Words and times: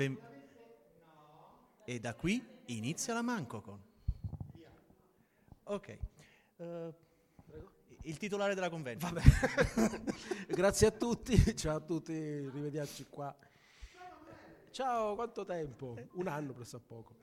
Ben- 0.00 0.18
E 1.84 2.00
da 2.00 2.14
qui 2.14 2.42
inizia 2.66 3.12
la 3.12 3.20
Mancocon. 3.20 3.78
Ok. 5.64 5.98
Eh, 6.56 6.94
il 8.04 8.16
titolare 8.16 8.54
della 8.54 8.70
convention. 8.70 9.12
Vabbè. 9.12 10.04
Grazie 10.48 10.86
a 10.86 10.90
tutti, 10.90 11.54
ciao 11.54 11.76
a 11.76 11.80
tutti, 11.80 12.14
rivediamoci 12.14 13.04
qua. 13.10 13.36
Ciao, 14.70 15.14
quanto 15.16 15.44
tempo? 15.44 15.94
Un 16.12 16.28
anno 16.28 16.54
presso 16.54 16.76
a 16.76 16.80
poco. 16.80 17.14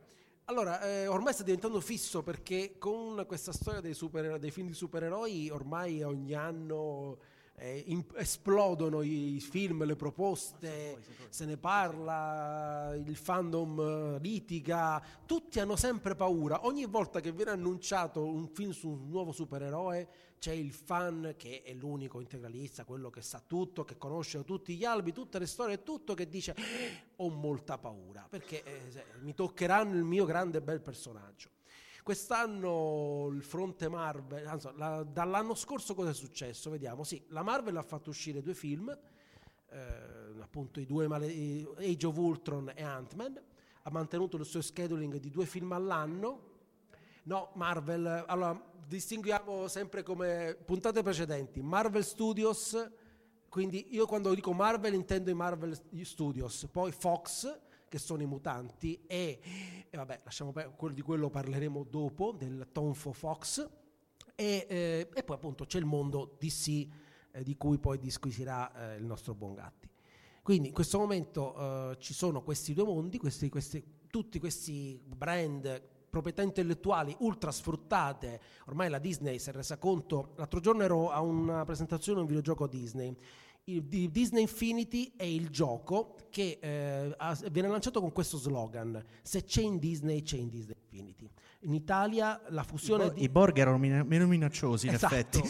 Allora, 0.45 0.79
eh, 0.81 1.07
ormai 1.07 1.33
sta 1.33 1.41
diventando 1.41 1.81
fisso 1.81 2.21
perché 2.21 2.77
con 2.77 3.25
questa 3.25 3.51
storia 3.53 3.81
dei, 3.81 3.95
super- 3.95 4.37
dei 4.37 4.51
film 4.51 4.67
di 4.67 4.75
supereroi 4.75 5.49
ormai 5.49 6.03
ogni 6.03 6.35
anno 6.35 7.17
eh, 7.59 7.83
in- 7.87 8.05
esplodono 8.15 9.01
i 9.01 9.39
film, 9.41 9.83
le 9.83 9.95
proposte, 9.95 10.99
se 11.29 11.45
ne 11.45 11.57
parla, 11.57 12.93
il 12.95 13.15
fandom 13.15 13.79
eh, 13.79 14.19
litiga, 14.21 15.03
tutti 15.25 15.59
hanno 15.59 15.75
sempre 15.75 16.15
paura. 16.15 16.65
Ogni 16.65 16.85
volta 16.85 17.19
che 17.19 17.31
viene 17.31 17.51
annunciato 17.51 18.23
un 18.25 18.47
film 18.47 18.71
su 18.71 18.89
un 18.89 19.09
nuovo 19.09 19.31
supereroe 19.31 20.07
c'è 20.39 20.51
il 20.51 20.71
fan 20.71 21.33
che 21.35 21.63
è 21.63 21.73
l'unico 21.73 22.19
integralista, 22.19 22.85
quello 22.85 23.09
che 23.09 23.21
sa 23.23 23.41
tutto, 23.45 23.83
che 23.83 23.97
conosce 23.97 24.43
tutti 24.43 24.75
gli 24.75 24.85
albi, 24.85 25.11
tutte 25.11 25.39
le 25.39 25.47
storie, 25.47 25.81
tutto 25.81 26.13
che 26.13 26.29
dice 26.29 26.53
"Eh, 26.55 27.05
ho 27.15 27.29
molta 27.29 27.79
paura 27.79 28.27
perché 28.29 28.63
eh, 28.63 29.03
mi 29.21 29.33
toccheranno 29.33 29.95
il 29.95 30.03
mio 30.03 30.25
grande 30.25 30.61
bel 30.61 30.79
personaggio. 30.81 31.49
Quest'anno 32.07 33.27
il 33.33 33.43
fronte 33.43 33.89
Marvel, 33.89 34.47
anzi, 34.47 34.69
la- 34.77 35.03
dall'anno 35.03 35.53
scorso 35.55 35.93
cosa 35.93 36.11
è 36.11 36.13
successo? 36.13 36.69
Vediamo, 36.69 37.03
sì, 37.03 37.21
la 37.31 37.43
Marvel 37.43 37.75
ha 37.75 37.81
fatto 37.81 38.11
uscire 38.11 38.41
due 38.41 38.53
film, 38.53 38.97
eh, 39.69 39.77
appunto 40.39 40.79
i 40.79 40.85
due 40.85 41.09
male- 41.09 41.27
Age 41.77 42.05
of 42.05 42.15
Ultron 42.15 42.71
e 42.73 42.81
Ant-Man, 42.81 43.43
ha 43.83 43.89
mantenuto 43.91 44.37
il 44.37 44.45
suo 44.45 44.61
scheduling 44.61 45.17
di 45.17 45.29
due 45.29 45.45
film 45.45 45.73
all'anno. 45.73 46.51
No, 47.23 47.49
Marvel, 47.55 48.23
allora 48.25 48.57
distinguiamo 48.87 49.67
sempre 49.67 50.01
come 50.03 50.57
puntate 50.63 51.03
precedenti, 51.03 51.61
Marvel 51.61 52.05
Studios, 52.05 52.89
quindi 53.49 53.93
io 53.93 54.05
quando 54.05 54.33
dico 54.33 54.53
Marvel 54.53 54.93
intendo 54.93 55.29
i 55.29 55.33
Marvel 55.33 55.77
Studios, 56.03 56.69
poi 56.71 56.93
Fox, 56.93 57.53
che 57.87 57.97
sono 57.97 58.21
i 58.21 58.25
mutanti, 58.25 59.03
e, 59.07 59.39
e 59.89 59.97
vabbè, 59.97 60.21
lasciamo 60.23 60.51
per, 60.51 60.73
quello 60.75 60.93
di 60.93 61.01
quello 61.01 61.29
parleremo 61.29 61.83
dopo, 61.83 62.31
del 62.31 62.69
Tonfo 62.71 63.13
Fox, 63.13 63.67
e, 64.35 64.65
eh, 64.69 65.09
e 65.13 65.23
poi 65.23 65.35
appunto 65.35 65.65
c'è 65.65 65.79
il 65.79 65.85
mondo 65.85 66.35
DC 66.39 66.67
eh, 67.31 67.43
di 67.43 67.57
cui 67.57 67.79
poi 67.79 67.97
disquisirà 67.97 68.93
eh, 68.93 68.97
il 68.97 69.05
nostro 69.05 69.33
buon 69.33 69.53
Gatti. 69.55 69.89
Quindi 70.43 70.69
in 70.69 70.73
questo 70.73 70.97
momento 70.97 71.91
eh, 71.91 71.97
ci 71.99 72.13
sono 72.13 72.41
questi 72.41 72.73
due 72.73 72.85
mondi, 72.85 73.17
questi, 73.17 73.49
questi- 73.49 73.83
tutti 74.09 74.39
questi 74.39 75.01
brand, 75.03 75.81
proprietà 76.09 76.41
intellettuali 76.41 77.15
ultra 77.19 77.51
sfruttate, 77.51 78.39
ormai 78.67 78.89
la 78.89 78.99
Disney 78.99 79.39
si 79.39 79.49
è 79.49 79.53
resa 79.53 79.77
conto, 79.77 80.33
l'altro 80.37 80.59
giorno 80.59 80.83
ero 80.83 81.09
a 81.11 81.21
una 81.21 81.65
presentazione 81.65 82.19
di 82.19 82.23
un 82.23 82.27
videogioco 82.27 82.65
Disney, 82.67 83.15
il, 83.69 83.83
di 83.83 84.09
Disney 84.09 84.41
Infinity 84.41 85.13
è 85.15 85.23
il 85.23 85.49
gioco 85.49 86.15
che 86.29 86.57
eh, 86.61 87.13
ha- 87.17 87.37
viene 87.51 87.67
lanciato 87.67 87.99
con 87.99 88.11
questo 88.11 88.37
slogan, 88.37 89.03
se 89.21 89.43
c'è 89.43 89.61
in 89.61 89.77
Disney 89.77 90.21
c'è 90.21 90.37
in 90.37 90.49
Disney 90.49 90.75
Infinity. 90.89 91.29
In 91.61 91.73
Italia 91.73 92.41
la 92.49 92.63
fusione 92.63 93.05
I, 93.07 93.13
di... 93.13 93.23
I 93.23 93.29
Borg 93.29 93.57
erano 93.57 93.77
mina- 93.77 94.03
meno 94.03 94.27
minacciosi, 94.27 94.87
in 94.87 94.93
Esatto. 94.93 95.15
effetti. 95.15 95.41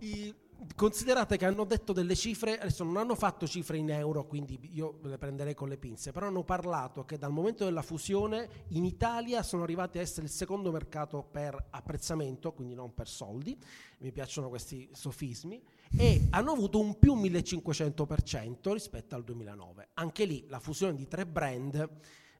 I- 0.04 0.34
considerate 0.76 1.36
che 1.36 1.44
hanno 1.44 1.64
detto 1.64 1.92
delle 1.92 2.14
cifre, 2.14 2.58
adesso 2.58 2.84
non 2.84 2.96
hanno 2.96 3.14
fatto 3.14 3.46
cifre 3.48 3.78
in 3.78 3.90
euro, 3.90 4.26
quindi 4.26 4.58
io 4.72 4.98
le 5.02 5.18
prenderei 5.18 5.54
con 5.54 5.68
le 5.68 5.76
pinze, 5.76 6.12
però 6.12 6.26
hanno 6.26 6.44
parlato 6.44 7.04
che 7.04 7.18
dal 7.18 7.32
momento 7.32 7.64
della 7.64 7.82
fusione 7.82 8.48
in 8.68 8.84
Italia 8.84 9.42
sono 9.42 9.62
arrivati 9.64 9.98
a 9.98 10.02
essere 10.02 10.26
il 10.26 10.32
secondo 10.32 10.70
mercato 10.70 11.22
per 11.28 11.66
apprezzamento, 11.70 12.52
quindi 12.52 12.74
non 12.74 12.94
per 12.94 13.08
soldi, 13.08 13.58
mi 13.98 14.12
piacciono 14.12 14.48
questi 14.48 14.88
sofismi, 14.92 15.60
e 15.96 16.26
hanno 16.30 16.52
avuto 16.52 16.78
un 16.80 16.98
più 16.98 17.14
1500% 17.14 18.72
rispetto 18.72 19.14
al 19.14 19.24
2009. 19.24 19.88
Anche 19.94 20.24
lì 20.24 20.44
la 20.48 20.58
fusione 20.58 20.94
di 20.94 21.06
tre 21.06 21.26
brand 21.26 21.88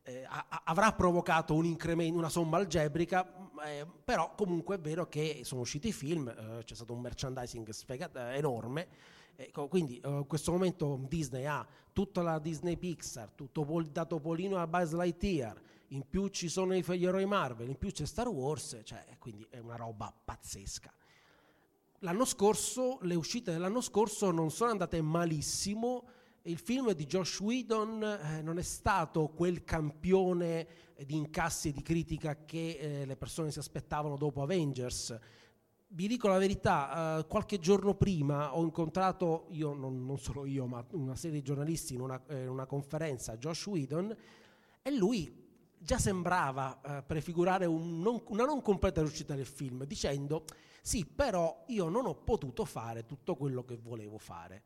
eh, 0.04 0.24
a- 0.26 0.62
avrà 0.64 0.92
provocato 0.92 1.54
un 1.54 1.64
incremento, 1.64 2.18
una 2.18 2.28
somma 2.28 2.56
algebrica, 2.56 3.22
mh, 3.24 3.60
eh, 3.66 3.86
però 4.04 4.34
comunque 4.34 4.76
è 4.76 4.80
vero 4.80 5.08
che 5.08 5.40
sono 5.44 5.60
usciti 5.60 5.88
i 5.88 5.92
film, 5.92 6.28
eh, 6.28 6.64
c'è 6.64 6.74
stato 6.74 6.92
un 6.92 7.00
merchandising 7.00 7.68
sfegat- 7.70 8.16
eh, 8.16 8.36
enorme, 8.36 8.88
eh, 9.36 9.50
co- 9.52 9.68
quindi 9.68 9.98
eh, 10.02 10.08
in 10.08 10.26
questo 10.26 10.50
momento 10.50 11.04
Disney 11.08 11.44
ha 11.44 11.64
tutta 11.92 12.22
la 12.22 12.38
Disney 12.40 12.76
Pixar, 12.76 13.30
tutto 13.32 13.64
pol- 13.64 13.86
da 13.90 14.04
Topolino 14.04 14.56
a 14.56 14.66
Buzz 14.66 14.92
Lightyear, 14.92 15.60
in 15.88 16.08
più 16.08 16.26
ci 16.28 16.48
sono 16.48 16.74
gli 16.74 17.04
eroi 17.04 17.26
Marvel, 17.26 17.68
in 17.68 17.76
più 17.76 17.90
c'è 17.92 18.06
Star 18.06 18.28
Wars, 18.28 18.80
cioè, 18.82 19.04
quindi 19.18 19.46
è 19.50 19.58
una 19.58 19.76
roba 19.76 20.12
pazzesca. 20.24 20.92
L'anno 22.04 22.24
scorso, 22.24 22.98
le 23.02 23.14
uscite 23.14 23.52
dell'anno 23.52 23.80
scorso 23.80 24.32
non 24.32 24.50
sono 24.50 24.72
andate 24.72 25.00
malissimo. 25.00 26.04
Il 26.42 26.58
film 26.58 26.90
di 26.94 27.06
Josh 27.06 27.38
Whedon 27.38 28.02
eh, 28.02 28.42
non 28.42 28.58
è 28.58 28.62
stato 28.62 29.28
quel 29.28 29.62
campione 29.62 30.66
di 31.06 31.14
incassi 31.14 31.68
e 31.68 31.72
di 31.72 31.80
critica 31.80 32.44
che 32.44 32.76
eh, 32.80 33.06
le 33.06 33.14
persone 33.14 33.52
si 33.52 33.60
aspettavano 33.60 34.16
dopo 34.16 34.42
Avengers. 34.42 35.16
vi 35.90 36.08
dico 36.08 36.26
la 36.26 36.38
verità, 36.38 37.20
eh, 37.20 37.26
qualche 37.28 37.60
giorno 37.60 37.94
prima 37.94 38.56
ho 38.56 38.64
incontrato, 38.64 39.46
io 39.50 39.72
non, 39.72 40.04
non 40.04 40.18
solo 40.18 40.44
io, 40.44 40.66
ma 40.66 40.84
una 40.94 41.14
serie 41.14 41.36
di 41.38 41.44
giornalisti 41.44 41.94
in 41.94 42.00
una, 42.00 42.20
eh, 42.26 42.48
una 42.48 42.66
conferenza, 42.66 43.36
Josh 43.36 43.66
Whedon, 43.66 44.16
e 44.82 44.90
lui 44.90 45.32
già 45.78 45.98
sembrava 45.98 46.80
eh, 46.80 47.02
prefigurare 47.04 47.64
un 47.66 48.00
non, 48.00 48.20
una 48.26 48.44
non 48.44 48.60
completa 48.60 49.02
riuscita 49.02 49.36
del 49.36 49.46
film, 49.46 49.84
dicendo 49.84 50.44
sì, 50.84 51.06
però 51.06 51.64
io 51.68 51.88
non 51.88 52.06
ho 52.06 52.14
potuto 52.16 52.64
fare 52.64 53.06
tutto 53.06 53.36
quello 53.36 53.64
che 53.64 53.76
volevo 53.76 54.18
fare. 54.18 54.64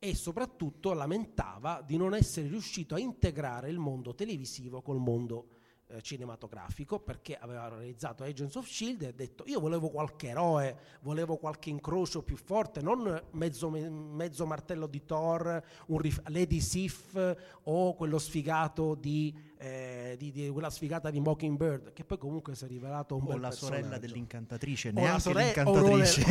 E 0.00 0.16
soprattutto 0.16 0.92
lamentava 0.92 1.80
di 1.80 1.96
non 1.96 2.12
essere 2.12 2.48
riuscito 2.48 2.96
a 2.96 2.98
integrare 2.98 3.70
il 3.70 3.78
mondo 3.78 4.16
televisivo 4.16 4.82
col 4.82 4.98
mondo 4.98 5.48
eh, 5.86 6.02
cinematografico 6.02 6.98
perché 6.98 7.36
aveva 7.36 7.68
realizzato 7.68 8.24
Agents 8.24 8.54
of 8.56 8.66
Shield 8.66 9.02
e 9.02 9.06
ha 9.06 9.12
detto 9.12 9.44
io 9.46 9.60
volevo 9.60 9.90
qualche 9.90 10.28
eroe, 10.28 10.78
volevo 11.02 11.36
qualche 11.36 11.70
incrocio 11.70 12.22
più 12.22 12.36
forte, 12.36 12.80
non 12.80 13.22
mezzo, 13.32 13.70
mezzo 13.70 14.46
martello 14.46 14.86
di 14.86 15.04
Thor, 15.04 15.62
un 15.86 15.98
rif- 15.98 16.26
Lady 16.30 16.60
Sif 16.60 17.36
o 17.64 17.94
quello 17.94 18.18
sfigato 18.18 18.94
di, 18.94 19.32
eh, 19.64 20.16
di, 20.18 20.30
di, 20.30 20.48
quella 20.50 20.68
sfigata 20.68 21.08
di 21.10 21.20
Mockingbird 21.20 21.94
che 21.94 22.04
poi 22.04 22.18
comunque 22.18 22.54
si 22.54 22.64
è 22.64 22.68
rivelato 22.68 23.16
un 23.16 23.22
o 23.22 23.26
bel 23.28 23.40
la 23.40 23.50
sorella 23.50 23.96
dell'incantatrice, 23.96 24.92
la 24.92 25.00
neanche 25.00 25.20
sorella- 25.20 25.62
l'incantatrice. 25.62 26.22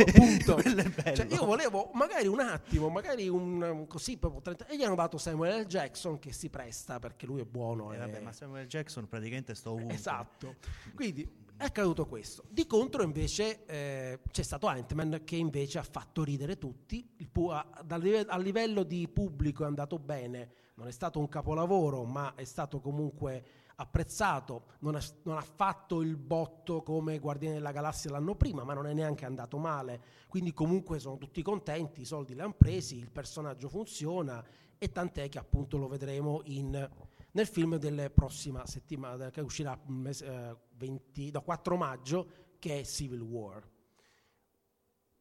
o 0.51 0.55
non 0.55 0.93
è-. 1.03 1.13
Cioè, 1.13 1.27
io 1.31 1.45
volevo 1.45 1.89
magari 1.93 2.27
un 2.27 2.39
attimo, 2.39 2.89
magari 2.89 3.27
un, 3.27 3.61
un 3.61 3.87
così 3.87 4.17
proprio 4.17 4.41
30 4.41 4.67
e 4.67 4.77
gli 4.77 4.83
hanno 4.83 4.93
dato 4.95 5.17
Samuel 5.17 5.61
L. 5.61 5.65
Jackson 5.65 6.19
che 6.19 6.31
si 6.31 6.49
presta 6.49 6.99
perché 6.99 7.25
lui 7.25 7.41
è 7.41 7.45
buono 7.45 7.91
Eh, 7.91 7.95
e- 7.95 7.99
vabbè, 7.99 8.19
ma 8.19 8.31
Samuel 8.31 8.67
Jackson 8.67 9.07
praticamente 9.07 9.55
sto 9.55 9.71
ovunque. 9.71 9.95
Esatto. 9.95 10.55
Quindi 10.93 11.27
è 11.57 11.63
accaduto 11.65 12.05
questo. 12.05 12.43
Di 12.49 12.67
contro 12.67 13.01
invece 13.03 13.65
eh, 13.65 14.19
c'è 14.31 14.43
stato 14.43 14.67
Ant-Man 14.67 15.21
che 15.23 15.37
invece 15.37 15.79
ha 15.79 15.83
fatto 15.83 16.23
ridere 16.23 16.57
tutti, 16.59 17.07
pu- 17.31 17.49
a, 17.49 17.65
live- 17.97 18.25
a 18.27 18.37
livello 18.37 18.83
di 18.83 19.07
pubblico 19.07 19.63
è 19.63 19.67
andato 19.67 19.97
bene, 19.97 20.49
non 20.75 20.87
è 20.87 20.91
stato 20.91 21.19
un 21.19 21.27
capolavoro 21.27 22.03
ma 22.03 22.33
è 22.35 22.43
stato 22.43 22.79
comunque 22.79 23.45
apprezzato, 23.75 24.65
non 24.79 24.95
ha, 24.95 25.01
non 25.23 25.37
ha 25.37 25.41
fatto 25.41 26.01
il 26.01 26.15
botto 26.15 26.83
come 26.83 27.19
Guardiani 27.19 27.55
della 27.55 27.71
Galassia 27.71 28.11
l'anno 28.11 28.35
prima 28.35 28.63
ma 28.63 28.73
non 28.73 28.87
è 28.87 28.93
neanche 28.93 29.25
andato 29.25 29.57
male, 29.57 30.01
quindi 30.27 30.53
comunque 30.53 30.99
sono 30.99 31.17
tutti 31.17 31.41
contenti, 31.41 32.01
i 32.01 32.05
soldi 32.05 32.33
li 32.33 32.41
hanno 32.41 32.53
presi, 32.53 32.97
il 32.97 33.11
personaggio 33.11 33.69
funziona 33.69 34.43
e 34.77 34.91
tant'è 34.91 35.29
che 35.29 35.39
appunto 35.39 35.77
lo 35.77 35.87
vedremo 35.87 36.41
in 36.45 36.89
nel 37.35 37.47
film 37.47 37.77
della 37.77 38.09
prossima 38.11 38.63
settimana 38.67 39.31
che 39.31 39.41
uscirà 39.41 39.79
mese, 39.87 40.25
eh, 40.25 40.55
20 40.75 41.31
no, 41.31 41.41
4 41.41 41.75
maggio 41.75 42.27
che 42.59 42.79
è 42.79 42.83
Civil 42.83 43.21
War 43.21 43.72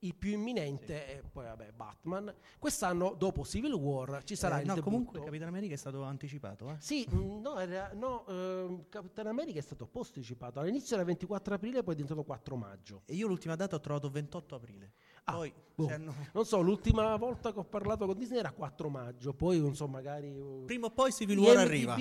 il 0.04 0.14
più 0.16 0.32
imminente 0.32 1.06
è 1.06 1.22
poi 1.22 1.44
vabbè 1.44 1.72
Batman 1.72 2.32
quest'anno 2.58 3.14
dopo 3.16 3.44
Civil 3.44 3.72
War 3.72 4.22
ci 4.24 4.34
sarà 4.34 4.58
Eh, 4.58 4.62
il 4.62 4.66
no, 4.66 4.74
debutto 4.74 4.90
comunque 4.90 5.20
Capitan 5.22 5.48
America 5.48 5.74
è 5.74 5.76
stato 5.76 6.02
anticipato. 6.02 6.70
Eh? 6.70 6.76
sì, 6.80 7.06
mh, 7.08 7.40
no, 7.40 7.58
era- 7.58 7.92
no 7.94 8.26
ehm, 8.26 8.84
Capitan 8.88 9.26
America 9.28 9.58
è 9.58 9.62
stato 9.62 9.86
posticipato 9.86 10.58
all'inizio 10.60 10.96
era 10.96 11.04
24 11.04 11.54
aprile 11.54 11.82
poi 11.82 11.92
è 11.92 11.96
diventato 11.96 12.24
4 12.24 12.56
maggio 12.56 13.02
E 13.06 13.14
io 13.14 13.26
l'ultima 13.28 13.54
data 13.56 13.76
ho 13.76 13.80
trovato 13.80 14.10
28 14.10 14.54
aprile. 14.56 14.92
Ah, 15.24 15.34
Poi 15.34 15.52
boh. 15.74 15.86
hanno- 15.88 16.14
non 16.32 16.44
so 16.44 16.60
l'ultima 16.60 17.14
volta 17.16 17.52
che 17.52 17.60
ho 17.60 17.64
parlato 17.64 18.06
con 18.06 18.16
Disney 18.18 18.40
era 18.40 18.50
4 18.50 18.88
maggio 18.88 19.32
poi 19.34 19.60
non 19.60 19.76
so 19.76 19.86
magari 19.86 20.36
uh, 20.36 20.64
prima 20.64 20.86
o 20.86 20.90
poi 20.90 21.12
Civil 21.12 21.38
War 21.38 21.58
arriva. 21.58 21.96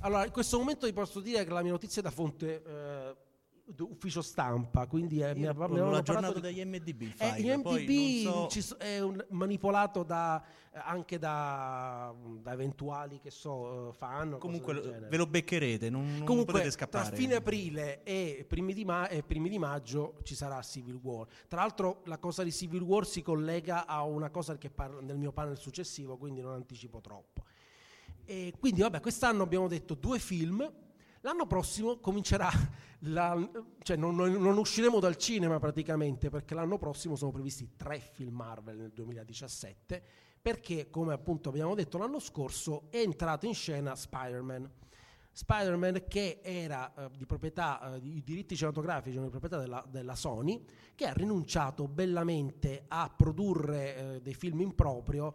Allora, 0.00 0.26
in 0.26 0.30
questo 0.30 0.58
momento 0.58 0.84
vi 0.84 0.92
posso 0.92 1.20
dire 1.20 1.42
che 1.42 1.50
la 1.50 1.62
mia 1.62 1.70
notizia 1.72 2.02
è 2.02 2.04
da 2.04 2.10
fonte 2.10 2.62
eh, 2.62 3.16
ufficio 3.78 4.22
stampa, 4.22 4.86
quindi 4.86 5.20
è, 5.20 5.34
mi 5.34 5.46
aveva- 5.46 5.66
mi 5.66 5.72
avevano 5.74 5.96
aggiornato 5.96 6.32
parlato 6.34 6.46
di- 6.48 6.54
dagli 6.62 6.64
MDB 6.66 7.02
il 7.02 7.14
Eh, 7.18 7.26
file, 7.32 7.60
poi 7.60 7.82
MDB 7.84 8.24
non 8.24 8.50
so- 8.50 8.76
è 8.76 9.00
un- 9.00 9.24
manipolato 9.30 10.02
da, 10.04 10.40
eh, 10.72 10.78
anche 10.84 11.18
da, 11.18 12.14
da 12.40 12.52
eventuali 12.52 13.18
che 13.18 13.30
so, 13.30 13.88
eh, 13.88 13.92
fan. 13.92 14.38
Comunque 14.38 14.72
lo- 14.72 14.82
ve 15.08 15.16
lo 15.16 15.26
beccherete, 15.26 15.90
non, 15.90 16.06
non 16.16 16.24
Comunque, 16.24 16.52
potete 16.52 16.70
tra 16.76 16.86
scappare. 16.86 17.16
fine 17.16 17.34
aprile 17.34 18.02
e 18.04 18.44
primi, 18.48 18.72
di 18.72 18.84
ma- 18.84 19.08
e 19.08 19.22
primi 19.24 19.48
di 19.48 19.58
maggio 19.58 20.18
ci 20.22 20.34
sarà 20.36 20.62
Civil 20.62 20.98
War. 21.02 21.26
Tra 21.48 21.60
l'altro, 21.60 22.02
la 22.04 22.18
cosa 22.18 22.42
di 22.44 22.52
Civil 22.52 22.82
War 22.82 23.04
si 23.06 23.20
collega 23.22 23.86
a 23.86 24.04
una 24.04 24.30
cosa 24.30 24.56
che 24.58 24.70
parla 24.70 25.00
nel 25.00 25.16
mio 25.18 25.32
panel 25.32 25.58
successivo, 25.58 26.16
quindi 26.16 26.40
non 26.40 26.52
anticipo 26.52 27.00
troppo. 27.00 27.42
E 28.24 28.52
quindi, 28.58 28.80
vabbè, 28.80 29.00
quest'anno 29.00 29.42
abbiamo 29.42 29.66
detto 29.68 29.94
due 29.94 30.18
film. 30.20 30.84
L'anno 31.26 31.48
prossimo 31.48 31.96
comincerà, 31.96 32.48
la- 33.10 33.50
cioè 33.82 33.96
non, 33.96 34.14
non- 34.14 34.58
usciremo 34.58 35.00
dal 35.00 35.16
cinema 35.16 35.58
praticamente 35.58 36.30
perché 36.30 36.54
l'anno 36.54 36.78
prossimo 36.78 37.16
sono 37.16 37.32
previsti 37.32 37.72
tre 37.76 37.98
film 37.98 38.36
Marvel 38.36 38.76
nel 38.76 38.92
2017 38.92 40.02
perché, 40.40 40.88
come 40.88 41.12
appunto 41.12 41.48
abbiamo 41.48 41.74
detto 41.74 41.98
l'anno 41.98 42.20
scorso, 42.20 42.84
è 42.90 42.98
entrato 42.98 43.44
in 43.44 43.54
scena 43.54 43.96
Spider-Man. 43.96 44.70
Spider-Man 45.32 46.04
che 46.06 46.38
era 46.44 46.94
eh, 46.94 47.10
di 47.16 47.26
proprietà, 47.26 47.94
eh, 47.94 48.06
i 48.06 48.22
diritti 48.22 48.54
cinematografici 48.54 49.16
erano 49.16 49.24
di 49.24 49.36
proprietà 49.36 49.58
della, 49.58 49.84
della 49.88 50.14
Sony, 50.14 50.64
che 50.94 51.06
ha 51.06 51.12
rinunciato 51.12 51.88
bellamente 51.88 52.84
a 52.86 53.12
produrre 53.14 53.96
eh, 53.96 54.20
dei 54.22 54.34
film 54.34 54.60
in 54.60 54.76
proprio 54.76 55.34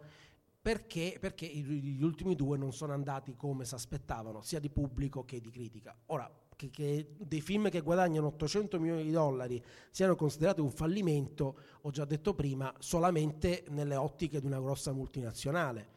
perché, 0.62 1.16
perché 1.18 1.44
gli 1.44 2.02
ultimi 2.04 2.36
due 2.36 2.56
non 2.56 2.72
sono 2.72 2.92
andati 2.92 3.34
come 3.34 3.64
si 3.64 3.74
aspettavano, 3.74 4.42
sia 4.42 4.60
di 4.60 4.70
pubblico 4.70 5.24
che 5.24 5.40
di 5.40 5.50
critica. 5.50 5.94
Ora, 6.06 6.30
che, 6.54 6.70
che 6.70 7.08
dei 7.18 7.40
film 7.40 7.68
che 7.68 7.80
guadagnano 7.80 8.28
800 8.28 8.78
milioni 8.78 9.02
di 9.02 9.10
dollari 9.10 9.60
siano 9.90 10.14
considerati 10.14 10.60
un 10.60 10.70
fallimento, 10.70 11.58
ho 11.80 11.90
già 11.90 12.04
detto 12.04 12.34
prima, 12.34 12.72
solamente 12.78 13.64
nelle 13.70 13.96
ottiche 13.96 14.38
di 14.38 14.46
una 14.46 14.60
grossa 14.60 14.92
multinazionale. 14.92 15.88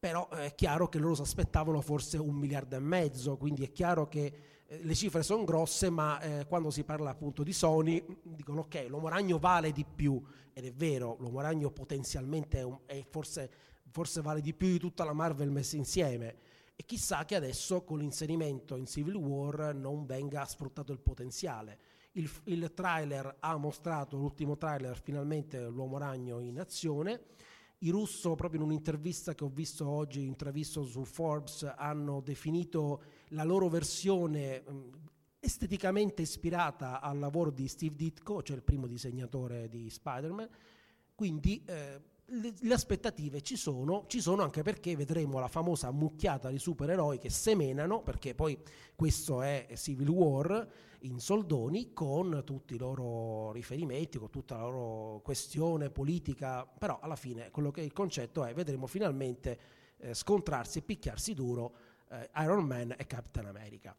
Però 0.00 0.28
eh, 0.32 0.46
è 0.46 0.54
chiaro 0.56 0.88
che 0.88 0.98
loro 0.98 1.14
si 1.14 1.22
aspettavano 1.22 1.80
forse 1.80 2.18
un 2.18 2.34
miliardo 2.34 2.74
e 2.74 2.80
mezzo, 2.80 3.36
quindi 3.36 3.62
è 3.62 3.70
chiaro 3.70 4.08
che 4.08 4.32
eh, 4.66 4.80
le 4.82 4.94
cifre 4.96 5.22
sono 5.22 5.44
grosse, 5.44 5.88
ma 5.88 6.20
eh, 6.20 6.46
quando 6.46 6.70
si 6.70 6.82
parla 6.82 7.10
appunto 7.10 7.44
di 7.44 7.52
Sony 7.52 8.04
dicono 8.22 8.62
ok, 8.62 8.86
l'uomo 8.88 9.08
ragno 9.08 9.38
vale 9.38 9.70
di 9.70 9.84
più, 9.84 10.20
ed 10.52 10.64
è 10.64 10.72
vero, 10.72 11.16
l'uomo 11.20 11.40
ragno 11.40 11.70
potenzialmente 11.70 12.58
è, 12.58 12.62
un- 12.62 12.80
è 12.86 13.04
forse, 13.08 13.50
forse 13.94 14.22
vale 14.22 14.40
di 14.40 14.52
più 14.54 14.66
di 14.66 14.80
tutta 14.80 15.04
la 15.04 15.12
Marvel 15.12 15.52
messa 15.52 15.76
insieme, 15.76 16.34
e 16.74 16.84
chissà 16.84 17.24
che 17.24 17.36
adesso 17.36 17.84
con 17.84 18.00
l'inserimento 18.00 18.74
in 18.74 18.86
Civil 18.86 19.14
War 19.14 19.72
non 19.72 20.04
venga 20.04 20.44
sfruttato 20.44 20.90
il 20.90 20.98
potenziale. 20.98 21.78
Il, 22.14 22.28
il 22.46 22.72
trailer 22.74 23.36
ha 23.38 23.56
mostrato, 23.56 24.16
l'ultimo 24.16 24.56
trailer, 24.56 25.00
finalmente 25.00 25.60
l'uomo 25.68 25.96
ragno 25.96 26.40
in 26.40 26.58
azione. 26.58 27.20
I 27.78 27.90
russo, 27.90 28.34
proprio 28.34 28.58
in 28.58 28.66
un'intervista 28.66 29.32
che 29.36 29.44
ho 29.44 29.48
visto 29.48 29.88
oggi, 29.88 30.26
intravisto 30.26 30.82
su 30.82 31.04
Forbes, 31.04 31.62
hanno 31.76 32.20
definito 32.20 33.00
la 33.28 33.44
loro 33.44 33.68
versione 33.68 34.60
mh, 34.66 34.90
esteticamente 35.38 36.22
ispirata 36.22 37.00
al 37.00 37.20
lavoro 37.20 37.52
di 37.52 37.68
Steve 37.68 37.94
Ditko, 37.94 38.42
cioè 38.42 38.56
il 38.56 38.64
primo 38.64 38.88
disegnatore 38.88 39.68
di 39.68 39.88
Spider-Man. 39.88 40.48
Quindi 41.14 41.62
eh, 41.64 42.00
le, 42.26 42.54
le 42.58 42.74
aspettative 42.74 43.42
ci 43.42 43.56
sono, 43.56 44.04
ci 44.06 44.20
sono 44.20 44.42
anche 44.42 44.62
perché 44.62 44.96
vedremo 44.96 45.38
la 45.38 45.48
famosa 45.48 45.90
mucchiata 45.90 46.48
di 46.50 46.58
supereroi 46.58 47.18
che 47.18 47.30
semenano, 47.30 48.02
perché 48.02 48.34
poi 48.34 48.58
questo 48.94 49.42
è 49.42 49.68
Civil 49.74 50.08
War 50.08 50.68
in 51.00 51.20
soldoni 51.20 51.92
con 51.92 52.42
tutti 52.44 52.74
i 52.74 52.78
loro 52.78 53.52
riferimenti, 53.52 54.18
con 54.18 54.30
tutta 54.30 54.56
la 54.56 54.62
loro 54.62 55.20
questione 55.22 55.90
politica, 55.90 56.66
però 56.66 56.98
alla 57.00 57.16
fine 57.16 57.50
quello 57.50 57.70
che 57.70 57.82
il 57.82 57.92
concetto 57.92 58.44
è 58.44 58.54
vedremo 58.54 58.86
finalmente 58.86 59.58
eh, 59.98 60.14
scontrarsi 60.14 60.78
e 60.78 60.82
picchiarsi 60.82 61.34
duro 61.34 61.74
eh, 62.10 62.30
Iron 62.36 62.64
Man 62.64 62.94
e 62.96 63.06
Captain 63.06 63.46
America. 63.46 63.94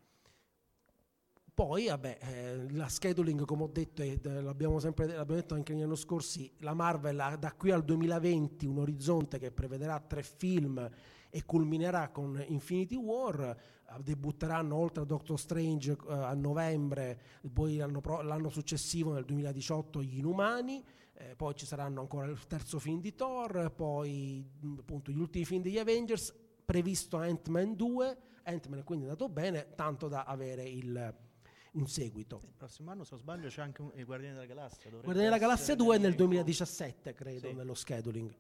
Poi, 1.55 1.88
vabbè, 1.88 2.17
eh, 2.19 2.71
la 2.74 2.89
scheduling, 2.89 3.45
come 3.45 3.63
ho 3.63 3.69
detto, 3.71 4.01
e 4.01 4.19
l'abbiamo 4.21 4.77
sempre 4.79 5.05
l'abbiamo 5.05 5.39
detto 5.39 5.53
anche 5.53 5.71
negli 5.71 5.83
anni 5.83 5.95
scorsi, 5.95 6.51
la 6.57 6.74
Marvel 6.74 7.17
ha 7.17 7.38
da 7.38 7.53
qui 7.53 7.71
al 7.71 7.85
2020 7.85 8.65
un 8.65 8.79
orizzonte 8.79 9.39
che 9.39 9.51
prevederà 9.51 9.97
tre 10.01 10.21
film 10.21 10.89
e 11.29 11.45
culminerà 11.45 12.09
con 12.09 12.43
Infinity 12.47 12.95
War. 12.95 13.39
Eh, 13.39 14.03
debutteranno 14.03 14.75
oltre 14.75 15.03
a 15.03 15.05
Doctor 15.05 15.39
Strange 15.39 15.93
eh, 15.93 16.12
a 16.12 16.33
novembre, 16.33 17.21
poi 17.53 17.77
l'anno, 17.77 18.01
pro- 18.01 18.21
l'anno 18.21 18.50
successivo, 18.50 19.13
nel 19.13 19.24
2018, 19.24 20.03
gli 20.03 20.17
Inumani. 20.17 20.83
eh, 21.13 21.38
poi 21.38 21.55
ci 21.55 21.65
saranno 21.65 22.01
ancora 22.01 22.25
il 22.25 22.47
terzo 22.47 22.79
film 22.79 23.00
di 23.00 23.15
Thor, 23.15 23.71
poi 23.74 24.45
appunto 24.77 25.09
gli 25.09 25.19
ultimi 25.19 25.45
film 25.45 25.62
degli 25.62 25.77
Avengers, 25.77 26.35
previsto 26.65 27.15
Ant-Man 27.15 27.75
2. 27.77 28.17
Ant-Man 28.43 28.79
è 28.79 28.83
quindi 28.83 29.05
andato 29.05 29.29
bene, 29.29 29.74
tanto 29.74 30.09
da 30.09 30.24
avere 30.25 30.63
il, 30.67 31.24
un 31.75 31.88
seguito. 31.88 32.41
Il 32.46 32.53
prossimo 32.58 32.91
anno, 32.91 33.03
se 33.03 33.10
non 33.12 33.20
sbaglio, 33.22 33.48
c'è 33.48 33.62
anche 33.62 33.82
un- 33.82 33.91
i 33.96 34.03
Guardiani 34.03 34.34
della 34.36 34.46
Galassia. 34.48 34.89
Guardiani 34.89 35.20
della 35.24 35.38
Galassia 35.38 35.63
essere 35.74 35.77
2 35.77 35.86
nel 35.98 36.01
nell'elenco. 36.01 36.24
2017, 36.24 37.13
credo, 37.13 37.48
Sì. 37.50 37.53
nello 37.53 37.74
scheduling. 37.74 38.34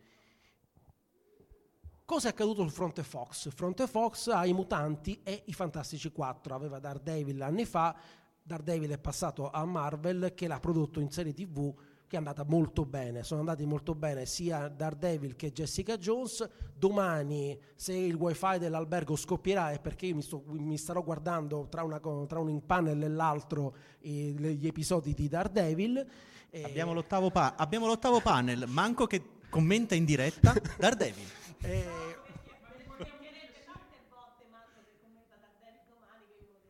Cosa 2.05 2.27
è 2.27 2.31
accaduto 2.31 2.61
sul 2.61 2.71
fronte 2.71 3.01
Fox? 3.03 3.45
Il 3.45 3.51
fronte 3.51 3.87
Fox 3.87 4.27
ha 4.27 4.45
i 4.45 4.53
mutanti 4.53 5.21
e 5.23 5.41
i 5.45 5.53
Fantastici 5.53 6.11
4. 6.11 6.53
Aveva 6.53 6.77
Daredevil 6.79 7.41
anni 7.41 7.65
fa, 7.65 7.95
Daredevil 8.43 8.91
è 8.91 8.99
passato 8.99 9.49
a 9.49 9.65
Marvel 9.65 10.33
che 10.35 10.47
l'ha 10.47 10.59
prodotto 10.59 10.99
in 10.99 11.09
serie 11.09 11.33
TV 11.33 11.73
che 12.07 12.15
è 12.15 12.17
andata 12.17 12.43
molto 12.43 12.85
bene, 12.85 13.23
sono 13.23 13.39
andati 13.39 13.65
molto 13.65 13.95
bene 13.95 14.25
sia 14.25 14.67
Daredevil 14.67 15.35
che 15.35 15.51
Jessica 15.51 15.97
Jones. 15.97 16.47
Domani, 16.77 17.57
se 17.75 17.93
il 17.93 18.15
wifi 18.15 18.59
dell'albergo 18.59 19.15
scoppierà, 19.15 19.71
è 19.71 19.79
perché 19.79 20.07
io 20.07 20.15
mi, 20.15 20.21
sto, 20.21 20.43
mi 20.47 20.77
starò 20.77 21.03
guardando 21.03 21.67
tra, 21.69 21.83
una, 21.83 21.99
tra, 21.99 22.39
un 22.39 22.65
panel 22.65 23.03
e 23.03 23.07
l'altro 23.07 23.75
eh, 24.01 24.09
gli 24.09 24.67
episodi 24.67 25.13
di 25.13 25.27
Daredevil. 25.27 26.05
Abbiamo, 26.63 26.93
l'ottavo 26.93 27.31
pa- 27.31 27.55
abbiamo 27.57 27.85
l'ottavo 27.85 28.21
panel, 28.21 28.65
manco 28.67 29.07
che 29.07 29.21
commenta 29.49 29.95
in 29.95 30.05
diretta 30.05 30.53
Daredevil. 30.77 31.27
Eh, 31.65 32.13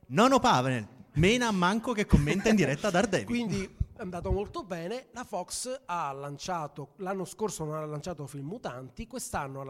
Nono 0.07 0.39
panel, 0.39 0.87
Mena 1.13 1.49
Manco 1.51 1.91
che 1.91 2.05
commenta 2.05 2.49
in 2.49 2.55
diretta 2.55 2.91
Daredevil. 2.91 3.25
Quindi 3.25 3.74
è 3.97 4.01
andato 4.01 4.31
molto 4.31 4.63
bene. 4.63 5.07
La 5.11 5.23
Fox 5.23 5.83
ha 5.85 6.11
lanciato, 6.11 6.93
l'anno 6.97 7.25
scorso 7.25 7.63
non 7.63 7.75
ha 7.75 7.85
lanciato 7.85 8.27
film 8.27 8.47
mutanti, 8.47 9.07
quest'anno 9.07 9.61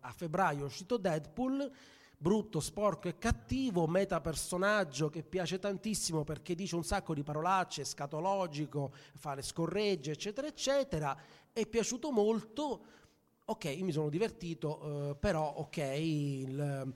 a 0.00 0.12
febbraio 0.12 0.62
è 0.62 0.64
uscito 0.64 0.96
Deadpool, 0.96 1.70
brutto, 2.16 2.58
sporco 2.60 3.08
e 3.08 3.18
cattivo, 3.18 3.86
meta 3.86 4.20
personaggio 4.20 5.08
che 5.08 5.22
piace 5.22 5.58
tantissimo 5.58 6.24
perché 6.24 6.54
dice 6.54 6.74
un 6.74 6.84
sacco 6.84 7.14
di 7.14 7.22
parolacce, 7.22 7.84
scatologico, 7.84 8.92
fa 9.14 9.34
le 9.34 9.42
scorregge, 9.42 10.12
eccetera, 10.12 10.46
eccetera. 10.48 11.16
È 11.52 11.66
piaciuto 11.66 12.10
molto. 12.10 12.84
Ok, 13.44 13.64
mi 13.80 13.92
sono 13.92 14.10
divertito, 14.10 15.10
eh, 15.10 15.16
però 15.16 15.54
ok, 15.56 15.76
il, 15.76 16.92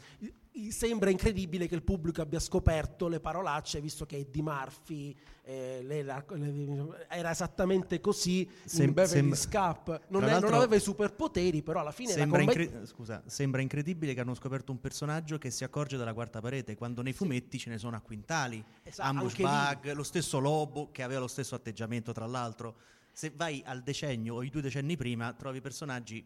sembra 0.71 1.11
incredibile 1.11 1.67
che 1.67 1.75
il 1.75 1.83
pubblico 1.83 2.21
abbia 2.21 2.39
scoperto 2.39 3.09
le 3.09 3.21
parolacce 3.21 3.81
visto 3.81 4.05
che 4.05 4.17
Eddie 4.17 4.43
Murphy 4.43 5.17
eh, 5.45 5.81
le, 5.83 6.03
la, 6.03 6.23
le, 6.29 7.07
era 7.09 7.31
esattamente 7.31 8.01
così 8.01 8.49
Sem- 8.65 8.93
Beverly 8.93 9.35
Scap. 9.35 10.03
Non, 10.09 10.25
è, 10.25 10.39
non, 10.41 10.53
aveva 10.53 10.77
i 10.77 10.81
superpoteri 10.81 11.63
però 11.63 11.81
alla 11.81 11.91
fine 11.91 12.13
sembra, 12.13 12.43
incre- 12.43 12.85
scusa, 12.87 13.23
sembra 13.27 13.63
incredibile 13.63 14.13
che 14.13 14.21
hanno 14.21 14.35
scoperto 14.35 14.73
un 14.73 14.81
personaggio 14.81 15.39
che 15.39 15.51
si 15.51 15.65
accorge 15.65 15.97
della 15.97 16.13
quarta 16.13 16.41
parete. 16.41 16.77
Quando 16.77 17.03
nei 17.03 17.13
fumetti 17.15 17.57
sì. 17.57 17.65
ce 17.65 17.71
ne 17.71 17.79
sono 17.79 17.97
a 17.97 18.01
quintali. 18.01 18.63
Esatto, 18.83 19.09
Ambush 19.09 19.37
Bug, 19.37 19.93
lo 19.95 20.03
stesso 20.03 20.39
Lobo 20.39 20.91
che 20.91 21.03
aveva 21.03 21.21
lo 21.21 21.29
stesso 21.29 21.55
atteggiamento 21.55 22.13
tra 22.13 22.27
l'altro. 22.27 22.77
Se 23.13 23.33
vai 23.35 23.63
al 23.65 23.83
decennio 23.83 24.37
o 24.37 24.43
i 24.43 24.51
due 24.51 24.61
decenni 24.61 24.97
prima 24.97 25.33
trovi 25.33 25.61
personaggi 25.61 26.25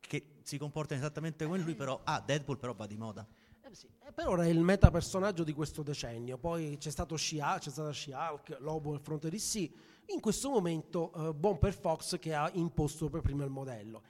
che 0.00 0.39
si 0.50 0.58
comportano 0.58 0.98
esattamente 0.98 1.44
come 1.44 1.58
lui, 1.58 1.76
però 1.76 2.00
ah, 2.02 2.20
Deadpool 2.20 2.58
però 2.58 2.74
va 2.74 2.86
di 2.86 2.96
moda. 2.96 3.24
Eh 3.60 3.72
sì, 3.72 3.86
eh, 4.04 4.10
per 4.12 4.26
ora 4.26 4.44
è 4.44 4.48
il 4.48 4.58
meta 4.58 4.90
personaggio 4.90 5.44
di 5.44 5.52
questo 5.52 5.84
decennio. 5.84 6.38
Poi 6.38 6.76
c'è 6.76 6.90
stato 6.90 7.16
She-Hulk, 7.16 7.60
c'è 7.60 7.70
stata 7.70 7.92
She-Hulk, 7.92 8.56
Lobo 8.58 8.92
al 8.92 9.00
fronte 9.00 9.30
di 9.30 9.38
sì. 9.38 9.72
In 10.06 10.18
questo 10.18 10.50
momento 10.50 11.12
eh, 11.14 11.34
buon 11.34 11.58
per 11.58 11.72
Fox 11.72 12.18
che 12.18 12.34
ha 12.34 12.50
imposto 12.54 13.08
per 13.08 13.20
primo 13.20 13.44
il 13.44 13.50
modello. 13.50 14.02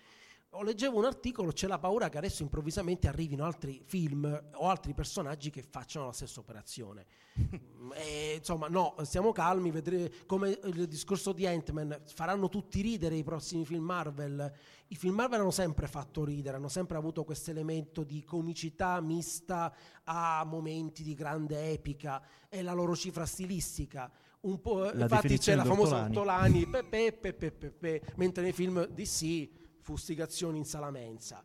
O 0.55 0.65
leggevo 0.65 0.99
un 0.99 1.05
articolo, 1.05 1.53
c'è 1.53 1.69
la 1.69 1.79
paura 1.79 2.09
che 2.09 2.19
adesso 2.19 2.43
improvvisamente 2.43 3.07
arrivino 3.07 3.45
altri 3.45 3.81
film 3.85 4.25
o 4.55 4.69
altri 4.69 4.95
personaggi 4.95 5.49
che 5.49 5.63
facciano 5.63 6.07
la 6.07 6.13
stessa 6.13 6.41
operazione. 6.41 7.07
e, 7.95 8.35
insomma, 8.39 8.67
no, 8.67 8.97
stiamo 9.03 9.31
calmi, 9.31 9.71
vedremo 9.71 10.09
come 10.27 10.59
il 10.65 10.89
discorso 10.89 11.33
di 11.33 11.47
Ant-Man, 11.47 12.03
faranno 12.05 12.49
tutti 12.49 12.81
ridere 12.81 13.15
i 13.15 13.23
prossimi 13.23 13.65
film 13.65 13.85
Marvel. 13.85 14.53
I 14.89 14.97
film 14.97 15.15
Marvel 15.15 15.39
hanno 15.39 15.53
sempre 15.53 15.87
fatto 15.87 16.25
ridere, 16.25 16.57
hanno 16.57 16.69
sempre 16.69 16.97
avuto 16.97 17.23
questo 17.23 17.53
elemento 17.53 18.03
di 18.03 18.25
comicità 18.25 19.01
mista 19.01 19.73
a 20.03 20.43
momenti 20.45 21.05
di 21.05 21.15
grande 21.15 21.71
epica, 21.71 22.21
è 22.49 22.61
la 22.61 22.73
loro 22.73 22.97
cifra 22.97 23.25
stilistica. 23.25 24.11
Un 24.41 24.61
po', 24.61 24.91
la 24.95 25.03
infatti 25.03 25.39
c'è 25.39 25.55
la 25.55 25.65
famosa 25.65 26.07
Ottolani, 26.07 26.67
pepe, 26.67 27.13
pepe, 27.13 27.53
pepe, 27.53 28.03
mentre 28.17 28.43
nei 28.43 28.53
film 28.53 28.85
DC 28.87 29.60
fustigazioni 29.81 30.59
in 30.59 30.65
sala 30.65 30.91
mensa. 30.91 31.45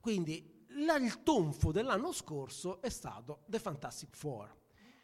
Quindi 0.00 0.66
la, 0.84 0.96
il 0.96 1.22
tonfo 1.22 1.72
dell'anno 1.72 2.12
scorso 2.12 2.80
è 2.80 2.88
stato 2.88 3.42
The 3.46 3.58
Fantastic 3.58 4.16
Four. 4.16 4.56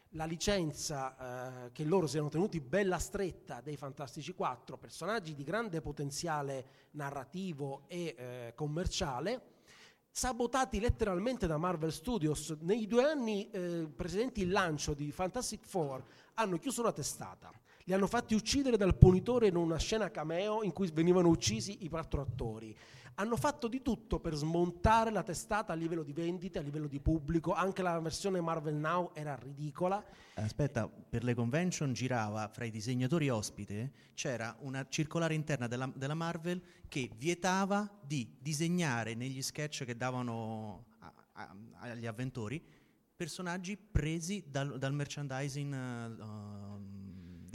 La 0.09 0.25
licenza 0.25 1.65
eh, 1.65 1.71
che 1.71 1.83
loro 1.83 2.07
si 2.07 2.15
erano 2.15 2.29
tenuti 2.29 2.61
bella 2.61 2.99
stretta 2.99 3.59
dei 3.59 3.75
Fantastici 3.75 4.33
Quattro, 4.33 4.77
personaggi 4.77 5.35
di 5.35 5.43
grande 5.43 5.81
potenziale 5.81 6.89
narrativo 6.91 7.83
e 7.87 8.15
eh, 8.17 8.53
commerciale, 8.55 9.53
sabotati 10.09 10.79
letteralmente 10.79 11.47
da 11.47 11.57
Marvel 11.57 11.91
Studios. 11.91 12.55
Nei 12.61 12.87
due 12.87 13.03
anni 13.03 13.49
eh, 13.49 13.89
precedenti 13.93 14.41
il 14.41 14.51
lancio 14.51 14.93
di 14.93 15.11
Fantastic 15.11 15.65
Four 15.65 16.01
hanno 16.35 16.57
chiuso 16.59 16.81
la 16.81 16.93
testata 16.93 17.51
li 17.87 17.93
hanno 17.93 18.07
fatti 18.07 18.33
uccidere 18.33 18.77
dal 18.77 18.97
punitore 18.97 19.47
in 19.47 19.55
una 19.55 19.77
scena 19.77 20.09
cameo 20.09 20.63
in 20.63 20.73
cui 20.73 20.89
venivano 20.91 21.29
uccisi 21.29 21.83
i 21.83 21.89
quattro 21.89 22.21
attori. 22.21 22.75
Hanno 23.17 23.37
fatto 23.37 23.67
di 23.67 23.81
tutto 23.81 24.19
per 24.19 24.33
smontare 24.33 25.11
la 25.11 25.23
testata 25.23 25.71
a 25.71 25.75
livello 25.75 26.03
di 26.03 26.11
vendite, 26.11 26.59
a 26.59 26.61
livello 26.61 26.87
di 26.87 26.99
pubblico. 26.99 27.53
Anche 27.53 27.81
la 27.81 27.97
versione 27.99 28.41
Marvel 28.41 28.73
Now 28.73 29.11
era 29.13 29.35
ridicola. 29.35 30.03
Aspetta, 30.33 30.87
per 30.87 31.23
le 31.23 31.33
convention 31.33 31.93
girava 31.93 32.49
fra 32.49 32.65
i 32.65 32.71
disegnatori 32.71 33.29
ospite, 33.29 33.91
c'era 34.15 34.53
una 34.61 34.85
circolare 34.89 35.33
interna 35.33 35.67
della, 35.67 35.89
della 35.95 36.15
Marvel 36.15 36.61
che 36.89 37.09
vietava 37.15 37.89
di 38.01 38.35
disegnare 38.39 39.13
negli 39.13 39.41
sketch 39.41 39.85
che 39.85 39.95
davano 39.95 40.87
a, 40.99 41.13
a, 41.33 41.55
agli 41.79 42.07
avventori 42.07 42.61
personaggi 43.15 43.77
presi 43.77 44.43
dal, 44.45 44.77
dal 44.77 44.93
merchandising. 44.93 45.73
Uh, 45.73 46.94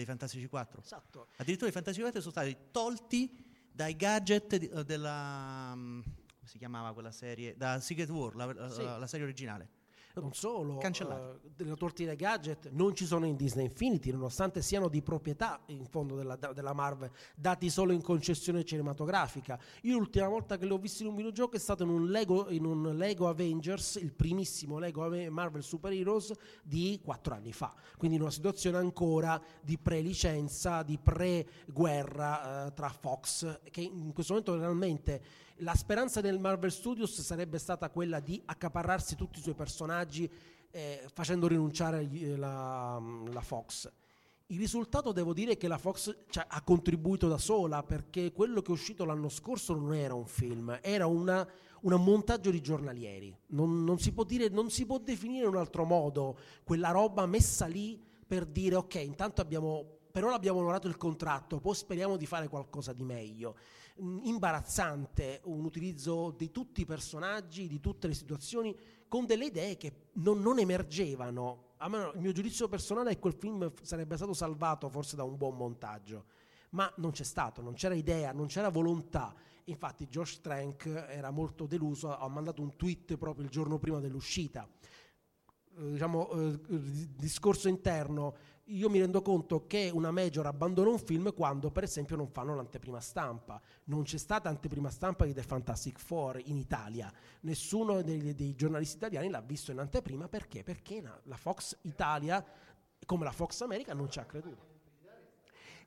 dei 0.01 0.07
Fantastici 0.07 0.47
4. 0.47 0.81
Esatto. 0.83 1.29
Addirittura 1.37 1.69
i 1.69 1.73
Fantastici 1.73 2.03
4 2.03 2.21
sono 2.21 2.33
stati 2.33 2.57
tolti 2.71 3.45
dai 3.71 3.97
gadget 3.97 4.57
di, 4.57 4.69
uh, 4.73 4.83
della... 4.83 5.73
Um, 5.75 6.03
come 6.03 6.49
si 6.49 6.59
chiamava 6.59 6.93
quella 6.93 7.13
serie? 7.13 7.57
Da 7.57 7.81
Secret 7.81 8.09
War, 8.09 8.35
la, 8.35 8.71
sì. 8.71 8.83
la, 8.83 8.97
la 8.97 9.07
serie 9.07 9.27
originale 9.27 9.79
non 10.15 10.33
solo, 10.33 10.79
uh, 10.79 11.39
delle 11.55 11.77
tortine 11.77 12.17
gadget. 12.17 12.71
Non 12.71 12.95
ci 12.95 13.07
sono 13.07 13.27
in 13.27 13.37
Disney 13.37 13.67
Infinity, 13.67 14.11
nonostante 14.11 14.63
siano 14.63 14.89
di 14.89 15.03
proprietà 15.03 15.61
in 15.67 15.87
fondo 15.87 16.17
della, 16.17 16.37
della, 16.37 16.73
Marvel, 16.73 17.11
dati 17.35 17.71
solo 17.71 17.93
in 17.93 18.03
concessione 18.03 18.65
cinematografica. 18.65 19.59
Io 19.83 19.99
l'ultima 19.99 20.29
volta 20.29 20.57
che 20.57 20.67
li 20.67 20.73
ho 20.73 20.79
visti 20.79 21.03
in 21.03 21.09
un 21.09 21.17
videogioco 21.17 21.57
è 21.57 21.59
stato 21.59 21.83
in 21.83 21.91
un 21.91 22.09
Lego, 22.09 22.51
in 22.51 22.65
un 22.65 22.97
Lego 22.97 23.29
Avengers, 23.29 23.97
il 23.97 24.13
primissimo 24.13 24.79
Lego 24.79 25.09
Marvel 25.31 25.63
Super 25.63 25.93
Heroes 25.93 26.33
di 26.63 27.01
quattro 27.03 27.35
anni 27.35 27.53
fa, 27.53 27.75
quindi 27.97 28.17
in 28.17 28.23
una 28.23 28.31
situazione 28.31 28.79
ancora 28.79 29.41
di 29.63 29.79
pre-licenza, 29.79 30.83
di 30.83 30.99
pre-guerra 30.99 32.67
uh, 32.67 32.73
tra 32.73 32.89
Fox, 32.89 33.61
che 33.71 33.81
in 33.81 34.13
questo 34.13 34.33
momento 34.33 34.57
realmente 34.57 35.49
la 35.61 35.75
speranza 35.75 36.21
del 36.21 36.39
Marvel 36.39 36.73
Studios 36.73 37.21
sarebbe 37.21 37.59
stata 37.59 37.91
quella 37.91 38.21
di 38.21 38.41
accaparrarsi 38.45 39.17
tutti 39.17 39.39
i 39.39 39.43
suoi 39.43 39.55
personaggi 39.55 40.31
eh, 40.71 41.05
facendo 41.13 41.47
rinunciare 41.47 42.09
eh, 42.11 42.37
la, 42.37 43.01
la, 43.31 43.41
Fox. 43.41 43.91
Il 44.47 44.59
risultato 44.59 45.13
devo 45.13 45.33
dire 45.33 45.57
che 45.57 45.69
la 45.69 45.79
Fox 45.79 46.17
cioè, 46.31 46.45
ha 46.49 46.63
contribuito 46.63 47.29
da 47.29 47.39
sola 47.39 47.83
perché 47.83 48.33
quello 48.33 48.63
che 48.63 48.69
è 48.69 48.73
uscito 48.73 49.05
l'anno 49.05 49.29
scorso 49.29 49.75
non 49.75 49.95
era 49.95 50.15
un 50.15 50.27
film, 50.27 50.79
era 50.83 51.07
una, 51.07 51.47
un 51.83 52.05
montaggio 52.05 52.51
di 52.51 52.61
giornalieri. 52.61 53.37
Non, 53.49 53.85
non, 53.85 53.99
si 53.99 54.15
dire, 54.27 54.49
non 54.49 54.71
si 54.71 54.87
può 54.87 54.99
definire 54.99 55.45
in 55.45 55.51
un 55.51 55.57
altro 55.57 55.85
modo 55.85 56.39
quella 56.65 56.91
roba 56.91 57.27
messa 57.27 57.67
lì 57.67 58.01
per 58.27 58.47
dire 58.47 58.77
ok, 58.77 58.95
intanto 58.97 59.41
abbiamo 59.41 59.99
per 60.11 60.25
ora 60.25 60.35
abbiamo 60.35 60.59
onorato 60.59 60.89
il 60.89 60.97
contratto, 60.97 61.61
poi 61.61 61.75
speriamo 61.75 62.17
di 62.17 62.27
fare 62.27 62.49
qualcosa 62.49 62.93
di 62.93 63.05
meglio. 63.05 63.55
Imbarazzante 64.01 65.41
un 65.45 65.65
utilizzo 65.65 66.31
di 66.31 66.51
tutti 66.51 66.81
i 66.81 66.87
personaggi, 66.87 67.69
di 67.69 67.81
tutte 67.81 68.07
le 68.07 68.15
situazioni, 68.15 68.75
con 69.07 69.27
delle 69.27 69.47
idee 69.47 69.77
che 69.77 70.09
non, 70.15 70.41
non 70.41 70.59
emergevano. 70.59 71.75
Me, 71.89 72.11
il 72.15 72.21
mio 72.21 72.33
giudizio 72.33 72.69
personale 72.69 73.11
è 73.11 73.15
che 73.15 73.21
quel 73.21 73.35
film 73.35 73.73
sarebbe 73.83 74.17
stato 74.17 74.33
salvato 74.33 74.89
forse 74.89 75.17
da 75.17 75.25
un 75.25 75.37
buon 75.37 75.57
montaggio, 75.57 76.27
ma 76.71 76.91
non 76.97 77.11
c'è 77.11 77.25
stato, 77.25 77.61
non 77.63 77.75
c'era 77.75 77.95
idea, 77.95 78.33
non 78.33 78.47
c'era 78.47 78.69
volontà. 78.69 79.35
Infatti 79.65 80.07
Josh 80.07 80.41
Trank 80.41 80.87
era 80.87 81.31
molto 81.31 81.67
deluso, 81.67 82.17
ha 82.17 82.29
mandato 82.29 82.63
un 82.63 82.77
tweet 82.77 83.17
proprio 83.17 83.45
il 83.45 83.51
giorno 83.51 83.79
prima 83.79 84.01
dell'uscita. 84.01 84.69
Eh, 85.79 85.93
diciamo, 85.93 86.31
eh, 86.31 86.61
discorso 87.17 87.69
interno, 87.69 88.35
io 88.71 88.89
mi 88.89 89.01
rendo 89.01 89.23
conto 89.23 89.67
che 89.67 89.91
una 89.93 90.11
major 90.11 90.47
abbandona 90.47 90.91
un 90.91 90.99
film 90.99 91.33
quando 91.35 91.71
per 91.71 91.83
esempio 91.83 92.17
non 92.17 92.29
fanno 92.29 92.55
l'anteprima 92.55 93.01
stampa. 93.01 93.61
Non 93.85 94.05
c'è 94.05 94.19
stata 94.19 94.49
anteprima 94.49 94.91
stampa 94.91 95.25
di 95.25 95.35
The 95.35 95.43
Fantastic 95.43 95.99
Four 95.99 96.41
in 96.45 96.57
Italia. 96.57 97.13
Nessuno 97.41 98.03
dei, 98.03 98.35
dei 98.35 98.55
giornalisti 98.55 98.97
italiani 98.97 99.29
l'ha 99.29 99.41
visto 99.41 99.73
in 99.73 99.79
anteprima 99.79 100.29
perché? 100.29 100.63
Perché 100.63 101.03
la 101.25 101.37
Fox 101.37 101.77
Italia, 101.83 102.45
come 103.05 103.25
la 103.25 103.33
Fox 103.33 103.61
America, 103.63 103.93
non 103.93 104.09
ci 104.11 104.19
ha 104.19 104.25
creduto. 104.25 104.70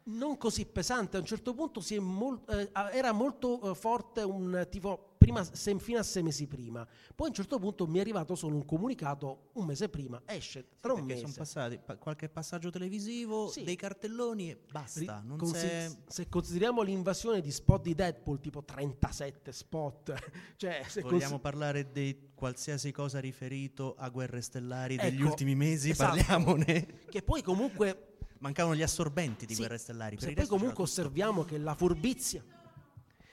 Non 0.05 0.37
così 0.37 0.65
pesante. 0.65 1.17
A 1.17 1.19
un 1.19 1.25
certo 1.25 1.53
punto 1.53 1.81
mol- 1.99 2.41
eh, 2.49 2.69
era 2.91 3.11
molto 3.11 3.71
eh, 3.71 3.75
forte 3.75 4.21
un 4.21 4.67
tipo 4.69 5.09
prima, 5.23 5.41
se, 5.45 5.79
fino 5.79 5.99
a 5.99 6.03
sei 6.03 6.21
mesi 6.21 6.47
prima. 6.47 6.85
Poi 7.15 7.27
a 7.27 7.29
un 7.29 7.35
certo 7.35 7.57
punto 7.57 7.87
mi 7.87 7.99
è 7.99 8.01
arrivato 8.01 8.35
solo 8.35 8.55
un 8.55 8.65
comunicato 8.65 9.51
un 9.53 9.65
mese 9.65 9.87
prima, 9.87 10.21
esce 10.25 10.65
tra 10.81 10.93
sì, 10.93 10.99
un 10.99 11.05
mese. 11.05 11.21
Sono 11.21 11.33
passati 11.37 11.77
pa- 11.79 11.95
qualche 11.95 12.27
passaggio 12.27 12.69
televisivo, 12.69 13.47
Sì. 13.47 13.63
dei 13.63 13.77
cartelloni 13.77 14.49
e 14.51 14.57
basta. 14.69 15.23
Ri- 15.25 15.37
consi-. 15.37 15.97
Se 16.07 16.27
consideriamo 16.27 16.81
l'invasione 16.81 17.39
di 17.39 17.51
spot 17.51 17.83
di 17.83 17.95
Deadpool, 17.95 18.41
tipo 18.41 18.63
37 18.65 19.51
spot, 19.53 20.13
cioè 20.57 20.83
se 20.89 21.01
Vogliamo 21.01 21.21
consi- 21.21 21.39
parlare 21.39 21.91
di 21.91 22.31
qualsiasi 22.35 22.91
cosa 22.91 23.19
riferito 23.21 23.95
a 23.97 24.09
guerre 24.09 24.41
stellari 24.41 24.97
degli 24.97 25.21
Ecco, 25.21 25.29
ultimi 25.29 25.55
mesi? 25.55 25.91
esatto. 25.91 26.17
Parliamone. 26.17 26.85
che 27.09 27.21
poi 27.21 27.41
comunque 27.41 28.12
Mancavano 28.43 28.75
gli 28.75 28.81
assorbenti 28.81 29.45
di 29.45 29.53
Sì, 29.53 29.61
guerre 29.61 29.77
stellari. 29.77 30.19
Se 30.19 30.33
poi 30.33 30.47
comunque 30.47 30.83
osserviamo 30.83 31.45
che 31.45 31.57
la 31.57 31.73
furbizia 31.73 32.43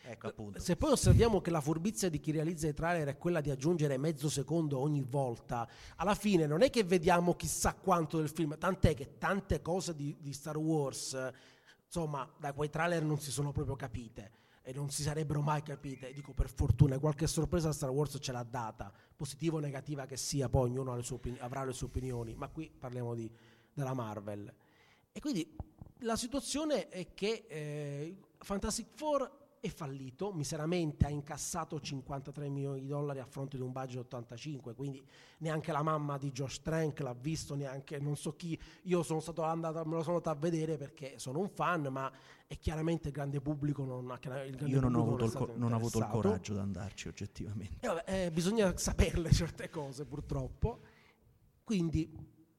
Ecco 0.02 0.26
appunto. 0.26 0.58
Se 0.58 0.76
poi 0.76 0.90
osserviamo 0.90 1.40
che 1.40 1.50
la 1.50 1.60
furbizia 1.60 2.08
di 2.08 2.18
chi 2.18 2.32
realizza 2.32 2.66
i 2.66 2.74
trailer 2.74 3.06
è 3.06 3.16
quella 3.16 3.40
di 3.40 3.50
aggiungere 3.50 3.96
mezzo 3.96 4.28
secondo 4.28 4.78
ogni 4.78 5.02
volta, 5.02 5.68
alla 5.96 6.16
fine 6.16 6.46
non 6.46 6.62
è 6.62 6.70
che 6.70 6.82
vediamo 6.82 7.36
chissà 7.36 7.74
quanto 7.74 8.18
del 8.18 8.28
film, 8.28 8.58
tant'è 8.58 8.94
che 8.94 9.18
tante 9.18 9.62
cose 9.62 9.94
di, 9.94 10.16
di 10.20 10.32
Star 10.32 10.56
Wars, 10.56 11.16
insomma, 11.84 12.28
da 12.38 12.52
quei 12.52 12.70
trailer 12.70 13.04
non 13.04 13.20
si 13.20 13.30
sono 13.30 13.52
proprio 13.52 13.76
capite 13.76 14.32
e 14.62 14.72
non 14.72 14.90
si 14.90 15.02
sarebbero 15.02 15.42
mai 15.42 15.62
capite. 15.62 16.12
Dico 16.12 16.32
per 16.32 16.50
fortuna, 16.52 16.98
qualche 16.98 17.28
sorpresa 17.28 17.72
Star 17.72 17.90
Wars 17.90 18.16
ce 18.20 18.32
l'ha 18.32 18.42
data, 18.42 18.92
positiva 19.14 19.58
o 19.58 19.60
negativa 19.60 20.06
che 20.06 20.16
sia, 20.16 20.48
poi 20.48 20.70
ognuno 20.70 20.96
le 20.96 21.02
sue 21.02 21.20
avrà 21.38 21.64
le 21.64 21.72
sue 21.72 21.86
opinioni, 21.86 22.34
ma 22.34 22.48
qui 22.48 22.68
parliamo 22.68 23.14
di, 23.14 23.30
della 23.72 23.94
Marvel. 23.94 24.52
E 25.12 25.20
quindi 25.20 25.56
la 26.00 26.16
situazione 26.16 26.88
è 26.88 27.12
che 27.14 27.44
eh, 27.48 28.16
Fantastic 28.38 28.86
Four 28.94 29.38
è 29.60 29.68
fallito, 29.68 30.32
miseramente 30.32 31.04
ha 31.04 31.10
incassato 31.10 31.78
53 31.78 32.48
milioni 32.48 32.80
di 32.80 32.86
dollari 32.86 33.18
a 33.18 33.26
fronte 33.26 33.58
di 33.58 33.62
un 33.62 33.72
budget 33.72 33.98
85, 33.98 34.74
quindi 34.74 35.04
neanche 35.38 35.70
la 35.70 35.82
mamma 35.82 36.16
di 36.16 36.30
Josh 36.30 36.62
Trank 36.62 37.00
l'ha 37.00 37.12
visto, 37.12 37.54
neanche 37.54 37.98
non 37.98 38.16
so 38.16 38.34
chi, 38.36 38.58
io 38.84 39.02
sono 39.02 39.20
stato 39.20 39.42
andato, 39.42 39.84
me 39.84 39.96
lo 39.96 40.02
sono 40.02 40.16
andato 40.16 40.34
a 40.34 40.40
vedere 40.40 40.78
perché 40.78 41.18
sono 41.18 41.40
un 41.40 41.50
fan, 41.50 41.88
ma 41.90 42.10
è 42.46 42.58
chiaramente 42.58 43.08
il 43.08 43.14
grande 43.14 43.42
pubblico 43.42 43.84
non 43.84 44.10
ha 44.10 44.18
Io 44.64 44.80
non 44.80 44.94
ho, 44.94 45.02
avuto 45.02 45.24
il, 45.26 45.32
co- 45.32 45.52
non 45.54 45.72
ho 45.72 45.76
avuto 45.76 45.98
il 45.98 46.06
coraggio 46.06 46.54
di 46.54 46.60
andarci 46.60 47.08
oggettivamente. 47.08 47.84
E 47.84 47.86
vabbè, 47.86 48.04
eh, 48.06 48.30
bisogna 48.30 48.74
saperle 48.74 49.30
certe 49.32 49.68
cose 49.68 50.06
purtroppo. 50.06 50.80
Quindi 51.62 52.10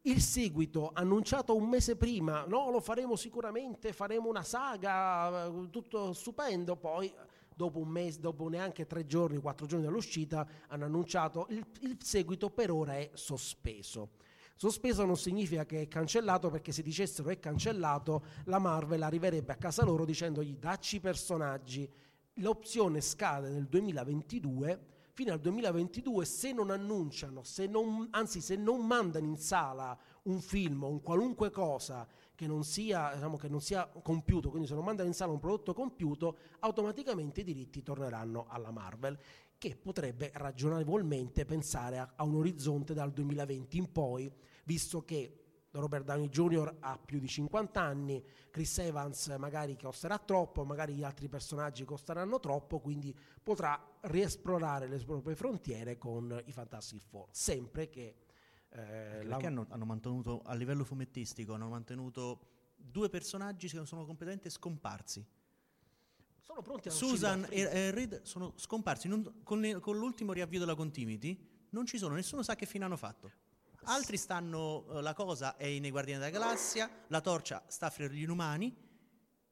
il 0.03 0.21
seguito 0.21 0.91
annunciato 0.93 1.55
un 1.55 1.69
mese 1.69 1.95
prima, 1.95 2.45
no, 2.45 2.71
lo 2.71 2.79
faremo 2.79 3.15
sicuramente, 3.15 3.93
faremo 3.93 4.29
una 4.29 4.43
saga, 4.43 5.51
tutto 5.69 6.13
stupendo, 6.13 6.75
poi 6.75 7.13
dopo 7.55 7.79
un 7.79 7.89
mese, 7.89 8.19
dopo 8.19 8.47
neanche 8.47 8.87
tre 8.87 9.05
giorni, 9.05 9.37
quattro 9.37 9.67
giorni 9.67 9.85
dall'uscita, 9.85 10.47
hanno 10.67 10.85
annunciato 10.85 11.45
il, 11.49 11.63
il 11.81 11.97
seguito 12.01 12.49
per 12.49 12.71
ora 12.71 12.97
è 12.97 13.11
sospeso. 13.13 14.11
Sospeso 14.55 15.05
non 15.05 15.17
significa 15.17 15.65
che 15.65 15.81
è 15.81 15.87
cancellato 15.87 16.49
perché 16.49 16.71
se 16.71 16.83
dicessero 16.83 17.29
è 17.29 17.39
cancellato 17.39 18.23
la 18.45 18.59
Marvel 18.59 19.01
arriverebbe 19.01 19.53
a 19.53 19.55
casa 19.55 19.83
loro 19.83 20.05
dicendogli 20.05 20.55
dacci 20.57 20.99
personaggi. 20.99 21.89
L'opzione 22.35 23.01
scade 23.01 23.49
nel 23.49 23.67
2022 23.67 24.79
fino 25.21 25.33
al 25.33 25.39
2022 25.39 26.25
se 26.25 26.51
non 26.51 26.71
annunciano, 26.71 27.43
se 27.43 27.67
non, 27.67 28.07
anzi 28.09 28.41
se 28.41 28.55
non 28.55 28.87
mandano 28.87 29.27
in 29.27 29.37
sala 29.37 29.95
un 30.23 30.41
film 30.41 30.83
o 30.83 30.89
un 30.89 30.99
qualunque 30.99 31.51
cosa 31.51 32.07
che 32.33 32.47
non 32.47 32.63
sia, 32.63 33.11
diciamo, 33.13 33.37
che 33.37 33.47
non 33.47 33.61
sia 33.61 33.87
compiuto, 33.87 34.49
quindi 34.49 34.67
se 34.67 34.73
non 34.73 34.83
mandano 34.83 35.07
in 35.07 35.13
sala 35.13 35.31
un 35.31 35.37
prodotto 35.37 35.75
compiuto, 35.75 36.37
automaticamente 36.61 37.41
i 37.41 37.43
diritti 37.43 37.83
torneranno 37.83 38.47
alla 38.49 38.71
Marvel, 38.71 39.15
che 39.59 39.75
potrebbe 39.75 40.31
ragionevolmente 40.33 41.45
pensare 41.45 41.99
a, 41.99 42.13
a 42.15 42.23
un 42.23 42.37
orizzonte 42.37 42.95
dal 42.95 43.11
2020 43.11 43.77
in 43.77 43.91
poi, 43.91 44.33
visto 44.63 45.05
che 45.05 45.40
Robert 45.71 46.03
Downey 46.03 46.27
Jr. 46.27 46.77
ha 46.81 46.97
più 46.97 47.19
di 47.19 47.27
50 47.27 47.81
anni, 47.81 48.23
Chris 48.49 48.77
Evans 48.79 49.27
magari 49.39 49.77
costerà 49.77 50.17
troppo, 50.17 50.65
magari 50.65 50.93
gli 50.95 51.03
altri 51.03 51.29
personaggi 51.29 51.85
costeranno 51.85 52.39
troppo, 52.39 52.79
quindi 52.79 53.15
potrà 53.41 53.81
riesplorare 54.01 54.87
le 54.87 54.97
proprie 54.97 55.35
frontiere 55.35 55.97
con 55.97 56.41
i 56.45 56.51
Fantastic 56.51 57.01
Four, 57.01 57.27
sempre 57.31 57.89
che 57.89 58.15
eh, 58.69 59.23
la- 59.23 59.37
hanno, 59.37 59.65
hanno 59.69 59.85
mantenuto, 59.85 60.41
a 60.43 60.53
livello 60.55 60.83
fumettistico, 60.83 61.53
hanno 61.53 61.69
mantenuto 61.69 62.47
due 62.75 63.09
personaggi 63.09 63.69
che 63.69 63.85
sono 63.85 64.05
completamente 64.05 64.49
scomparsi. 64.49 65.25
sono 66.41 66.61
pronti 66.61 66.89
a 66.89 66.91
Susan 66.91 67.47
e, 67.49 67.61
e 67.61 67.91
Reed 67.91 68.23
sono 68.23 68.53
scomparsi. 68.57 69.07
Non- 69.07 69.41
con, 69.43 69.59
le- 69.61 69.79
con 69.79 69.97
l'ultimo 69.97 70.33
riavvio 70.33 70.59
della 70.59 70.75
continuity 70.75 71.47
non 71.69 71.85
ci 71.85 71.97
sono, 71.97 72.15
nessuno 72.15 72.43
sa 72.43 72.55
che 72.55 72.65
fine 72.65 72.83
hanno 72.83 72.97
fatto. 72.97 73.31
Altri 73.85 74.17
stanno, 74.17 74.85
eh, 74.91 75.01
la 75.01 75.13
cosa 75.13 75.55
è 75.57 75.79
nei 75.79 75.89
Guardiani 75.89 76.19
della 76.23 76.31
Galassia, 76.31 76.89
la 77.07 77.21
torcia 77.21 77.63
sta 77.67 77.89
fra 77.89 78.05
gli 78.07 78.21
inumani, 78.21 78.73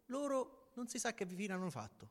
loro 0.08 0.72
non 0.76 0.88
si 0.88 1.00
sa 1.00 1.14
che 1.14 1.26
fine 1.26 1.54
hanno 1.54 1.70
fatto. 1.70 2.10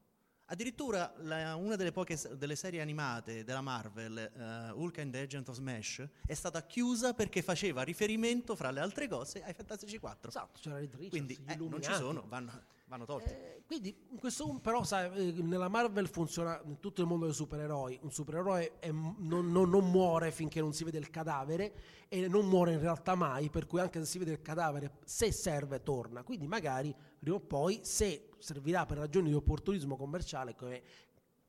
Addirittura 0.51 1.13
la- 1.19 1.55
una 1.57 1.77
delle 1.77 1.93
poche 1.93 2.19
delle 2.33 2.57
serie 2.57 2.81
animate 2.81 3.45
della 3.45 3.61
Marvel, 3.61 4.17
eh, 4.17 4.71
Hulk 4.73 4.99
and 4.99 5.13
the 5.13 5.21
Agent 5.21 5.49
of 5.51 5.57
Smash, 5.57 6.09
è 6.27 6.35
stata 6.35 6.65
chiusa 6.65 7.13
perché 7.13 7.43
faceva 7.43 7.83
riferimento, 7.83 8.57
fra 8.57 8.71
le 8.71 8.81
altre 8.81 9.09
cose, 9.09 9.43
ai 9.43 9.53
Fantastici 9.53 9.99
4. 9.99 10.31
Esatto, 10.31 10.59
c'era 10.61 10.77
Reed 10.77 10.95
Richards, 10.95 11.11
Quindi 11.11 11.39
eh, 11.47 11.57
non 11.57 11.83
ci 11.83 11.93
sono, 11.93 12.25
vanno, 12.27 12.65
vanno 12.89 13.05
tolti. 13.05 13.29
Eh, 13.31 13.63
quindi 13.67 13.95
in 14.11 14.19
questo 14.19 14.59
però 14.61 14.83
sai, 14.83 15.11
eh, 15.37 15.43
nella 15.43 15.69
Marvel 15.69 16.09
funziona 16.09 16.61
in 16.65 16.81
tutto 16.81 17.03
il 17.03 17.07
mondo 17.07 17.27
dei 17.27 17.35
supereroi 17.35 17.99
un 18.03 18.11
supereroe 18.11 18.79
è- 18.79 18.91
non, 18.91 19.15
non- 19.53 19.69
non 19.71 19.91
muore 19.91 20.33
finché 20.33 20.61
non 20.61 20.73
si 20.73 20.85
vede 20.85 20.99
il 20.99 21.11
cadavere 21.11 21.75
e 22.09 22.27
non 22.29 22.47
muore 22.49 22.73
in 22.73 22.81
realtà 22.81 23.15
mai 23.15 23.51
per 23.51 23.67
cui 23.67 23.81
anche 23.81 23.99
se 24.01 24.07
si 24.07 24.19
vede 24.19 24.33
il 24.33 24.43
cadavere 24.43 24.99
se 25.05 25.31
serve 25.33 25.83
torna 25.83 26.23
quindi 26.23 26.47
magari 26.47 26.95
prima 27.19 27.37
o 27.37 27.41
poi 27.41 27.81
se 27.83 28.31
servirà 28.39 28.87
per 28.87 28.99
ragioni 28.99 29.29
di 29.29 29.35
opportunismo 29.35 29.97
commerciale 29.97 30.55
come 30.55 30.83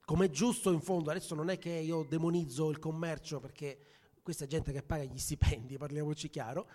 come 0.04 0.32
giusto 0.32 0.71
in 0.71 0.82
fondo, 0.82 1.12
adesso 1.12 1.36
non 1.36 1.49
è 1.52 1.60
che 1.60 1.69
io 1.69 2.02
demonizzo 2.02 2.71
il 2.71 2.80
commercio 2.80 3.39
perché 3.39 3.78
questa 4.23 4.45
è 4.45 4.47
gente 4.47 4.71
che 4.71 4.82
paga 4.82 5.04
gli 5.04 5.19
stipendi, 5.19 5.78
parliamoci 5.78 6.30
chiaro, 6.30 6.67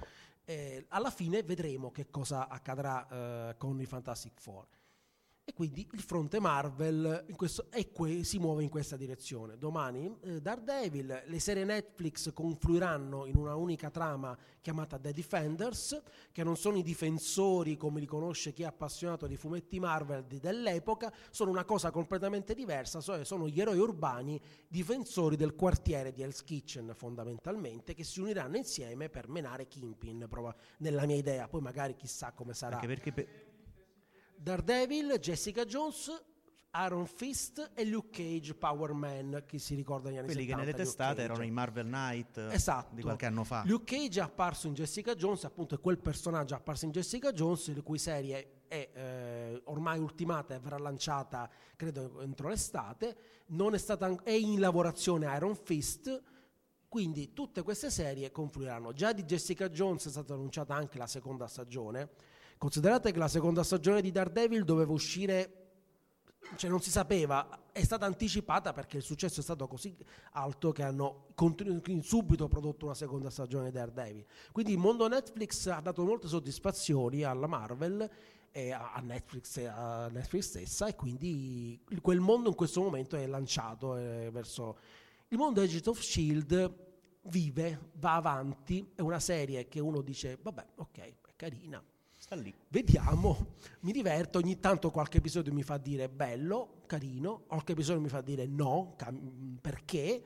eh, 0.45 0.87
alla 0.89 1.11
fine 1.11 1.43
vedremo 1.43 1.91
che 1.91 2.11
cosa 2.11 2.49
accadrà 2.49 3.09
eh, 3.49 3.57
con 3.57 3.81
i 3.81 3.87
Fantastic 3.87 4.41
Four. 4.41 4.67
E 5.47 5.53
quindi 5.53 5.87
il 5.93 6.01
fronte 6.01 6.41
Marvel 6.41 7.27
questo- 7.37 7.67
que- 7.93 8.25
si 8.25 8.39
muove 8.39 8.63
in 8.63 8.71
questa 8.71 8.97
direzione. 8.97 9.59
Domani 9.59 10.11
eh, 10.23 10.41
Daredevil, 10.41 11.25
le 11.27 11.39
serie 11.39 11.65
Netflix 11.65 12.33
confluiranno 12.33 13.27
in 13.27 13.37
una 13.37 13.55
unica 13.55 13.91
trama 13.91 14.35
chiamata 14.63 14.99
The 14.99 15.13
Defenders, 15.13 16.01
che 16.33 16.43
non 16.43 16.57
sono 16.57 16.79
i 16.79 16.83
difensori 16.83 17.77
come 17.77 18.01
li 18.01 18.07
conosce 18.07 18.55
chi 18.55 18.63
è 18.63 18.65
appassionato 18.65 19.27
di 19.27 19.37
fumetti 19.37 19.79
Marvel 19.79 20.25
di- 20.25 20.41
dell'epoca, 20.41 21.13
sono 21.29 21.51
una 21.51 21.67
cosa 21.67 21.91
completamente 21.91 22.55
diversa, 22.55 23.03
so- 23.03 23.23
sono 23.23 23.47
gli 23.47 23.61
eroi 23.61 23.79
urbani 23.79 24.41
difensori 24.67 25.37
del 25.37 25.55
quartiere 25.55 26.15
di 26.15 26.23
Hell's 26.23 26.43
Kitchen 26.43 26.95
fondamentalmente, 26.97 27.93
che 27.93 28.03
si 28.03 28.21
uniranno 28.21 28.57
insieme 28.57 29.11
per 29.11 29.29
menare 29.29 29.69
Kingpin, 29.69 30.25
prova- 30.27 30.57
nella 30.79 31.05
mia 31.05 31.17
idea, 31.17 31.49
poi 31.49 31.61
magari 31.61 31.95
chissà 31.97 32.33
come 32.33 32.55
sarà. 32.55 32.77
Anche 32.77 32.87
perché 32.87 33.13
pe- 33.13 33.44
Daredevil, 34.37 35.18
Jessica 35.18 35.64
Jones, 35.64 36.11
Iron 36.85 37.07
Fist 37.07 37.70
e 37.75 37.85
Luke 37.85 38.11
Cage, 38.11 38.55
Power 38.55 38.92
Man, 38.92 39.44
chi 39.47 39.59
si 39.61 39.75
ricorda 39.77 40.09
negli 40.09 40.18
anni 40.18 40.27
quelli 40.27 40.44
che 40.44 40.51
70, 40.51 40.64
nelle 40.64 40.77
Luke 40.77 40.85
testate 40.85 41.14
Cage. 41.14 41.25
erano 41.25 41.44
i 41.44 41.51
Marvel 41.51 41.87
Knight 41.87 42.37
eh, 42.38 42.53
Esatto. 42.55 42.94
di 42.94 43.03
qualche 43.03 43.27
anno 43.27 43.44
fa. 43.44 43.62
Luke 43.64 43.85
Cage 43.97 44.20
è 44.20 44.23
apparso 44.25 44.66
in 44.66 44.75
Jessica 44.75 45.14
Jones, 45.14 45.44
appunto 45.44 45.77
è 45.77 45.81
quel 45.81 45.99
personaggio 45.99 46.55
apparso 46.57 46.85
in 46.85 46.90
Jessica 46.90 47.33
Jones, 47.33 47.73
la 47.73 47.83
cui 47.83 47.99
serie 47.99 48.62
è 48.66 48.90
eh, 48.92 49.62
ormai 49.66 50.01
ultimata 50.01 50.55
e 50.55 50.59
verrà 50.59 50.79
lanciata 50.79 51.49
credo 51.77 52.20
entro 52.23 52.49
l'estate, 52.49 53.16
non 53.49 53.75
è, 53.75 53.79
stata, 53.79 54.12
è 54.25 54.33
in 54.33 54.59
lavorazione 54.59 55.33
Iron 55.37 55.55
Fist, 55.55 56.23
quindi 56.88 57.33
tutte 57.33 57.62
queste 57.62 57.88
serie 57.90 58.33
confluiranno. 58.33 58.92
Già 58.92 59.12
di 59.12 59.23
Jessica 59.23 59.68
Jones 59.68 60.07
è 60.07 60.11
stata 60.11 60.35
annunciata 60.35 60.75
anche 60.75 60.99
la 60.99 61.07
seconda 61.07 61.47
stagione, 61.47 62.11
considerate 62.59 63.12
che 63.12 63.19
la 63.19 63.29
seconda 63.29 63.62
stagione 63.62 64.01
di 64.01 64.11
Daredevil 64.11 64.64
doveva 64.64 64.93
uscire 64.93 65.64
cioè 66.57 66.71
non 66.71 66.81
si 66.81 66.90
sapeva, 66.90 67.71
è 67.73 67.83
stata 67.83 68.07
anticipata 68.07 68.73
perché 68.73 68.99
il 68.99 69.03
successo 69.03 69.40
è 69.40 69.43
stato 69.43 69.67
così 69.67 69.97
alto 70.33 70.73
che 70.73 70.83
hanno 70.83 71.29
subito 72.01 72.49
prodotto 72.49 72.85
una 72.85 72.95
seconda 72.95 73.31
stagione 73.31 73.71
di 73.71 73.73
Daredevil. 73.73 74.25
Quindi 74.53 74.73
il 74.73 74.79
mondo 74.79 75.09
Netflix 75.09 75.67
ha 75.67 75.81
dato 75.81 76.05
molte 76.05 76.29
soddisfazioni 76.29 77.23
alla 77.23 77.47
Marvel 77.47 78.09
e 78.53 78.71
a 78.71 79.01
Netflix, 79.03 79.57
a 79.57 80.09
Netflix 80.09 80.45
stessa 80.45 80.87
e 80.87 80.95
quindi 80.95 81.81
quel 82.01 82.21
mondo 82.21 82.51
in 82.51 82.55
questo 82.55 82.81
momento 82.81 83.17
è 83.17 83.27
lanciato 83.27 83.97
eh, 83.97 84.29
verso 84.31 84.79
il 85.29 85.38
mondo 85.38 85.61
Agent 85.61 85.88
of 85.88 86.01
Shield 86.01 86.83
vive, 87.23 87.90
va 87.95 88.14
avanti, 88.14 88.93
è 88.95 89.01
una 89.01 89.19
serie 89.19 89.67
che 89.67 89.81
uno 89.81 90.03
dice 90.03 90.38
vabbè 90.40 90.67
ok, 90.77 90.99
è 90.99 91.33
carina, 91.35 91.83
Sta 92.25 92.37
lì. 92.37 92.55
Vediamo, 92.69 93.49
mi 93.81 93.93
diverto, 93.93 94.39
ogni 94.39 94.59
tanto 94.59 94.91
qualche 94.91 95.19
episodio 95.19 95.53
mi 95.53 95.63
fa 95.63 95.77
dire 95.77 96.09
bello, 96.09 96.81
carino, 96.87 97.43
qualche 97.47 97.73
episodio 97.73 98.01
mi 98.01 98.09
fa 98.09 98.23
dire 98.23 98.47
no, 98.47 98.95
cam- 98.97 99.59
perché 99.61 100.25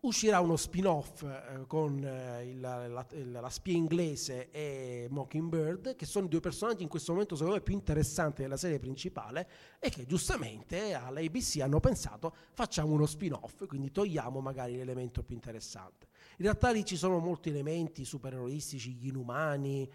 uscirà 0.00 0.40
uno 0.40 0.56
spin-off 0.56 1.22
eh, 1.24 1.66
con 1.66 2.02
eh, 2.02 2.48
il- 2.48 2.58
la, 2.58 3.06
il- 3.12 3.30
la 3.32 3.50
spia 3.50 3.74
inglese 3.74 4.50
e 4.50 5.06
Mockingbird, 5.10 5.94
che 5.94 6.06
sono 6.06 6.24
i 6.24 6.28
due 6.30 6.40
personaggi 6.40 6.82
in 6.82 6.88
questo 6.88 7.12
momento 7.12 7.34
secondo 7.34 7.58
me 7.58 7.62
più 7.62 7.74
interessanti 7.74 8.40
della 8.40 8.56
serie 8.56 8.78
principale 8.78 9.46
e 9.80 9.90
che 9.90 10.06
giustamente 10.06 10.94
all'ABC 10.94 11.60
hanno 11.60 11.80
pensato 11.80 12.34
facciamo 12.54 12.94
uno 12.94 13.04
spin-off, 13.04 13.66
quindi 13.66 13.92
togliamo 13.92 14.40
magari 14.40 14.74
l'elemento 14.74 15.22
più 15.22 15.34
interessante. 15.34 16.06
In 16.38 16.46
realtà 16.46 16.70
lì 16.70 16.82
ci 16.82 16.96
sono 16.96 17.18
molti 17.18 17.50
elementi 17.50 18.06
supereroistici, 18.06 18.94
gli 18.94 19.08
inumani, 19.08 19.86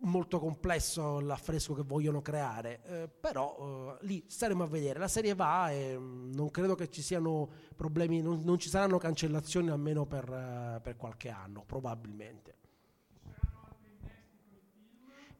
molto 0.00 0.38
complesso 0.38 1.20
l'affresco 1.20 1.74
che 1.74 1.82
vogliono 1.82 2.20
creare, 2.20 2.80
eh, 2.84 3.08
però 3.08 3.96
eh, 4.00 4.06
lì 4.06 4.24
staremo 4.26 4.64
a 4.64 4.66
vedere. 4.66 4.98
La 4.98 5.08
serie 5.08 5.34
va 5.34 5.70
e 5.70 5.96
mm, 5.96 6.34
non 6.34 6.50
credo 6.50 6.74
che 6.74 6.90
ci 6.90 7.02
siano 7.02 7.48
problemi, 7.74 8.20
non, 8.20 8.42
non 8.44 8.58
ci 8.58 8.68
saranno 8.68 8.98
cancellazioni 8.98 9.70
almeno 9.70 10.04
per, 10.06 10.28
eh, 10.28 10.80
per 10.80 10.96
qualche 10.96 11.30
anno, 11.30 11.64
probabilmente. 11.64 12.54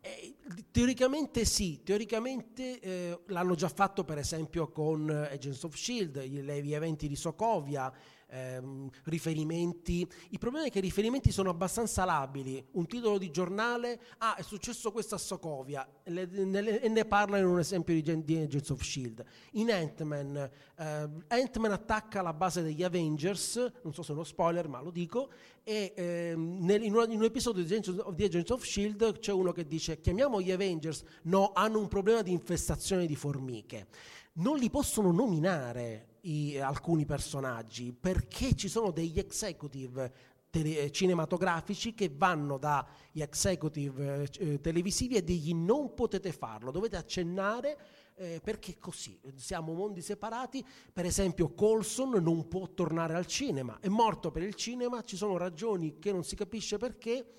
Eh, 0.01 0.37
teoricamente 0.71 1.45
sì, 1.45 1.83
teoricamente 1.83 2.81
eh, 2.81 3.21
l'hanno 3.27 3.57
già 3.57 3.69
fatto 3.69 4.05
per 4.05 4.19
esempio 4.19 4.71
con 4.71 5.11
Agents 5.11 5.65
of 5.65 5.75
Shield, 5.75 6.21
gli, 6.21 6.41
gli 6.41 6.75
eventi 6.75 7.09
di 7.09 7.17
Sokovia, 7.17 7.93
ehm, 8.29 8.89
riferimenti. 9.05 10.07
Il 10.31 10.39
problema 10.39 10.67
è 10.67 10.71
che 10.71 10.79
i 10.79 10.83
riferimenti 10.83 11.31
sono 11.33 11.51
abbastanza 11.51 12.05
labili. 12.05 12.65
Un 12.73 12.87
titolo 12.87 13.19
di 13.19 13.31
giornale, 13.31 14.01
ah, 14.19 14.35
è 14.37 14.43
successo 14.43 14.93
questo 14.93 15.15
a 15.15 15.19
Sokovia, 15.19 15.87
e, 16.03 16.11
le- 16.11 16.27
nelle- 16.27 16.81
e 16.81 16.89
ne 16.89 17.05
parla 17.05 17.39
in 17.39 17.47
un 17.47 17.59
esempio 17.59 17.95
di, 17.95 18.25
di 18.25 18.37
Agents 18.37 18.71
of 18.71 18.83
Shield. 18.83 19.25
In 19.53 19.71
Ant-Man, 19.73 20.51
eh, 20.77 21.09
Ant-Man 21.29 21.73
attacca 21.73 22.23
la 22.23 22.33
base 22.33 22.63
degli 22.63 22.83
Avengers, 22.83 23.57
non 23.83 23.93
so 23.95 24.03
se 24.03 24.11
è 24.11 24.15
uno 24.15 24.25
spoiler, 24.25 24.69
ma 24.69 24.81
lo 24.81 24.91
dico, 24.91 25.31
e 25.63 25.93
ehm, 25.97 26.59
nel- 26.65 26.83
in, 26.85 26.95
un, 26.95 27.11
in 27.11 27.19
un 27.19 27.25
episodio 27.25 27.65
di 27.65 27.75
Agents 27.75 28.01
of, 28.05 28.15
di 28.15 28.25
Agents 28.25 28.51
of 28.51 28.63
Shield 28.65 29.19
c'è 29.19 29.33
uno 29.33 29.53
che 29.53 29.67
dice 29.67 30.01
chiamiamo 30.01 30.41
gli 30.41 30.51
Avengers, 30.53 31.03
no, 31.23 31.53
hanno 31.55 31.81
un 31.81 31.89
problema 31.89 32.23
di 32.23 32.33
infestazione 32.33 33.07
di 33.07 33.17
formiche. 33.17 33.87
Non 34.35 34.59
li 34.59 34.69
possono 34.69 35.13
nominare 35.13 36.16
i- 36.27 36.59
alcuni 36.59 37.05
personaggi 37.05 37.93
perché 37.93 38.55
ci 38.55 38.69
sono 38.69 38.91
degli 38.91 39.19
executive 39.19 40.13
tele- 40.51 40.81
eh, 40.81 40.91
cinematografici 40.91 41.95
che 41.95 42.11
vanno 42.15 42.59
dagli 42.59 43.21
executive 43.21 44.29
eh, 44.39 44.53
eh, 44.53 44.61
televisivi 44.61 45.17
e 45.17 45.25
digli 45.25 45.55
non 45.55 45.95
potete 45.95 46.33
farlo, 46.33 46.71
dovete 46.71 46.97
accennare 46.97 47.79
eh, 48.19 48.41
perché 48.43 48.79
così, 48.79 49.21
siamo 49.35 49.75
mondi 49.75 50.01
separati, 50.01 50.65
per 50.93 51.05
esempio 51.05 51.53
Colson 51.53 52.23
non 52.23 52.49
può 52.49 52.67
tornare 52.73 53.15
al 53.15 53.27
cinema, 53.27 53.79
è 53.79 53.89
morto 53.89 54.31
per 54.31 54.43
il 54.43 54.55
cinema, 54.55 55.03
ci 55.03 55.17
sono 55.17 55.37
ragioni 55.37 55.99
che 55.99 56.13
non 56.13 56.25
si 56.25 56.35
capisce 56.35 56.79
perché, 56.79 57.35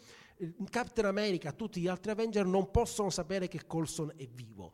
Captain 0.69 1.08
America, 1.08 1.52
tutti 1.52 1.82
gli 1.82 1.88
altri 1.88 2.12
Avenger 2.12 2.45
non 2.45 2.69
possono 2.69 3.10
sapere 3.10 3.47
che 3.47 3.65
Colson 3.65 4.13
è 4.15 4.28
vivo. 4.28 4.73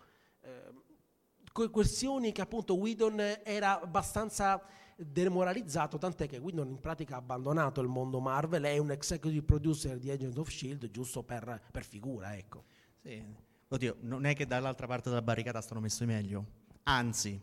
Que- 1.54 1.70
questioni 1.70 2.32
che 2.32 2.42
appunto 2.42 2.76
Whedon 2.76 3.20
era 3.44 3.80
abbastanza 3.80 4.62
demoralizzato, 4.98 5.98
tant'è 5.98 6.28
che 6.28 6.38
Whedon 6.38 6.68
in 6.70 6.80
pratica 6.80 7.16
ha 7.16 7.20
abbandonato 7.20 7.80
il 7.82 7.88
mondo 7.88 8.20
Marvel, 8.20 8.64
è 8.64 8.78
un 8.80 8.92
executive 8.92 9.44
producer 9.44 9.98
di 10.00 10.10
Agent 10.10 10.38
of 10.38 10.50
Shield, 10.50 10.90
giusto 10.90 11.24
per, 11.24 11.62
per 11.72 11.86
figura, 11.86 12.36
ecco. 12.36 12.64
Sì. 13.02 13.24
Oddio, 13.68 13.98
non 14.02 14.26
è 14.26 14.36
che 14.36 14.46
dall'altra 14.46 14.88
parte 14.88 15.10
della 15.10 15.22
barricata 15.22 15.62
stanno 15.62 15.80
messi 15.80 16.06
meglio. 16.06 16.46
Anzi, 16.84 17.40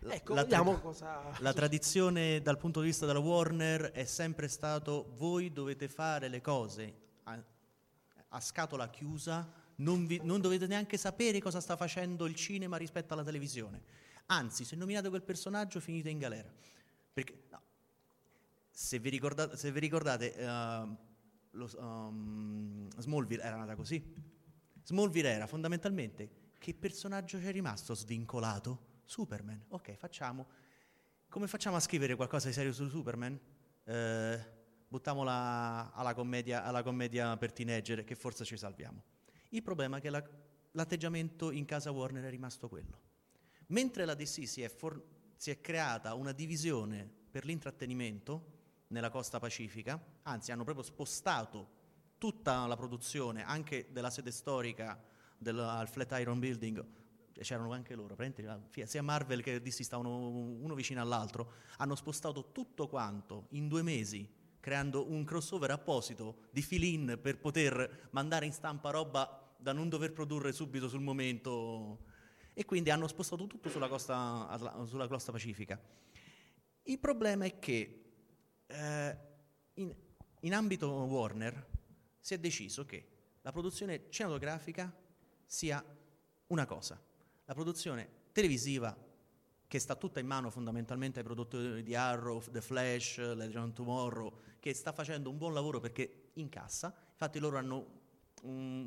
la- 0.00 0.14
Ecco, 0.14 0.34
la, 0.34 0.42
vediamo 0.42 0.72
tra- 0.72 0.80
cosa... 0.80 1.20
la 1.38 1.52
tradizione 1.52 2.40
dal 2.42 2.58
punto 2.58 2.80
di 2.80 2.86
vista 2.86 3.06
della 3.06 3.18
Warner 3.18 3.92
è 3.92 4.04
sempre 4.04 4.46
stato 4.48 5.12
voi 5.16 5.52
dovete 5.52 5.88
fare 5.88 6.28
le 6.28 6.40
cose 6.40 6.94
a, 7.24 7.42
a 8.28 8.40
scatola 8.40 8.88
chiusa, 8.88 9.48
non, 9.76 10.06
vi- 10.06 10.20
non 10.22 10.40
dovete 10.40 10.66
neanche 10.66 10.96
sapere 10.96 11.40
cosa 11.40 11.60
sta 11.60 11.76
facendo 11.76 12.26
il 12.26 12.34
cinema 12.34 12.76
rispetto 12.76 13.14
alla 13.14 13.24
televisione. 13.24 13.82
Anzi, 14.26 14.64
se 14.64 14.76
nominate 14.76 15.08
quel 15.08 15.22
personaggio 15.22 15.80
finite 15.80 16.08
in 16.10 16.18
galera. 16.18 16.52
Perché 17.12 17.44
no, 17.50 17.62
se, 18.70 18.98
vi 18.98 19.08
ricordate, 19.08 19.56
se 19.56 19.70
vi 19.72 19.80
ricordate 19.80 20.34
eh, 20.34 20.46
lo- 21.50 21.70
um, 21.78 22.88
Smallville 22.98 23.42
era 23.42 23.56
nata 23.56 23.74
così. 23.74 24.02
Smallville 24.82 25.28
era 25.30 25.46
fondamentalmente 25.46 26.44
che 26.58 26.74
personaggio 26.74 27.38
c'è 27.38 27.52
rimasto 27.52 27.94
svincolato? 27.94 28.94
Superman. 29.04 29.66
Ok, 29.68 29.94
facciamo. 29.94 30.46
Come 31.28 31.46
facciamo 31.46 31.76
a 31.76 31.80
scrivere 31.80 32.16
qualcosa 32.16 32.48
di 32.48 32.54
serio 32.54 32.72
su 32.72 32.88
Superman? 32.88 33.38
Eh, 33.84 34.44
buttiamola 34.88 35.92
alla 35.92 36.14
commedia, 36.14 36.64
alla 36.64 36.82
commedia 36.82 37.36
per 37.36 37.52
teenager 37.52 38.04
che 38.04 38.14
forse 38.14 38.44
ci 38.44 38.56
salviamo. 38.56 39.02
Il 39.50 39.62
problema 39.62 39.98
è 39.98 40.00
che 40.00 40.10
la- 40.10 40.24
l'atteggiamento 40.72 41.50
in 41.50 41.64
casa 41.64 41.90
Warner 41.90 42.24
è 42.24 42.30
rimasto 42.30 42.68
quello. 42.68 43.00
Mentre 43.68 44.04
la 44.04 44.14
DC 44.14 44.46
si 44.46 44.62
è, 44.62 44.68
for- 44.68 45.02
si 45.36 45.50
è 45.50 45.60
creata 45.60 46.14
una 46.14 46.32
divisione 46.32 47.08
per 47.30 47.44
l'intrattenimento 47.44 48.54
nella 48.88 49.10
costa 49.10 49.38
pacifica, 49.38 50.00
anzi 50.22 50.52
hanno 50.52 50.64
proprio 50.64 50.84
spostato 50.84 51.74
tutta 52.18 52.66
la 52.66 52.76
produzione, 52.76 53.44
anche 53.44 53.88
della 53.90 54.10
sede 54.10 54.30
storica 54.30 55.02
del 55.36 55.58
al 55.58 55.88
Flatiron 55.88 56.38
Building, 56.38 56.84
c'erano 57.32 57.72
anche 57.72 57.94
loro, 57.94 58.16
sia 58.84 59.02
Marvel 59.02 59.42
che 59.42 59.60
DC 59.60 59.84
stavano 59.84 60.28
uno 60.28 60.74
vicino 60.74 61.00
all'altro, 61.00 61.52
hanno 61.78 61.94
spostato 61.94 62.52
tutto 62.52 62.88
quanto 62.88 63.46
in 63.50 63.68
due 63.68 63.82
mesi, 63.82 64.26
creando 64.66 65.08
un 65.08 65.22
crossover 65.22 65.70
apposito 65.70 66.48
di 66.50 66.60
fill-in 66.60 67.20
per 67.22 67.38
poter 67.38 68.08
mandare 68.10 68.46
in 68.46 68.52
stampa 68.52 68.90
roba 68.90 69.54
da 69.56 69.72
non 69.72 69.88
dover 69.88 70.12
produrre 70.12 70.50
subito 70.50 70.88
sul 70.88 71.02
momento 71.02 72.00
e 72.52 72.64
quindi 72.64 72.90
hanno 72.90 73.06
spostato 73.06 73.46
tutto 73.46 73.68
sulla 73.68 73.86
costa, 73.86 74.84
sulla 74.84 75.06
costa 75.06 75.30
pacifica. 75.30 75.80
Il 76.82 76.98
problema 76.98 77.44
è 77.44 77.60
che 77.60 78.06
eh, 78.66 79.18
in, 79.74 79.94
in 80.40 80.52
ambito 80.52 80.88
Warner 80.88 81.64
si 82.18 82.34
è 82.34 82.38
deciso 82.40 82.84
che 82.84 83.06
la 83.42 83.52
produzione 83.52 84.06
cinematografica 84.08 84.92
sia 85.44 85.80
una 86.48 86.66
cosa, 86.66 87.00
la 87.44 87.54
produzione 87.54 88.08
televisiva 88.32 88.98
che 89.76 89.82
sta 89.82 89.94
tutta 89.94 90.20
in 90.20 90.26
mano 90.26 90.48
fondamentalmente 90.48 91.18
ai 91.18 91.24
produttori 91.24 91.82
di 91.82 91.94
Arrow, 91.94 92.42
The 92.50 92.62
Flash, 92.62 93.18
Legend 93.18 93.68
of 93.68 93.72
Tomorrow, 93.74 94.38
che 94.58 94.72
sta 94.72 94.90
facendo 94.90 95.28
un 95.28 95.36
buon 95.36 95.52
lavoro 95.52 95.80
perché 95.80 96.30
incassa, 96.34 96.94
infatti 97.10 97.38
loro 97.38 97.58
hanno 97.58 97.86
mm, 98.46 98.84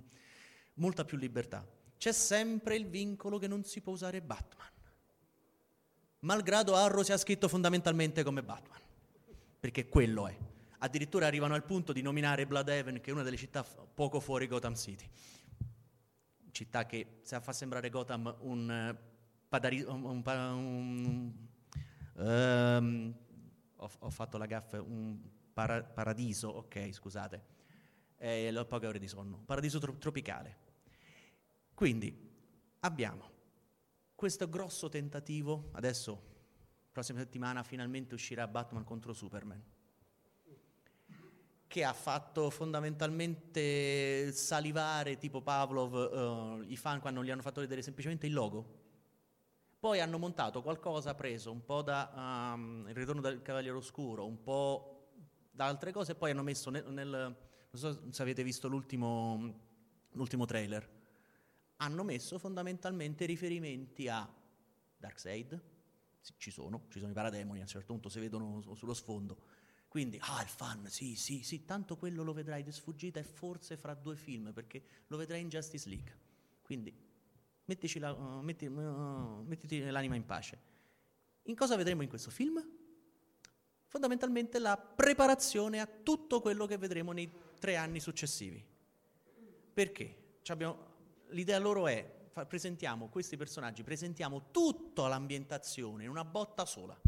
molta 0.76 1.06
più 1.06 1.18
libertà. 1.18 1.64
C'è 1.96 2.12
sempre 2.12 2.76
il 2.76 2.88
vincolo 2.88 3.38
che 3.38 3.48
non 3.48 3.64
si 3.66 3.82
può 3.82 3.94
usare 3.94 4.20
Batman, 4.22 4.68
malgrado 6.22 6.76
Arrow 6.76 7.04
sia 7.04 7.18
scritto 7.18 7.48
fondamentalmente 7.48 8.24
come 8.24 8.42
Batman, 8.42 8.82
perché 9.60 9.88
quello 9.90 10.28
è. 10.28 10.36
Addirittura 10.80 11.28
arrivano 11.28 11.54
al 11.54 11.66
punto 11.66 11.94
di 11.94 12.02
nominare 12.02 12.48
Bloodhaven, 12.48 13.00
che 13.00 13.12
è 13.12 13.14
una 13.14 13.22
delle 13.22 13.38
città 13.38 13.64
poco 13.64 14.20
fuori 14.20 14.48
Gotham 14.48 14.76
City. 14.76 15.08
Città 16.50 16.88
che 16.88 17.20
fa 17.24 17.54
sembrare 17.54 17.92
Gotham 17.92 18.36
un, 18.40 18.72
eh, 18.72 19.09
padari- 19.50 19.82
un- 19.82 20.04
un 20.04 21.34
ehm, 22.18 23.14
ho, 23.78 23.92
ho 24.00 24.10
fatto 24.10 24.38
la 24.38 24.46
gaffa, 24.46 24.82
un 24.82 25.20
para- 25.52 25.84
paradiso, 25.84 26.50
ok, 26.50 26.92
scusate, 26.92 27.44
e 28.18 28.56
ho 28.56 28.66
poche 28.66 28.88
ore 28.88 29.00
di 29.00 29.08
sonno, 29.08 29.42
paradiso 29.46 29.80
tro- 29.80 29.98
tropicale. 29.98 30.68
Quindi 31.74 32.16
abbiamo 32.82 33.38
questo 34.16 34.48
grosso 34.50 34.90
tentativo, 34.90 35.70
adesso, 35.74 36.22
prossima 36.92 37.20
settimana, 37.20 37.64
finalmente 37.64 38.14
uscirà 38.14 38.48
Batman 38.48 38.84
contro 38.84 39.14
Superman, 39.14 39.64
che 41.68 41.84
ha 41.84 41.94
fatto 41.94 42.50
fondamentalmente 42.50 44.32
salivare 44.34 45.18
tipo 45.18 45.42
Pavlov 45.42 46.62
eh, 46.64 46.72
i 46.72 46.76
fan 46.76 47.00
quando 47.00 47.24
gli 47.24 47.30
hanno 47.30 47.44
fatto 47.44 47.62
vedere 47.62 47.82
semplicemente 47.82 48.26
il 48.28 48.34
logo. 48.34 48.79
Poi 49.80 50.02
hanno 50.02 50.18
montato 50.18 50.62
qualcosa 50.62 51.16
preso 51.16 51.52
un 51.52 51.64
po' 51.64 51.82
da 51.82 52.54
um, 52.56 52.86
Il 52.90 52.96
ritorno 52.96 53.22
del 53.22 53.42
Cavaliere 53.42 53.78
Oscuro, 53.78 54.26
un 54.26 54.42
po' 54.44 55.08
da 55.52 55.66
altre 55.66 55.92
cose, 55.94 56.12
e 56.12 56.16
poi 56.16 56.32
hanno 56.32 56.44
messo 56.44 56.70
nel, 56.70 56.86
nel- 56.92 57.08
non 57.72 57.82
so 57.82 58.12
se 58.12 58.22
avete 58.22 58.44
visto 58.44 58.68
l'ultimo, 58.68 59.54
l'ultimo 60.12 60.46
trailer, 60.46 60.88
hanno 61.78 62.04
messo 62.04 62.38
fondamentalmente 62.40 63.26
riferimenti 63.26 64.10
a 64.10 64.28
Darkseid, 64.98 65.62
ci 66.38 66.52
sono, 66.52 66.86
ci 66.90 67.00
sono 67.00 67.12
i 67.12 67.16
parademoni, 67.16 67.60
a 67.60 67.64
un 67.64 67.68
certo 67.68 67.94
punto 67.94 68.10
si 68.10 68.20
vedono 68.20 68.62
su- 68.62 68.76
sullo 68.76 68.94
sfondo, 68.94 69.38
Quindi, 69.88 70.20
ah, 70.22 70.42
il 70.44 70.48
fan, 70.50 70.88
sì, 70.88 71.16
sì, 71.16 71.42
sì, 71.42 71.66
tanto 71.66 71.98
quello 71.98 72.22
lo 72.24 72.34
vedrai 72.34 72.62
di 72.64 72.72
sfuggita 72.72 73.20
e 73.20 73.24
forse 73.24 73.76
fra 73.76 73.96
due 73.96 74.16
film, 74.16 74.54
perché 74.54 74.84
lo 75.08 75.18
vedrai 75.18 75.42
in 75.42 75.50
Justice 75.50 75.90
League. 75.90 76.16
Quindi, 76.62 77.09
la, 78.00 78.12
uh, 78.12 78.42
metti, 78.42 78.66
uh, 78.66 79.44
mettiti 79.46 79.82
l'anima 79.90 80.16
in 80.16 80.26
pace. 80.26 80.60
In 81.44 81.56
cosa 81.56 81.76
vedremo 81.76 82.02
in 82.02 82.10
questo 82.10 82.30
film? 82.30 82.64
Fondamentalmente 83.86 84.60
la 84.60 84.78
preparazione 84.78 85.80
a 85.80 85.88
tutto 85.88 86.42
quello 86.42 86.66
che 86.66 86.78
vedremo 86.78 87.12
nei 87.12 87.32
tre 87.60 87.76
anni 87.76 88.00
successivi. 88.00 88.64
Perché? 89.74 90.40
Abbiamo, 90.48 90.78
l'idea 91.30 91.60
loro 91.60 91.88
è, 91.88 92.28
fa, 92.30 92.46
presentiamo 92.46 93.10
questi 93.10 93.38
personaggi, 93.38 93.84
presentiamo 93.84 94.52
tutta 94.52 95.08
l'ambientazione 95.08 96.04
in 96.04 96.10
una 96.10 96.26
botta 96.26 96.66
sola 96.66 97.00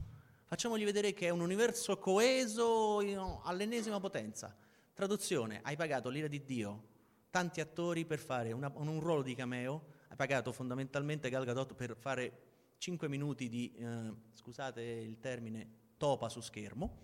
Facciamogli 0.52 0.84
vedere 0.84 1.13
che 1.13 1.28
è 1.28 1.30
un 1.30 1.39
universo 1.39 1.97
coeso 1.97 2.97
all'ennesima 3.45 4.02
potenza. 4.02 4.54
Traduzione, 4.91 5.62
hai 5.63 5.78
pagato 5.78 6.10
l'ira 6.10 6.28
di 6.28 6.43
Dio, 6.43 6.88
tanti 7.30 7.62
attori 7.62 8.04
per 8.04 8.19
fare 8.19 8.52
una, 8.52 8.69
un 8.76 9.00
ruolo 9.00 9.21
di 9.21 9.34
cameo, 9.34 9.91
hai 10.12 10.17
pagato 10.17 10.52
fondamentalmente 10.52 11.30
Gal 11.30 11.45
Gadot 11.45 11.74
per 11.74 11.95
fare 11.95 12.50
5 12.80 13.08
minuti 13.08 13.47
di, 13.47 13.74
eh, 13.78 14.13
scusate 14.32 14.82
il 14.82 15.19
termine, 15.19 15.69
topa 15.95 16.28
su 16.28 16.41
schermo, 16.41 16.97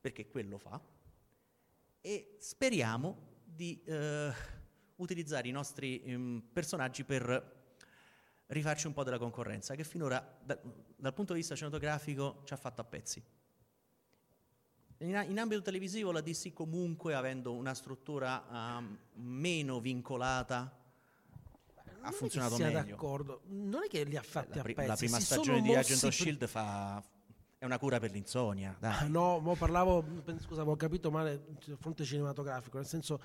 perché 0.00 0.28
quello 0.28 0.58
fa, 0.58 0.80
e 2.00 2.36
speriamo 2.40 3.16
di 3.44 3.80
eh, 3.84 4.32
utilizzare 4.96 5.46
i 5.46 5.52
nostri 5.52 6.02
eh, 6.02 6.42
personaggi 6.52 7.04
per 7.04 7.58
rifarci 8.46 8.88
un 8.88 8.92
po' 8.92 9.04
della 9.04 9.18
concorrenza, 9.18 9.76
che 9.76 9.84
finora 9.84 10.36
da, 10.42 10.58
dal 10.96 11.14
punto 11.14 11.32
di 11.32 11.38
vista 11.38 11.54
cinematografico 11.54 12.42
ci 12.44 12.52
ha 12.52 12.56
fatto 12.56 12.80
a 12.80 12.84
pezzi. 12.84 13.22
In, 14.98 15.26
in 15.28 15.38
ambito 15.38 15.62
televisivo 15.62 16.10
la 16.10 16.22
DC 16.22 16.52
comunque, 16.52 17.14
avendo 17.14 17.54
una 17.54 17.74
struttura 17.74 18.44
um, 18.50 18.98
meno 19.12 19.78
vincolata, 19.78 20.79
ha 22.02 22.10
funzionato 22.10 22.54
sia 22.54 22.66
meglio. 22.66 22.82
d'accordo, 22.82 23.42
non 23.48 23.82
è 23.84 23.88
che 23.88 24.04
li 24.04 24.16
ha 24.16 24.22
fatti 24.22 24.56
la, 24.56 24.60
a 24.60 24.64
pezzi. 24.64 24.86
La 24.86 24.96
prima 24.96 25.20
stagione 25.20 25.62
di 25.62 25.74
Agent 25.74 26.02
of 26.04 26.12
Shield 26.12 26.46
fa, 26.46 27.02
è 27.58 27.64
una 27.64 27.78
cura 27.78 27.98
per 27.98 28.10
l'insonnia. 28.10 28.76
Dai. 28.78 28.94
Ah, 29.00 29.06
no, 29.06 29.38
mo 29.38 29.54
parlavo, 29.54 30.04
scusa, 30.38 30.62
avevo 30.62 30.76
capito 30.76 31.10
male 31.10 31.44
sul 31.60 31.76
fronte 31.78 32.04
cinematografico, 32.04 32.78
nel 32.78 32.86
senso 32.86 33.20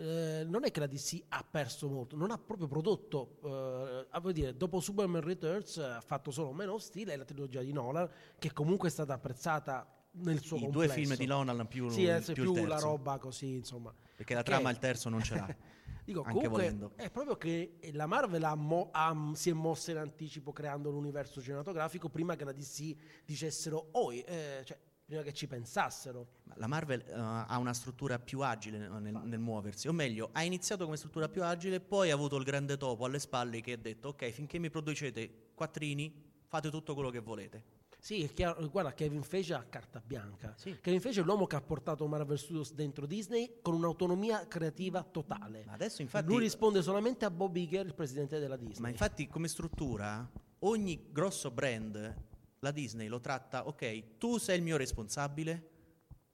eh, 0.00 0.44
non 0.46 0.64
è 0.64 0.70
che 0.70 0.80
la 0.80 0.86
DC 0.86 1.24
ha 1.28 1.44
perso 1.48 1.88
molto, 1.88 2.16
non 2.16 2.30
ha 2.30 2.38
proprio 2.38 2.66
prodotto, 2.66 3.38
eh, 3.44 4.06
a 4.10 4.32
dire, 4.32 4.56
dopo 4.56 4.80
Superman 4.80 5.20
Returns 5.20 5.76
ha 5.76 6.00
fatto 6.00 6.30
solo 6.30 6.52
Man 6.52 6.70
of 6.70 6.80
Steel 6.80 7.10
e 7.10 7.16
la 7.16 7.24
trilogia 7.24 7.60
di 7.60 7.72
Nolan, 7.72 8.08
che 8.38 8.52
comunque 8.52 8.88
è 8.88 8.90
stata 8.90 9.12
apprezzata 9.12 9.86
nel 10.12 10.40
suo 10.40 10.56
I 10.56 10.60
complesso. 10.60 10.94
due 10.94 11.04
film 11.04 11.16
di 11.16 11.26
Nolan 11.26 11.68
più, 11.68 11.88
sì, 11.90 12.08
più, 12.32 12.52
più 12.52 12.64
la 12.64 12.78
roba 12.78 13.18
così, 13.18 13.56
insomma. 13.56 13.94
Perché 14.16 14.34
la 14.34 14.42
trama 14.42 14.70
il 14.70 14.78
terzo 14.78 15.08
non 15.10 15.22
ce 15.22 15.34
l'ha. 15.34 15.56
Dico, 16.10 16.22
anche 16.22 16.32
comunque 16.32 16.62
volendo. 16.62 16.92
è 16.96 17.08
proprio 17.08 17.36
che 17.36 17.78
la 17.92 18.06
Marvel 18.06 18.42
ha 18.42 18.54
mo- 18.56 18.88
ha, 18.90 19.30
si 19.34 19.50
è 19.50 19.52
mossa 19.52 19.92
in 19.92 19.98
anticipo 19.98 20.52
creando 20.52 20.90
l'universo 20.90 21.40
cinematografico 21.40 22.08
prima 22.08 22.34
che 22.34 22.44
la 22.44 22.52
DC 22.52 22.96
dicessero, 23.24 23.90
oh, 23.92 24.12
eh, 24.12 24.62
cioè, 24.64 24.76
prima 25.04 25.22
che 25.22 25.32
ci 25.32 25.46
pensassero. 25.46 26.38
La 26.54 26.66
Marvel 26.66 27.04
uh, 27.06 27.12
ha 27.14 27.58
una 27.58 27.72
struttura 27.72 28.18
più 28.18 28.40
agile 28.40 28.78
nel, 28.78 29.20
nel, 29.24 29.38
muoversi, 29.38 29.86
o 29.86 29.92
meglio, 29.92 30.30
ha 30.32 30.42
iniziato 30.42 30.84
come 30.84 30.96
struttura 30.96 31.28
più 31.28 31.44
agile, 31.44 31.80
poi 31.80 32.10
ha 32.10 32.14
avuto 32.14 32.36
il 32.36 32.44
grande 32.44 32.76
topo 32.76 33.04
alle 33.04 33.20
spalle 33.20 33.60
che 33.60 33.72
ha 33.72 33.76
detto 33.76 34.08
ok, 34.08 34.30
finché 34.30 34.58
mi 34.58 34.68
producete 34.68 35.50
quattrini, 35.54 36.12
fate 36.46 36.70
tutto 36.70 36.94
quello 36.94 37.10
che 37.10 37.20
volete. 37.20 37.78
Sì, 38.00 38.24
è 38.24 38.32
chiaro, 38.32 38.66
guarda, 38.70 38.94
Kevin 38.94 39.22
Feige 39.22 39.52
ha 39.52 39.62
carta 39.62 40.02
bianca. 40.04 40.54
Sì. 40.56 40.78
Kevin 40.80 41.00
Feige 41.00 41.20
è 41.20 41.24
l'uomo 41.24 41.46
che 41.46 41.56
ha 41.56 41.60
portato 41.60 42.06
Marvel 42.06 42.38
Studios 42.38 42.72
dentro 42.72 43.04
Disney 43.04 43.58
con 43.60 43.74
un'autonomia 43.74 44.48
creativa 44.48 45.02
totale. 45.02 45.64
Ma 45.66 45.72
adesso 45.72 46.00
infatti... 46.00 46.26
Lui 46.26 46.40
risponde 46.40 46.80
solamente 46.80 47.26
a 47.26 47.30
Bob 47.30 47.54
Iger, 47.54 47.84
il 47.84 47.94
presidente 47.94 48.38
della 48.38 48.56
Disney. 48.56 48.80
Ma 48.80 48.88
infatti 48.88 49.28
come 49.28 49.48
struttura, 49.48 50.28
ogni 50.60 51.08
grosso 51.12 51.50
brand 51.50 52.28
la 52.60 52.70
Disney 52.70 53.06
lo 53.06 53.20
tratta, 53.20 53.66
ok, 53.66 54.16
tu 54.18 54.38
sei 54.38 54.56
il 54.56 54.62
mio 54.62 54.76
responsabile, 54.76 55.68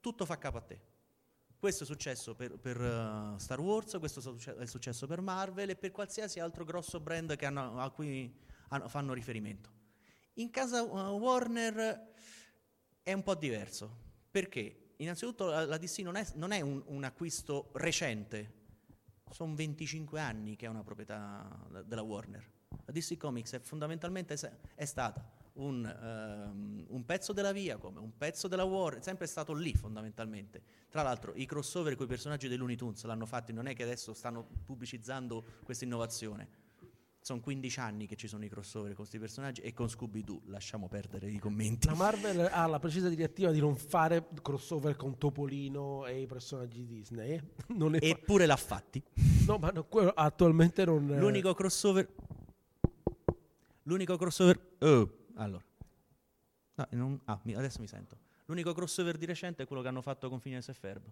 tutto 0.00 0.24
fa 0.24 0.38
capo 0.38 0.59
a 0.59 0.61
te. 0.61 0.81
Questo 1.59 1.83
è 1.83 1.87
successo 1.87 2.35
per, 2.35 2.59
per 2.59 2.81
uh, 2.81 3.38
Star 3.38 3.59
Wars, 3.59 3.96
questo 3.98 4.37
è 4.59 4.66
successo 4.66 5.07
per 5.07 5.20
Marvel 5.20 5.70
e 5.70 5.76
per 5.76 5.90
qualsiasi 5.90 6.38
altro 6.38 6.64
grosso 6.64 7.00
brand 7.00 7.37
hanno, 7.40 7.81
a 7.81 7.90
cui 7.90 8.33
hanno, 8.68 8.88
fanno 8.88 9.12
riferimento. 9.12 9.74
In 10.38 10.51
casa 10.51 10.83
uh, 10.83 11.16
Warner 11.18 12.12
è 13.03 13.12
un 13.12 13.22
po' 13.22 13.35
diverso, 13.35 13.90
perché 14.31 14.92
innanzitutto 14.96 15.46
la, 15.46 15.64
la 15.64 15.79
DC 15.79 16.01
non 16.01 16.16
è, 16.16 16.27
non 16.35 16.53
è 16.53 16.61
un, 16.61 16.83
un, 16.87 17.05
acquisto 17.05 17.70
recente, 17.75 18.53
sono 19.31 19.55
25 19.55 20.20
anni 20.20 20.55
che 20.55 20.66
è 20.66 20.68
una 20.68 20.83
proprietà 20.83 21.49
della 21.87 22.03
Warner. 22.03 22.46
La 22.85 22.92
DC 22.92 23.16
Comics 23.16 23.53
è 23.55 23.61
fondamentalmente 23.61 24.37
è 24.75 24.85
stata 24.85 25.27
un, 25.55 25.85
um, 25.85 26.85
un, 26.88 27.05
pezzo 27.07 27.33
della 27.33 27.53
Viacom, 27.53 27.96
un 27.96 28.16
pezzo 28.18 28.46
della 28.46 28.64
Warner, 28.64 29.01
è 29.01 29.03
sempre 29.03 29.27
stato 29.27 29.55
lì 29.55 29.75
fondamentalmente. 29.75 30.62
Tra 30.90 31.01
l'altro 31.01 31.33
i 31.35 31.46
crossover 31.46 31.94
con 31.94 32.05
i 32.05 32.09
personaggi 32.09 32.46
dei 32.46 32.59
Looney 32.59 32.77
Tunes 32.77 33.03
l'hanno 33.05 33.25
fatti, 33.25 33.55
non 33.55 33.68
è 33.68 33.75
che 33.75 33.85
adesso 33.85 34.12
stanno 34.12 34.46
pubblicizzando 34.66 35.44
questa 35.64 35.85
innovazione. 35.85 36.65
Sono 37.27 37.41
15 37.41 37.81
anni 37.81 38.07
che 38.07 38.15
ci 38.15 38.29
sono 38.29 38.45
i 38.45 38.49
crossover 38.49 38.91
con 38.91 38.99
questi 38.99 39.19
personaggi 39.19 39.61
e 39.61 39.73
con 39.73 39.89
Scooby-Doo, 39.89 40.43
lasciamo 40.45 40.87
perdere 40.87 41.29
i 41.29 41.41
commenti. 41.41 41.89
La 41.89 41.97
Marvel 41.97 42.49
ha 42.53 42.65
la 42.67 42.79
precisa 42.79 43.09
direttiva 43.09 43.51
di 43.51 43.59
non 43.59 43.75
fare 43.75 44.29
crossover 44.41 44.95
con 44.95 45.19
Topolino 45.19 46.07
e 46.07 46.21
i 46.21 46.27
personaggi 46.27 46.87
Disney. 46.87 47.43
Eppure 48.01 48.45
fa- 48.45 48.47
l'ha 48.47 48.57
fatti. 48.57 49.03
No, 49.45 49.59
ma 49.59 49.71
no, 49.71 49.89
attualmente 50.15 50.85
non... 50.85 51.05
L'unico 51.19 51.53
crossover... 51.53 52.09
L'unico 53.83 54.17
crossover... 54.17 54.77
Oh 54.79 55.25
allora, 55.35 55.65
no, 56.75 56.87
non, 56.91 57.21
ah, 57.25 57.41
adesso 57.57 57.81
mi 57.81 57.89
sento. 57.89 58.19
L'unico 58.45 58.73
crossover 58.73 59.17
di 59.17 59.27
recente 59.27 59.65
è 59.65 59.67
quello 59.67 59.83
che 59.83 59.89
hanno 59.89 60.01
fatto 60.01 60.29
con 60.29 60.39
Phineas 60.39 60.69
e 60.69 60.75
Ferb, 60.75 61.03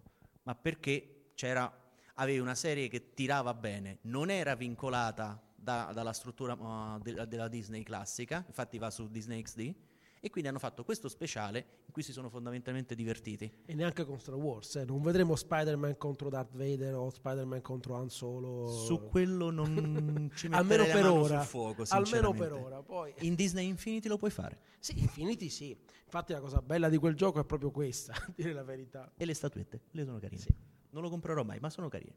ma 0.43 0.55
perché 0.55 1.31
c'era, 1.35 1.69
avevi 2.13 2.39
una 2.39 2.55
serie 2.55 2.87
che 2.87 3.13
tirava 3.13 3.53
bene, 3.53 3.97
non 4.03 4.29
era 4.29 4.55
vincolata 4.55 5.44
da, 5.65 5.91
dalla 5.93 6.13
struttura 6.13 6.53
uh, 6.53 6.99
de, 6.99 7.25
della 7.27 7.47
Disney 7.47 7.81
classica, 7.81 8.43
infatti 8.47 8.77
va 8.77 8.91
su 8.91 9.09
Disney 9.09 9.41
XD, 9.41 9.75
e 10.19 10.29
quindi 10.29 10.49
hanno 10.49 10.59
fatto 10.59 10.83
questo 10.83 11.07
speciale 11.07 11.65
in 11.85 11.91
cui 11.91 12.01
si 12.01 12.11
sono 12.11 12.29
fondamentalmente 12.29 12.95
divertiti. 12.95 13.51
E 13.65 13.73
neanche 13.73 14.05
con 14.05 14.19
Star 14.19 14.35
Wars, 14.35 14.75
eh? 14.75 14.85
non 14.85 15.01
vedremo 15.01 15.35
Spider-Man 15.35 15.97
contro 15.97 16.29
Darth 16.29 16.55
Vader 16.55 16.93
o 16.93 17.09
Spider-Man 17.09 17.61
contro 17.61 17.95
Han 17.95 18.09
Solo. 18.09 18.67
Su 18.67 19.07
quello 19.07 19.49
non 19.49 20.31
ci 20.35 20.47
almeno 20.51 20.83
per 20.85 21.05
ora. 21.07 21.39
sul 21.39 21.47
fuoco, 21.47 21.83
Almeno 21.89 22.31
per 22.33 22.53
ora, 22.53 22.81
poi. 22.81 23.13
In 23.19 23.35
Disney 23.35 23.67
Infinity 23.67 24.07
lo 24.07 24.17
puoi 24.17 24.31
fare. 24.31 24.59
Sì, 24.79 24.99
Infinity 24.99 25.49
sì. 25.49 25.77
Infatti 26.05 26.33
la 26.33 26.39
cosa 26.39 26.61
bella 26.61 26.89
di 26.89 26.97
quel 26.97 27.15
gioco 27.15 27.39
è 27.39 27.45
proprio 27.45 27.71
questa, 27.71 28.13
a 28.13 28.31
dire 28.35 28.53
la 28.53 28.63
verità. 28.63 29.11
E 29.17 29.25
le 29.25 29.33
statuette, 29.33 29.81
le 29.91 30.05
sono 30.05 30.19
carine. 30.19 30.41
Sì. 30.41 30.53
Non 30.91 31.01
lo 31.01 31.09
comprerò 31.09 31.43
mai, 31.43 31.59
ma 31.59 31.69
sono 31.69 31.87
carine. 31.87 32.15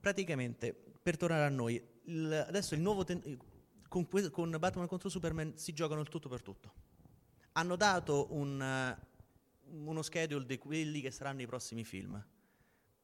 Praticamente, 0.00 0.74
per 1.02 1.16
tornare 1.16 1.44
a 1.44 1.48
noi, 1.48 1.82
il, 2.10 2.44
adesso 2.46 2.74
il 2.74 2.80
nuovo 2.80 3.04
ten- 3.04 3.38
con, 3.88 4.06
con 4.30 4.56
Batman 4.58 4.86
contro 4.86 5.08
Superman 5.08 5.56
si 5.56 5.72
giocano 5.72 6.00
il 6.00 6.08
tutto 6.08 6.28
per 6.28 6.42
tutto 6.42 6.72
hanno 7.52 7.76
dato 7.76 8.28
un, 8.30 8.96
uno 9.70 10.02
schedule 10.02 10.46
di 10.46 10.58
quelli 10.58 11.00
che 11.00 11.10
saranno 11.10 11.42
i 11.42 11.46
prossimi 11.46 11.84
film, 11.84 12.22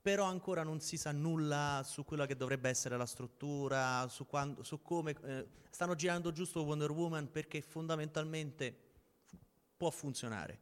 però 0.01 0.25
ancora 0.25 0.62
non 0.62 0.81
si 0.81 0.97
sa 0.97 1.12
nulla 1.12 1.83
su 1.85 2.05
quella 2.05 2.27
che 2.27 2.37
dovrebbe 2.37 2.69
essere 2.69 2.97
la 2.97 3.07
struttura, 3.07 4.07
su, 4.09 4.27
quando, 4.27 4.62
su 4.62 4.83
come... 4.83 5.16
Eh, 5.23 5.47
stanno 5.71 5.95
girando 5.95 6.33
giusto 6.33 6.62
Wonder 6.62 6.90
Woman 6.90 7.31
perché 7.31 7.61
fondamentalmente 7.61 8.79
f- 9.25 9.37
può 9.77 9.90
funzionare. 9.90 10.61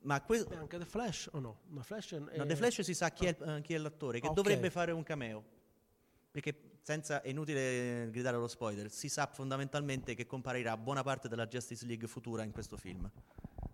Ma 0.00 0.20
que- 0.22 0.46
anche 0.50 0.78
The 0.78 0.84
Flash 0.84 1.28
o 1.32 1.38
no? 1.38 1.60
The 1.68 1.82
Flash, 1.82 2.14
è... 2.14 2.36
no, 2.36 2.46
The 2.46 2.56
Flash 2.56 2.80
si 2.82 2.94
sa 2.94 3.10
chi, 3.10 3.26
è, 3.26 3.36
uh, 3.38 3.60
chi 3.62 3.74
è 3.74 3.78
l'attore, 3.78 4.20
che 4.20 4.26
okay. 4.26 4.36
dovrebbe 4.36 4.70
fare 4.70 4.92
un 4.92 5.02
cameo. 5.02 5.54
Perché 6.30 6.75
senza, 6.86 7.20
è 7.20 7.30
inutile 7.30 8.10
gridare 8.12 8.36
lo 8.36 8.46
spoiler, 8.46 8.88
si 8.92 9.08
sa 9.08 9.26
fondamentalmente 9.26 10.14
che 10.14 10.24
comparirà 10.24 10.76
buona 10.76 11.02
parte 11.02 11.26
della 11.26 11.48
Justice 11.48 11.84
League 11.84 12.06
futura 12.06 12.44
in 12.44 12.52
questo 12.52 12.76
film. 12.76 13.10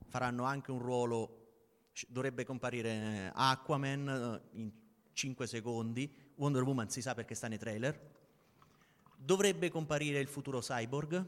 Faranno 0.08 0.44
anche 0.44 0.70
un 0.70 0.78
ruolo, 0.78 1.90
dovrebbe 2.08 2.46
comparire 2.46 3.30
Aquaman 3.34 4.08
eh, 4.54 4.60
in 4.60 4.72
5 5.12 5.46
secondi, 5.46 6.10
Wonder 6.36 6.62
Woman 6.62 6.88
si 6.88 7.02
sa 7.02 7.12
perché 7.12 7.34
sta 7.34 7.48
nei 7.48 7.58
trailer, 7.58 8.00
dovrebbe 9.14 9.68
comparire 9.68 10.18
il 10.18 10.28
futuro 10.28 10.60
cyborg, 10.60 11.22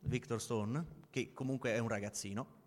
Victor 0.00 0.42
Stone, 0.42 0.86
che 1.08 1.32
comunque 1.32 1.72
è 1.72 1.78
un 1.78 1.88
ragazzino. 1.88 2.58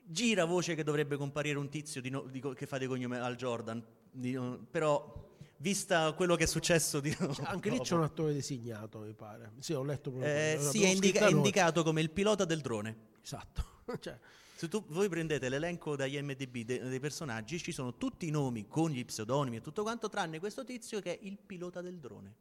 Gira 0.00 0.44
voce 0.44 0.76
che 0.76 0.84
dovrebbe 0.84 1.16
comparire 1.16 1.58
un 1.58 1.68
tizio 1.68 2.00
di 2.00 2.10
no, 2.10 2.22
di, 2.22 2.40
che 2.54 2.66
fa 2.66 2.78
dei 2.78 2.86
cognomi 2.86 3.16
al 3.16 3.34
Jordan, 3.34 3.84
di, 4.12 4.38
però 4.70 5.26
vista 5.60 6.12
quello 6.12 6.36
che 6.36 6.44
è 6.44 6.46
successo 6.46 7.00
di 7.00 7.14
cioè, 7.14 7.44
anche 7.44 7.68
lì 7.70 7.78
c'è 7.80 7.94
un 7.94 8.02
attore 8.02 8.32
designato 8.32 9.00
mi 9.00 9.12
pare. 9.12 9.52
Sì 9.58 9.72
ho 9.74 9.82
letto 9.82 10.10
proprio 10.10 10.30
eh, 10.30 10.58
sì 10.58 10.82
è, 10.84 10.88
indica- 10.88 11.26
è 11.26 11.30
indicato 11.30 11.82
come 11.82 12.00
il 12.00 12.10
pilota 12.10 12.44
del 12.44 12.60
drone. 12.60 12.96
Esatto. 13.22 13.68
Cioè, 14.00 14.16
Se 14.54 14.68
tu, 14.68 14.84
voi 14.88 15.08
prendete 15.08 15.48
l'elenco 15.48 15.96
dagli 15.96 16.16
MDB 16.20 16.58
de- 16.58 16.88
dei 16.88 17.00
personaggi, 17.00 17.58
ci 17.58 17.72
sono 17.72 17.96
tutti 17.96 18.28
i 18.28 18.30
nomi 18.30 18.68
con 18.68 18.90
gli 18.90 19.04
pseudonimi 19.04 19.56
e 19.56 19.60
tutto 19.60 19.82
quanto, 19.82 20.08
tranne 20.08 20.38
questo 20.38 20.64
tizio 20.64 21.00
che 21.00 21.18
è 21.18 21.18
il 21.22 21.38
pilota 21.38 21.80
del 21.80 21.98
drone. 21.98 22.34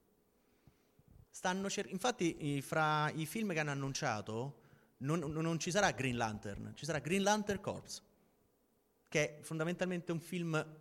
Stanno 1.29 1.69
cer- 1.69 1.89
infatti, 1.89 2.61
fra 2.61 3.09
i 3.11 3.25
film 3.25 3.51
che 3.53 3.59
hanno 3.59 3.71
annunciato, 3.71 4.61
non, 4.97 5.19
non- 5.19 5.59
ci 5.59 5.71
sarà 5.71 5.91
Green 5.91 6.17
Lantern, 6.17 6.73
ci 6.75 6.85
sarà 6.85 6.99
Green 6.99 7.23
Lantern 7.23 7.61
Corps, 7.61 8.03
che 9.07 9.39
è 9.39 9.41
fondamentalmente 9.41 10.11
un 10.11 10.19
film 10.19 10.78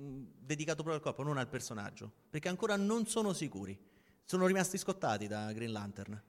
dedicato 0.00 0.82
proprio 0.82 0.96
al 0.96 1.00
corpo, 1.02 1.22
non 1.22 1.38
al 1.38 1.48
personaggio, 1.48 2.10
perché 2.30 2.48
ancora 2.48 2.76
non 2.76 3.06
sono 3.06 3.32
sicuri. 3.32 3.78
Sono 4.24 4.46
rimasti 4.46 4.78
scottati 4.78 5.26
da 5.26 5.52
Green 5.52 5.72
Lantern. 5.72 6.22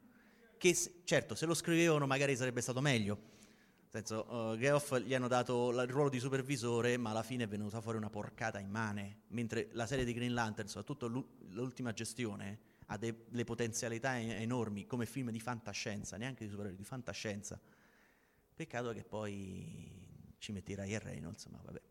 Che 0.58 0.74
se- 0.74 1.02
certo, 1.04 1.36
se 1.36 1.46
lo 1.46 1.54
scrivevano 1.54 2.06
magari 2.08 2.36
sarebbe 2.36 2.62
stato 2.62 2.82
meglio. 2.82 3.30
Nel 3.92 4.06
senso, 4.06 4.26
uh, 4.32 4.58
Geoff 4.58 4.98
gli 5.00 5.14
hanno 5.14 5.28
dato 5.28 5.72
la- 5.72 5.84
il 5.84 5.90
ruolo 5.90 6.10
di 6.10 6.20
supervisore, 6.20 6.98
ma 6.98 7.10
alla 7.10 7.24
fine 7.24 7.44
è 7.44 7.48
venuta 7.48 7.82
fuori 7.82 7.98
una 7.98 8.10
porcata 8.10 8.60
immane. 8.60 9.22
Mentre 9.30 9.70
la 9.74 9.86
serie 9.86 10.06
di 10.06 10.14
Green 10.14 10.34
Lantern, 10.34 10.68
soprattutto 10.68 11.08
l'u- 11.08 11.28
l'ultima 11.50 11.92
gestione, 11.92 12.60
ha 12.88 12.98
delle 12.98 13.44
potenzialità 13.44 14.20
enormi 14.20 14.86
come 14.86 15.06
film 15.06 15.30
di 15.32 15.40
fantascienza, 15.40 16.18
neanche 16.18 16.44
di 16.46 16.50
supereroi, 16.50 16.78
di 16.78 16.84
fantascienza. 16.84 17.60
Peccato 18.54 18.94
che 18.94 19.04
poi 19.04 20.36
ci 20.38 20.52
metti 20.52 20.76
Ryan 20.76 21.02
Reynolds, 21.02 21.46
ma 21.48 21.60
vabbè. 21.64 21.82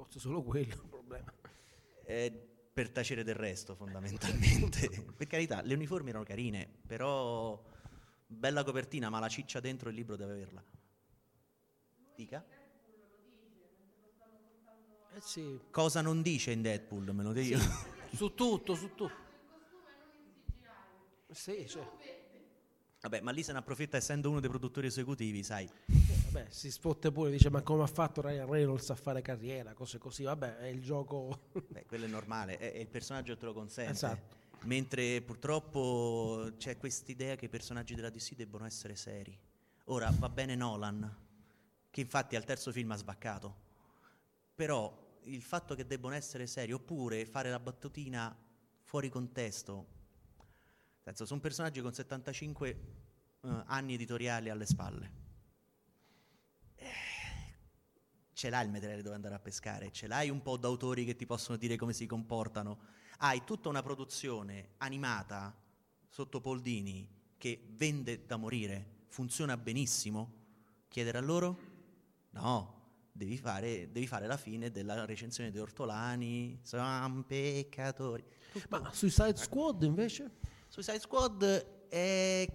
Forse 0.00 0.18
solo 0.18 0.42
quello 0.42 0.72
il 0.72 0.88
problema. 0.88 1.30
È 2.02 2.32
per 2.72 2.90
tacere 2.90 3.22
del 3.22 3.34
resto, 3.34 3.74
fondamentalmente. 3.74 4.88
per 5.14 5.26
carità, 5.26 5.60
le 5.60 5.74
uniformi 5.74 6.08
erano 6.08 6.24
carine, 6.24 6.66
però 6.86 7.62
bella 8.26 8.64
copertina, 8.64 9.10
ma 9.10 9.18
la 9.18 9.28
ciccia 9.28 9.60
dentro 9.60 9.90
il 9.90 9.96
libro 9.96 10.16
deve 10.16 10.32
averla. 10.32 10.64
Dica? 12.14 12.42
Eh 15.12 15.20
sì, 15.20 15.60
Cosa 15.70 16.00
non 16.00 16.22
dice 16.22 16.52
in 16.52 16.62
Deadpool, 16.62 17.12
me 17.14 17.22
lo 17.22 17.32
dico. 17.32 17.58
su 18.14 18.34
tutto, 18.34 18.74
su 18.74 18.94
tutto. 18.94 19.28
Sì, 21.30 21.68
cioè, 21.68 21.86
Vabbè, 23.02 23.20
ma 23.20 23.30
lì 23.32 23.42
se 23.42 23.52
ne 23.52 23.58
approfitta 23.58 23.98
essendo 23.98 24.30
uno 24.30 24.40
dei 24.40 24.48
produttori 24.48 24.86
esecutivi, 24.86 25.42
sai. 25.42 25.68
vabbè, 26.30 26.46
si 26.50 26.70
sfotte 26.70 27.10
pure, 27.10 27.30
dice 27.30 27.50
ma 27.50 27.62
come 27.62 27.82
ha 27.82 27.86
fatto 27.86 28.20
Ryan 28.20 28.48
Reynolds 28.48 28.90
a 28.90 28.94
fare 28.94 29.22
carriera, 29.22 29.72
cose 29.74 29.98
così, 29.98 30.22
vabbè, 30.24 30.58
è 30.58 30.66
il 30.66 30.82
gioco... 30.82 31.48
Beh, 31.68 31.86
quello 31.86 32.04
è 32.04 32.08
normale, 32.08 32.58
è, 32.58 32.72
è 32.72 32.78
il 32.78 32.88
personaggio 32.88 33.34
che 33.34 33.40
te 33.40 33.46
lo 33.46 33.52
consente. 33.52 33.92
Esatto. 33.92 34.38
Mentre 34.64 35.22
purtroppo 35.22 36.50
c'è 36.58 36.76
quest'idea 36.76 37.34
che 37.34 37.46
i 37.46 37.48
personaggi 37.48 37.94
della 37.94 38.10
DC 38.10 38.34
debbono 38.34 38.66
essere 38.66 38.94
seri. 38.94 39.36
Ora 39.84 40.12
va 40.18 40.28
bene 40.28 40.54
Nolan, 40.54 41.16
che 41.90 42.00
infatti 42.00 42.36
al 42.36 42.44
terzo 42.44 42.70
film 42.70 42.90
ha 42.90 42.96
svaccato. 42.96 43.68
Però 44.54 45.18
il 45.24 45.42
fatto 45.42 45.74
che 45.74 45.86
debbono 45.86 46.14
essere 46.14 46.46
seri, 46.46 46.72
oppure 46.72 47.24
fare 47.24 47.50
la 47.50 47.58
battutina 47.58 48.36
fuori 48.82 49.08
contesto, 49.08 49.98
sono 51.12 51.40
personaggi 51.40 51.80
con 51.80 51.92
75 51.92 52.68
eh, 52.68 53.62
anni 53.66 53.94
editoriali 53.94 54.48
alle 54.48 54.66
spalle. 54.66 55.12
Eh, 56.76 56.88
Ce 58.40 58.48
l'hai 58.48 58.64
il 58.64 58.70
materiale 58.70 59.02
dove 59.02 59.16
andare 59.16 59.34
a 59.34 59.38
pescare, 59.38 59.92
ce 59.92 60.06
l'hai 60.06 60.30
un 60.30 60.40
po' 60.40 60.56
d'autori 60.56 61.04
che 61.04 61.14
ti 61.14 61.26
possono 61.26 61.58
dire 61.58 61.76
come 61.76 61.92
si 61.92 62.06
comportano, 62.06 62.78
hai 63.18 63.44
tutta 63.44 63.68
una 63.68 63.82
produzione 63.82 64.70
animata 64.78 65.54
sotto 66.08 66.40
Poldini 66.40 67.06
che 67.36 67.62
vende 67.72 68.24
da 68.24 68.38
morire, 68.38 69.02
funziona 69.08 69.58
benissimo. 69.58 70.32
Chiedere 70.88 71.18
a 71.18 71.20
loro? 71.20 71.58
No, 72.30 73.08
devi 73.12 73.36
fare, 73.36 73.92
devi 73.92 74.06
fare 74.06 74.26
la 74.26 74.38
fine 74.38 74.70
della 74.70 75.04
recensione 75.04 75.50
di 75.50 75.58
Ortolani, 75.58 76.60
sono 76.62 77.22
peccatori. 77.26 78.24
Ma 78.70 78.90
Suicide 78.90 79.36
Squad 79.36 79.82
invece? 79.82 80.30
Suicide 80.66 80.98
Squad 80.98 81.88
è 81.88 82.46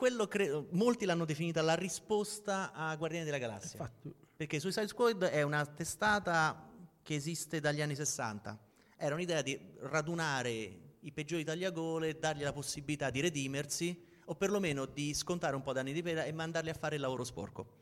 quello 0.00 0.26
credo, 0.28 0.66
molti 0.70 1.04
l'hanno 1.04 1.26
definita 1.26 1.60
la 1.60 1.74
risposta 1.74 2.72
a 2.72 2.96
Guardiani 2.96 3.26
della 3.26 3.36
Galassia. 3.36 3.78
Infatti, 3.78 4.14
Perché 4.34 4.58
Suicide 4.58 4.88
Squad 4.88 5.24
è 5.24 5.42
una 5.42 5.66
testata 5.66 6.70
che 7.02 7.14
esiste 7.14 7.60
dagli 7.60 7.82
anni 7.82 7.94
60. 7.94 8.58
Era 8.96 9.14
un'idea 9.14 9.42
di 9.42 9.60
radunare 9.80 10.94
i 11.00 11.12
peggiori 11.12 11.44
tagliagole, 11.44 12.18
dargli 12.18 12.40
la 12.40 12.54
possibilità 12.54 13.10
di 13.10 13.20
redimersi 13.20 14.02
o 14.24 14.34
perlomeno 14.36 14.86
di 14.86 15.12
scontare 15.12 15.54
un 15.54 15.60
po' 15.60 15.74
d'anni 15.74 15.92
di 15.92 16.00
pena 16.00 16.24
e 16.24 16.32
mandarli 16.32 16.70
a 16.70 16.74
fare 16.74 16.94
il 16.94 17.02
lavoro 17.02 17.22
sporco. 17.22 17.76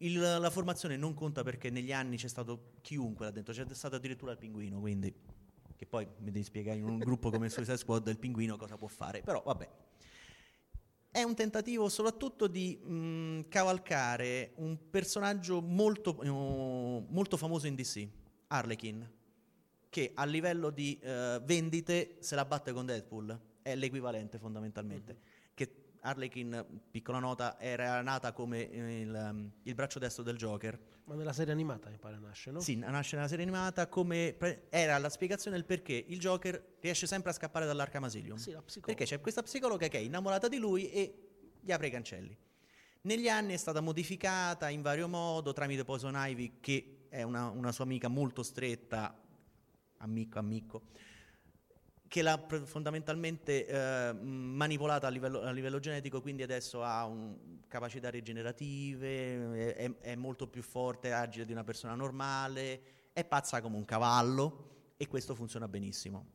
Il- 0.00 0.20
la 0.20 0.50
formazione 0.50 0.98
non 0.98 1.14
conta 1.14 1.44
perché 1.44 1.70
negli 1.70 1.94
anni 1.94 2.18
c'è 2.18 2.28
stato 2.28 2.72
chiunque 2.82 3.24
là 3.24 3.30
dentro, 3.30 3.54
c'è 3.54 3.64
stato 3.72 3.96
addirittura 3.96 4.32
il 4.32 4.38
pinguino, 4.38 4.80
quindi 4.80 5.14
che 5.74 5.86
poi 5.86 6.06
mi 6.18 6.30
devi 6.30 6.44
spiegare 6.44 6.76
in 6.76 6.84
un 6.84 6.98
gruppo 6.98 7.30
come 7.30 7.48
Suicide 7.48 7.78
Squad 7.78 8.06
il 8.08 8.18
pinguino 8.18 8.58
cosa 8.58 8.76
può 8.76 8.86
fare, 8.88 9.22
però 9.22 9.42
vabbè. 9.42 9.68
È 11.16 11.22
un 11.22 11.34
tentativo 11.34 11.88
soprattutto 11.88 12.46
di 12.46 12.76
mh, 12.76 13.48
cavalcare 13.48 14.52
un 14.56 14.76
personaggio 14.90 15.62
molto, 15.62 16.20
eh, 16.20 16.28
molto 16.28 17.38
famoso 17.38 17.66
in 17.66 17.74
DC, 17.74 18.06
Harlequin, 18.48 19.10
che 19.88 20.10
a 20.12 20.26
livello 20.26 20.68
di 20.68 20.98
eh, 21.00 21.40
vendite 21.42 22.16
se 22.18 22.34
la 22.34 22.44
batte 22.44 22.74
con 22.74 22.84
Deadpool, 22.84 23.40
è 23.62 23.74
l'equivalente 23.74 24.38
fondamentalmente. 24.38 25.14
Che 25.14 25.35
Harlequin, 26.06 26.64
piccola 26.90 27.18
nota, 27.18 27.58
era 27.58 28.00
nata 28.00 28.32
come 28.32 28.70
eh, 28.70 29.00
il, 29.00 29.28
um, 29.30 29.50
il 29.62 29.74
braccio 29.74 29.98
destro 29.98 30.22
del 30.22 30.36
Joker. 30.36 30.78
ma 31.04 31.14
nella 31.14 31.32
serie 31.32 31.52
animata 31.52 31.90
mi 31.90 31.98
pare 31.98 32.18
nasce, 32.18 32.52
no? 32.52 32.60
Sì, 32.60 32.76
nasce 32.76 33.16
nella 33.16 33.28
serie 33.28 33.44
animata 33.44 33.88
come 33.88 34.34
pre- 34.38 34.66
era 34.70 34.96
la 34.98 35.08
spiegazione 35.08 35.56
del 35.56 35.66
perché 35.66 36.04
il 36.06 36.18
Joker 36.18 36.76
riesce 36.80 37.06
sempre 37.06 37.30
a 37.30 37.34
scappare 37.34 37.66
dall'Arkham 37.66 38.04
Asylum. 38.04 38.36
Sì, 38.36 38.52
la 38.52 38.62
psicologa. 38.62 38.96
Perché 38.96 39.14
c'è 39.14 39.20
questa 39.20 39.42
psicologa 39.42 39.88
che 39.88 39.98
è 39.98 40.00
innamorata 40.00 40.48
di 40.48 40.58
lui 40.58 40.90
e 40.90 41.28
gli 41.60 41.72
apre 41.72 41.88
i 41.88 41.90
cancelli. 41.90 42.36
Negli 43.02 43.28
anni 43.28 43.54
è 43.54 43.56
stata 43.56 43.80
modificata 43.80 44.68
in 44.68 44.82
vario 44.82 45.08
modo 45.08 45.52
tramite 45.52 45.84
Poison 45.84 46.14
Ivy, 46.16 46.58
che 46.60 47.06
è 47.08 47.22
una, 47.22 47.48
una 47.50 47.72
sua 47.72 47.84
amica 47.84 48.08
molto 48.08 48.42
stretta, 48.42 49.20
amico, 49.98 50.38
amico, 50.38 50.82
che 52.16 52.22
l'ha 52.22 52.42
fondamentalmente 52.64 53.66
eh, 53.66 54.12
manipolata 54.14 55.06
a 55.06 55.10
livello, 55.10 55.42
a 55.42 55.50
livello 55.50 55.78
genetico, 55.78 56.22
quindi 56.22 56.42
adesso 56.42 56.82
ha 56.82 57.04
un- 57.04 57.58
capacità 57.68 58.08
rigenerative, 58.08 59.74
è, 59.74 59.98
è 59.98 60.14
molto 60.14 60.46
più 60.46 60.62
forte 60.62 61.08
e 61.08 61.10
agile 61.10 61.44
di 61.44 61.52
una 61.52 61.62
persona 61.62 61.94
normale, 61.94 63.10
è 63.12 63.22
pazza 63.26 63.60
come 63.60 63.76
un 63.76 63.84
cavallo 63.84 64.94
e 64.96 65.06
questo 65.08 65.34
funziona 65.34 65.68
benissimo. 65.68 66.32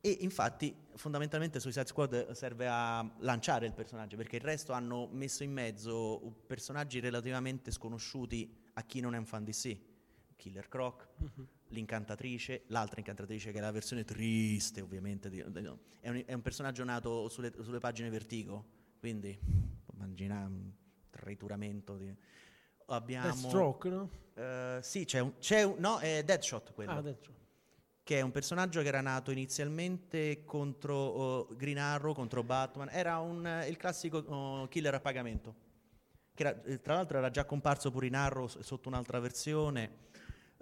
E 0.00 0.10
infatti 0.22 0.74
fondamentalmente 0.96 1.60
Suicide 1.60 1.86
Squad 1.86 2.32
serve 2.32 2.66
a 2.66 3.08
lanciare 3.18 3.66
il 3.66 3.72
personaggio 3.74 4.16
perché 4.16 4.36
il 4.36 4.42
resto 4.42 4.72
hanno 4.72 5.06
messo 5.12 5.44
in 5.44 5.52
mezzo 5.52 6.42
personaggi 6.48 6.98
relativamente 6.98 7.70
sconosciuti 7.70 8.52
a 8.72 8.82
chi 8.82 8.98
non 8.98 9.14
è 9.14 9.18
un 9.18 9.26
fan 9.26 9.44
di 9.44 9.52
sì. 9.52 9.88
Killer 10.34 10.66
Croc, 10.66 11.06
l'incantatrice, 11.70 12.62
l'altra 12.68 13.00
incantatrice 13.00 13.50
che 13.52 13.58
è 13.58 13.60
la 13.60 13.70
versione 13.70 14.04
triste 14.04 14.80
ovviamente, 14.80 15.28
di- 15.28 15.44
di- 15.48 15.60
no, 15.62 15.78
è, 16.00 16.08
un, 16.08 16.22
è 16.26 16.32
un 16.32 16.42
personaggio 16.42 16.84
nato 16.84 17.28
sulle, 17.28 17.52
sulle 17.62 17.78
pagine 17.78 18.10
Vertigo, 18.10 18.64
quindi 18.98 19.38
immagina 19.94 20.46
un 20.46 20.70
trituramento. 21.10 21.96
Di, 21.96 22.14
abbiamo... 22.86 23.26
Deathstroke, 23.26 23.88
no? 23.88 24.10
Eh, 24.34 24.78
sì, 24.82 25.04
c'è 25.04 25.20
un, 25.20 25.38
c'è 25.38 25.62
un- 25.62 25.76
no, 25.78 25.98
è 25.98 26.22
Deadshot 26.24 26.72
quello 26.72 26.92
Ah, 26.92 27.00
dentro. 27.02 27.32
che 28.02 28.18
è 28.18 28.20
un 28.22 28.30
personaggio 28.32 28.80
che 28.82 28.88
era 28.88 29.00
nato 29.00 29.30
inizialmente 29.30 30.44
contro 30.44 30.94
oh, 30.96 31.46
Green 31.56 31.78
Arrow, 31.78 32.14
contro 32.14 32.42
Batman, 32.42 32.88
era 32.90 33.18
un, 33.18 33.46
eh, 33.46 33.68
il 33.68 33.76
classico 33.76 34.18
oh, 34.18 34.66
killer 34.68 34.94
a 34.94 35.00
pagamento, 35.00 35.54
che 36.34 36.42
era- 36.42 36.62
eh, 36.64 36.80
tra 36.80 36.94
l'altro 36.94 37.18
era 37.18 37.30
già 37.30 37.44
comparso 37.44 37.90
pure 37.90 38.06
in 38.06 38.16
Arrow 38.16 38.46
s- 38.48 38.58
sotto 38.60 38.88
un'altra 38.88 39.20
versione, 39.20 40.08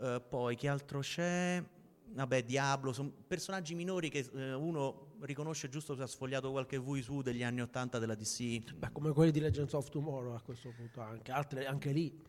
Eh, 0.00 0.20
poi 0.20 0.56
che 0.56 0.68
altro 0.68 1.00
c'è? 1.00 1.62
Vabbè, 2.10 2.44
Diablo, 2.44 2.92
sono 2.92 3.12
personaggi 3.26 3.74
minori 3.74 4.08
che 4.08 4.28
eh, 4.34 4.52
uno 4.54 5.16
riconosce 5.20 5.68
giusto 5.68 5.94
se 5.94 6.02
ha 6.02 6.06
sfogliato 6.06 6.50
qualche 6.50 6.78
vui 6.78 7.02
su 7.02 7.20
degli 7.22 7.42
anni 7.42 7.60
80 7.60 7.98
della 7.98 8.14
DC. 8.14 8.74
Beh, 8.74 8.92
come 8.92 9.12
quelli 9.12 9.30
di 9.30 9.40
Legends 9.40 9.72
of 9.72 9.88
Tomorrow 9.88 10.34
a 10.34 10.40
questo 10.40 10.72
punto 10.74 11.00
anche, 11.00 11.32
altre, 11.32 11.66
anche 11.66 11.92
lì. 11.92 12.22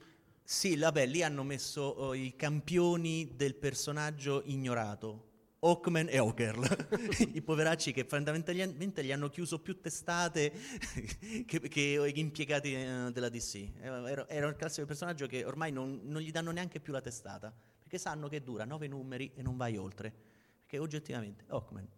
Sì, 0.44 0.76
vabbè, 0.76 1.06
lì 1.06 1.22
hanno 1.22 1.44
messo 1.44 1.82
oh, 1.82 2.14
i 2.16 2.36
campioni 2.36 3.34
del 3.36 3.56
personaggio 3.56 4.42
ignorato. 4.46 5.28
Hawkman 5.62 6.08
e 6.10 6.18
Hawkerl, 6.18 6.88
i 7.34 7.42
poveracci 7.42 7.92
che 7.92 8.06
fondamentalmente 8.06 9.04
gli 9.04 9.12
hanno 9.12 9.28
chiuso 9.28 9.60
più 9.60 9.80
testate 9.82 10.54
che, 11.46 11.60
che 11.60 12.12
impiegati 12.16 12.74
eh, 12.74 13.10
della 13.12 13.28
DC. 13.28 13.72
Era, 13.82 14.28
era 14.28 14.48
un 14.48 14.56
classico 14.56 14.88
personaggio 14.88 15.28
che 15.28 15.44
ormai 15.44 15.72
non, 15.72 16.00
non 16.04 16.22
gli 16.22 16.32
danno 16.32 16.52
neanche 16.52 16.80
più 16.80 16.94
la 16.94 17.02
testata, 17.02 17.54
perché 17.90 17.98
sanno 17.98 18.28
che 18.28 18.44
dura 18.44 18.66
nove 18.66 18.88
numeri 18.88 19.32
e 19.34 19.42
non 19.42 19.58
vai 19.58 19.76
oltre, 19.76 20.14
perché 20.60 20.78
oggettivamente 20.78 21.44
Hockman 21.48 21.90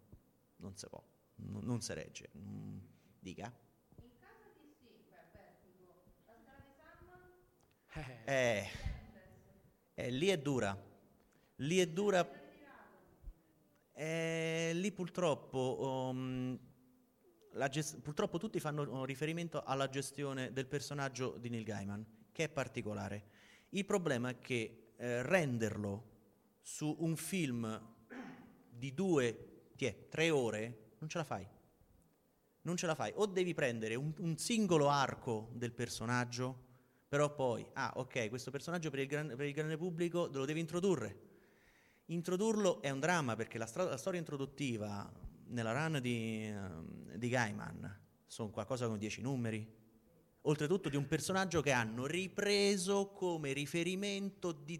non 0.56 0.74
si 0.78 0.88
può, 0.88 1.04
non, 1.36 1.66
non 1.66 1.82
si 1.82 1.94
regge. 1.94 2.30
Mm, 2.38 2.78
dica. 3.20 3.54
In 3.98 4.10
caso 4.18 4.54
di 4.62 4.74
Silver, 4.80 5.30
Vertigo, 5.34 5.94
la 6.24 6.34
scala 6.72 7.20
di 7.98 8.24
Eh, 8.24 8.70
eh, 9.96 10.10
lì 10.12 10.28
è 10.28 10.40
dura, 10.40 10.82
lì 11.58 11.80
è 11.80 11.88
dura... 11.88 12.40
Eh, 13.94 14.72
lì 14.74 14.92
purtroppo, 14.94 16.10
um, 16.10 16.58
gest- 17.70 18.00
purtroppo, 18.00 18.38
tutti 18.40 18.62
fanno 18.62 18.84
uh, 18.84 19.04
riferimento 19.04 19.62
alla 19.62 19.90
gestione 19.90 20.54
del 20.54 20.68
personaggio 20.68 21.38
di 21.38 21.50
Neil 21.50 21.66
Gaiman, 21.66 22.06
che 22.32 22.46
è 22.46 22.50
particolare. 22.50 23.26
Il 23.72 23.86
problema 23.86 24.30
è 24.30 24.40
che 24.40 24.81
eh, 25.02 25.24
renderlo 25.24 26.10
su 26.62 26.96
un 27.00 27.16
film 27.16 27.90
di 28.70 28.94
due, 28.94 29.72
tie, 29.76 30.08
tre 30.10 30.30
ore, 30.30 30.92
non 31.00 31.10
ce 31.10 31.18
la 31.18 31.24
fai. 31.24 31.48
Non 32.62 32.78
ce 32.78 32.86
la 32.86 32.94
fai. 32.94 33.12
O 33.16 33.26
devi 33.26 33.56
prendere 33.56 33.96
un, 33.96 34.14
un 34.20 34.38
singolo 34.38 34.90
arco 34.90 35.50
del 35.54 35.72
personaggio, 35.72 36.70
però 37.08 37.34
poi, 37.34 37.68
ah 37.74 37.94
ok, 37.96 38.30
questo 38.30 38.52
personaggio 38.52 38.92
per 38.92 39.00
il, 39.00 39.08
gran, 39.08 39.34
per 39.36 39.48
il 39.48 39.54
grande 39.54 39.76
pubblico 39.76 40.30
lo 40.32 40.46
devi 40.46 40.60
introdurre. 40.60 41.30
Introdurlo 42.06 42.82
è 42.82 42.92
un 42.92 43.00
dramma 43.00 43.36
perché 43.36 43.58
la, 43.58 43.66
stra- 43.66 43.86
la 43.86 43.98
storia 43.98 44.20
introduttiva 44.20 45.12
nella 45.48 45.72
run 45.72 46.00
di, 46.00 46.54
uh, 46.54 47.18
di 47.18 47.28
Gaiman 47.28 48.00
sono 48.28 48.52
qualcosa 48.52 48.86
come 48.86 49.00
dieci 49.00 49.22
numeri. 49.22 49.80
Oltretutto 50.42 50.90
di 50.90 50.96
un 50.96 51.08
personaggio 51.08 51.62
che 51.62 51.72
hanno 51.72 52.06
ripreso 52.06 53.08
come 53.14 53.52
riferimento 53.52 54.52
di... 54.52 54.80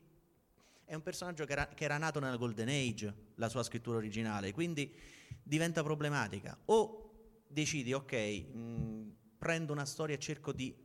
È 0.92 0.94
un 0.94 1.04
personaggio 1.04 1.46
che 1.46 1.54
era, 1.54 1.68
che 1.68 1.86
era 1.86 1.98
nato 1.98 2.20
nella 2.20 2.36
Golden 2.36 2.68
Age, 2.68 3.14
la 3.36 3.48
sua 3.48 3.64
scrittura 3.64 3.96
originale, 3.96 4.52
quindi 4.52 4.94
diventa 5.42 5.84
problematica. 5.84 6.58
O 6.66 7.12
decidi, 7.48 7.94
ok, 7.94 8.14
mh, 8.14 9.16
prendo 9.38 9.72
una 9.72 9.86
storia 9.86 10.16
e 10.16 10.20
cerco 10.20 10.52
di 10.52 10.76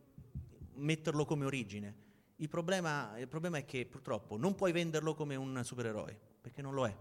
metterlo 0.74 1.24
come 1.24 1.44
origine. 1.44 1.92
Il 2.36 2.48
problema, 2.48 3.18
il 3.18 3.26
problema, 3.26 3.58
è 3.58 3.64
che 3.64 3.84
purtroppo 3.84 4.36
non 4.36 4.54
puoi 4.54 4.70
venderlo 4.70 5.12
come 5.14 5.34
un 5.34 5.64
supereroe, 5.64 6.16
perché 6.40 6.62
non 6.62 6.74
lo 6.74 6.86
è. 6.86 6.96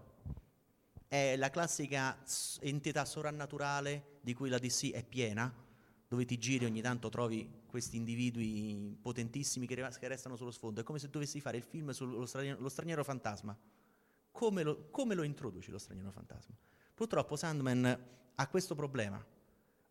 È 1.06 1.36
la 1.36 1.50
classica 1.50 2.18
entità 2.58 3.04
sovrannaturale 3.04 4.18
di 4.20 4.34
cui 4.34 4.48
la 4.48 4.58
DC 4.58 4.90
è 4.90 5.04
piena, 5.04 5.54
dove 6.08 6.24
ti 6.24 6.38
giri 6.38 6.64
ogni 6.64 6.80
tanto 6.80 7.08
trovi 7.08 7.64
questi 7.66 7.96
individui 7.96 8.96
potentissimi 9.00 9.66
che, 9.66 9.74
restano 9.74 10.36
sullo 10.36 10.52
sfondo. 10.52 10.80
È 10.80 10.84
come 10.84 10.98
se 10.98 11.10
dovessi 11.10 11.40
fare 11.40 11.56
il 11.56 11.64
film 11.64 11.90
sullo 11.90 12.26
straniero, 12.26 12.68
straniero 12.68 13.02
fantasma. 13.02 13.56
Come 14.30 14.62
lo, 14.62 14.88
come 14.90 15.14
lo 15.14 15.22
introduci 15.22 15.70
lo 15.70 15.78
straniero 15.78 16.10
fantasma? 16.12 16.54
Purtroppo 16.94 17.36
Sandman 17.36 18.04
ha 18.34 18.48
questo 18.48 18.74
problema. 18.74 19.24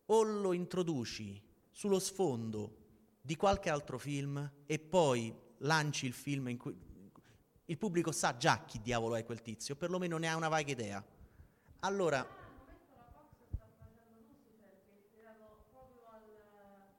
O 0.08 0.24
lo 0.24 0.54
introduci 0.54 1.42
sullo 1.72 2.00
sfondo 2.00 2.84
di 3.22 3.36
qualche 3.36 3.70
altro 3.70 3.98
film 3.98 4.52
e 4.66 4.80
poi 4.80 5.36
lanci 5.60 6.06
il 6.06 6.14
film 6.14 6.48
in 6.48 6.58
cui 6.58 6.76
il 7.68 7.78
pubblico 7.78 8.12
sa 8.12 8.38
già 8.38 8.64
chi 8.64 8.80
diavolo 8.80 9.16
è 9.16 9.26
quel 9.26 9.42
tizio, 9.42 9.76
perlomeno 9.76 10.18
ne 10.18 10.28
ha 10.28 10.36
una 10.36 10.48
vaga 10.48 10.72
idea. 10.72 11.06
Allora... 11.80 12.44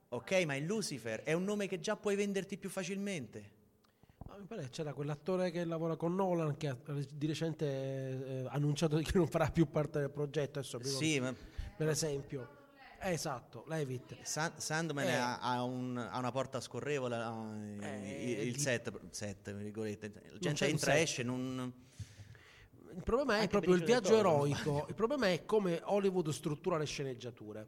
Ok, 0.08 0.44
ma 0.44 0.54
il 0.54 0.64
Lucifer 0.64 1.22
è 1.22 1.32
un 1.32 1.44
nome 1.44 1.66
che 1.66 1.80
già 1.80 1.96
puoi 1.96 2.14
venderti 2.14 2.56
più 2.56 2.68
facilmente. 2.68 3.50
mi 4.38 4.44
pare 4.46 4.68
c'era 4.68 4.92
quell'attore 4.92 5.50
che 5.50 5.64
lavora 5.64 5.96
con 5.96 6.14
Nolan 6.14 6.56
che 6.56 6.68
ha 6.68 6.76
di 7.12 7.26
recente 7.26 7.66
eh, 7.66 8.46
annunciato 8.48 8.98
che 8.98 9.10
non 9.14 9.26
farà 9.26 9.50
più 9.50 9.68
parte 9.68 9.98
del 9.98 10.10
progetto. 10.10 10.60
Adesso, 10.60 10.78
sì, 10.80 11.18
ma... 11.18 11.34
per 11.76 11.88
esempio. 11.88 12.54
Esatto, 13.00 13.64
Levitt. 13.66 14.16
San- 14.22 14.54
Sandman 14.56 15.06
eh. 15.06 15.14
ha, 15.14 15.38
ha, 15.38 15.62
un, 15.64 15.96
ha, 15.96 16.18
una 16.18 16.32
porta 16.32 16.60
scorrevole, 16.60 17.16
eh, 17.80 18.22
il, 18.22 18.46
il 18.46 18.52
di... 18.52 18.58
set, 18.58 18.92
set, 19.10 19.52
virgolette. 19.52 20.12
La 20.30 20.38
gente 20.38 20.66
entra 20.66 20.94
e 20.94 21.02
esce, 21.02 21.22
non... 21.22 21.84
Il 22.94 23.02
problema 23.02 23.40
è 23.40 23.48
proprio 23.48 23.74
il 23.74 23.84
viaggio 23.84 24.16
eroico, 24.16 24.86
il 24.88 24.94
problema 24.94 25.30
è 25.30 25.44
come 25.44 25.80
Hollywood 25.84 26.30
struttura 26.30 26.78
le 26.78 26.86
sceneggiature. 26.86 27.66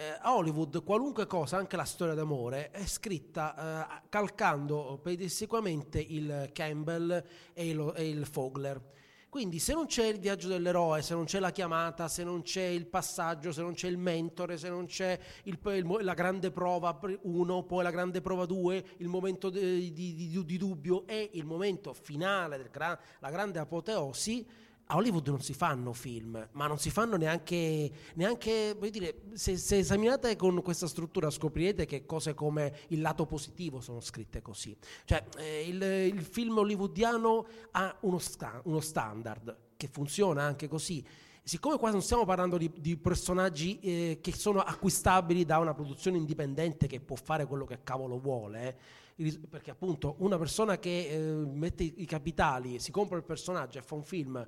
Eh, 0.00 0.16
a 0.20 0.36
Hollywood 0.36 0.84
qualunque 0.84 1.26
cosa, 1.26 1.56
anche 1.56 1.74
la 1.74 1.82
storia 1.82 2.14
d'amore, 2.14 2.70
è 2.70 2.86
scritta 2.86 3.98
eh, 4.04 4.06
calcando 4.08 5.00
pedissequamente 5.02 5.98
il 5.98 6.50
Campbell 6.52 7.20
e 7.52 7.68
il, 7.68 7.92
e 7.96 8.08
il 8.08 8.24
Fogler. 8.24 8.80
Quindi 9.28 9.58
se 9.58 9.72
non 9.72 9.86
c'è 9.86 10.06
il 10.06 10.20
viaggio 10.20 10.46
dell'eroe, 10.46 11.02
se 11.02 11.14
non 11.14 11.24
c'è 11.24 11.40
la 11.40 11.50
chiamata, 11.50 12.06
se 12.06 12.22
non 12.22 12.42
c'è 12.42 12.62
il 12.62 12.86
passaggio, 12.86 13.50
se 13.50 13.60
non 13.60 13.74
c'è 13.74 13.88
il 13.88 13.98
mentore, 13.98 14.56
se 14.56 14.68
non 14.68 14.86
c'è 14.86 15.18
il, 15.42 15.58
il, 15.60 15.98
la 16.02 16.14
grande 16.14 16.52
prova 16.52 16.96
1, 17.22 17.62
poi 17.64 17.82
la 17.82 17.90
grande 17.90 18.20
prova 18.20 18.46
2, 18.46 18.84
il 18.98 19.08
momento 19.08 19.50
di, 19.50 19.92
di, 19.92 20.14
di, 20.14 20.44
di, 20.44 20.56
dubbio 20.58 21.08
e 21.08 21.30
il 21.32 21.44
momento 21.44 21.92
finale, 21.92 22.68
gra, 22.70 22.96
la 23.18 23.30
grande 23.30 23.58
apoteosi, 23.58 24.46
a 24.90 24.96
Hollywood 24.96 25.28
non 25.28 25.40
si 25.40 25.52
fanno 25.52 25.92
film, 25.92 26.48
ma 26.52 26.66
non 26.66 26.78
si 26.78 26.88
fanno 26.88 27.16
neanche, 27.16 27.90
neanche 28.14 28.74
voglio 28.78 28.90
dire, 28.90 29.20
se, 29.34 29.58
se, 29.58 29.78
esaminate 29.78 30.34
con 30.36 30.62
questa 30.62 30.86
struttura 30.86 31.28
scoprirete 31.28 31.84
che 31.84 32.06
cose 32.06 32.32
come 32.32 32.74
il 32.88 33.02
lato 33.02 33.26
positivo 33.26 33.82
sono 33.82 34.00
scritte 34.00 34.40
così. 34.40 34.74
Cioè, 35.04 35.24
eh, 35.36 35.68
il, 35.68 35.82
il, 35.82 36.22
film 36.22 36.56
hollywoodiano 36.56 37.46
ha 37.72 37.96
uno, 38.00 38.18
sta, 38.18 38.62
uno, 38.64 38.80
standard 38.80 39.56
che 39.76 39.88
funziona 39.88 40.44
anche 40.44 40.68
così. 40.68 41.04
Siccome 41.42 41.76
qua 41.76 41.90
non 41.90 42.00
stiamo 42.00 42.24
parlando 42.24 42.56
di, 42.56 42.70
di 42.78 42.96
personaggi 42.96 43.78
eh, 43.80 44.18
che 44.22 44.32
sono 44.32 44.60
acquistabili 44.60 45.44
da 45.44 45.58
una 45.58 45.74
produzione 45.74 46.16
indipendente 46.16 46.86
che 46.86 47.00
può 47.00 47.16
fare 47.16 47.44
quello 47.44 47.66
che 47.66 47.82
cavolo 47.82 48.18
vuole, 48.18 48.78
eh, 49.16 49.38
perché 49.50 49.70
appunto 49.70 50.16
una 50.20 50.38
persona 50.38 50.78
che 50.78 51.08
eh, 51.10 51.18
mette 51.20 51.82
i 51.82 52.06
capitali, 52.06 52.78
si 52.78 52.90
compra 52.90 53.18
il 53.18 53.24
personaggio 53.24 53.78
e 53.78 53.82
fa 53.82 53.94
un 53.94 54.04
film 54.04 54.46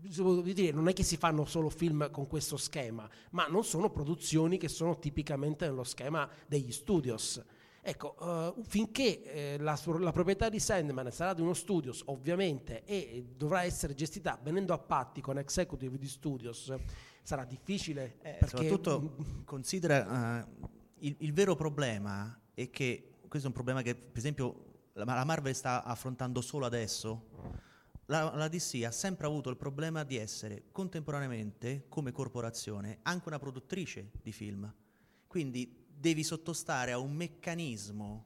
dire, 0.00 0.72
non 0.72 0.88
è 0.88 0.92
che 0.92 1.02
si 1.02 1.16
fanno 1.16 1.44
solo 1.44 1.68
film 1.68 2.10
con 2.10 2.26
questo 2.26 2.56
schema, 2.56 3.08
ma 3.30 3.46
non 3.46 3.64
sono 3.64 3.90
produzioni 3.90 4.58
che 4.58 4.68
sono 4.68 4.98
tipicamente 4.98 5.66
nello 5.66 5.84
schema 5.84 6.28
degli 6.46 6.72
studios. 6.72 7.42
Ecco, 7.80 8.16
uh, 8.18 8.62
finché 8.64 9.22
eh, 9.22 9.58
la, 9.58 9.78
la, 9.98 10.12
proprietà 10.12 10.48
di 10.48 10.58
Sandman 10.58 11.10
sarà 11.10 11.32
di 11.32 11.40
uno 11.40 11.54
studios, 11.54 12.02
ovviamente, 12.06 12.84
e 12.84 13.24
dovrà 13.34 13.62
essere 13.62 13.94
gestita 13.94 14.38
venendo 14.42 14.74
a 14.74 14.78
patti 14.78 15.20
con 15.20 15.38
executive 15.38 15.96
di 15.96 16.06
studios, 16.06 16.74
sarà 17.22 17.44
difficile. 17.44 18.16
Eh, 18.20 18.36
perché... 18.40 18.48
Soprattutto 18.48 19.14
considera 19.44 20.44
uh, 20.60 20.68
il, 20.98 21.16
il, 21.20 21.32
vero 21.32 21.54
problema 21.54 22.38
è 22.52 22.68
che 22.68 23.20
questo 23.26 23.46
è 23.46 23.50
un 23.50 23.54
problema 23.54 23.80
che, 23.80 23.94
per 23.94 24.18
esempio, 24.18 24.64
la, 24.92 25.04
la 25.04 25.24
Marvel 25.24 25.54
sta 25.54 25.84
affrontando 25.84 26.40
solo 26.40 26.66
adesso 26.66 27.66
la, 28.10 28.34
la, 28.34 28.48
DC 28.48 28.82
ha 28.84 28.90
sempre 28.90 29.26
avuto 29.26 29.50
il 29.50 29.56
problema 29.56 30.02
di 30.02 30.16
essere 30.16 30.64
contemporaneamente, 30.72 31.86
come 31.88 32.10
corporazione, 32.10 33.00
anche 33.02 33.28
una 33.28 33.38
produttrice 33.38 34.12
di 34.22 34.32
film. 34.32 34.72
Quindi 35.26 35.86
devi 35.86 36.22
sottostare 36.22 36.92
a 36.92 36.98
un 36.98 37.12
meccanismo 37.12 38.24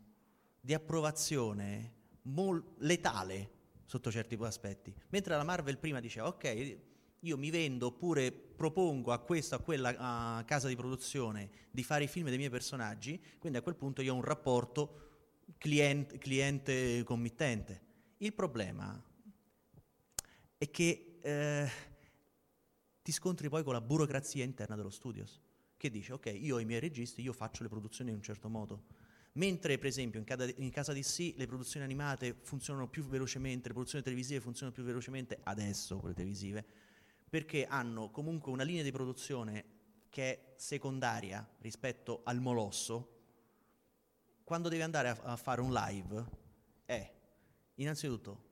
di 0.60 0.72
approvazione 0.72 1.94
mol- 2.22 2.64
letale 2.78 3.50
sotto 3.84 4.10
certi 4.10 4.38
aspetti. 4.40 4.94
Mentre 5.08 5.36
la 5.36 5.42
Marvel 5.42 5.78
prima 5.78 5.98
diceva, 5.98 6.28
ok, 6.28 6.78
io 7.20 7.36
mi 7.36 7.50
vendo 7.50 7.86
oppure 7.86 8.30
propongo 8.30 9.10
a 9.12 9.18
questa 9.18 9.56
o 9.56 9.58
a 9.58 9.62
quella 9.62 9.90
uh, 9.90 10.44
casa 10.44 10.68
di 10.68 10.76
produzione 10.76 11.50
di 11.70 11.82
fare 11.82 12.04
i 12.04 12.08
film 12.08 12.28
dei 12.28 12.36
miei 12.36 12.50
personaggi, 12.50 13.20
quindi 13.38 13.58
a 13.58 13.62
quel 13.62 13.74
punto 13.74 14.00
io 14.00 14.12
ho 14.12 14.16
un 14.16 14.22
rapporto 14.22 15.10
cliente, 15.58 16.18
cliente-committente. 16.18 17.82
Il 18.18 18.32
problema 18.32 19.10
è 20.62 20.70
che 20.70 21.18
eh, 21.20 21.68
ti 23.02 23.10
scontri 23.10 23.48
poi 23.48 23.64
con 23.64 23.72
la 23.72 23.80
burocrazia 23.80 24.44
interna 24.44 24.76
dello 24.76 24.90
studios, 24.90 25.40
che 25.76 25.90
dice 25.90 26.12
ok, 26.12 26.36
io 26.38 26.54
ho 26.54 26.60
i 26.60 26.64
miei 26.64 26.78
registi, 26.78 27.20
io 27.20 27.32
faccio 27.32 27.64
le 27.64 27.68
produzioni 27.68 28.10
in 28.10 28.16
un 28.18 28.22
certo 28.22 28.48
modo. 28.48 28.84
Mentre 29.32 29.76
per 29.76 29.88
esempio 29.88 30.20
in, 30.20 30.24
cada, 30.24 30.44
in 30.44 30.70
casa 30.70 30.92
di 30.92 31.02
sì 31.02 31.34
le 31.36 31.48
produzioni 31.48 31.84
animate 31.84 32.36
funzionano 32.42 32.86
più 32.86 33.02
velocemente, 33.02 33.66
le 33.66 33.74
produzioni 33.74 34.04
televisive 34.04 34.38
funzionano 34.38 34.72
più 34.72 34.84
velocemente 34.84 35.40
adesso, 35.42 35.98
quelle 35.98 36.14
televisive, 36.14 36.64
perché 37.28 37.66
hanno 37.66 38.12
comunque 38.12 38.52
una 38.52 38.62
linea 38.62 38.84
di 38.84 38.92
produzione 38.92 39.64
che 40.10 40.30
è 40.30 40.54
secondaria 40.58 41.44
rispetto 41.58 42.20
al 42.22 42.40
molosso, 42.40 43.22
quando 44.44 44.68
devi 44.68 44.82
andare 44.82 45.08
a, 45.08 45.18
a 45.22 45.36
fare 45.36 45.60
un 45.60 45.72
live 45.72 46.24
è 46.84 47.12
innanzitutto 47.74 48.50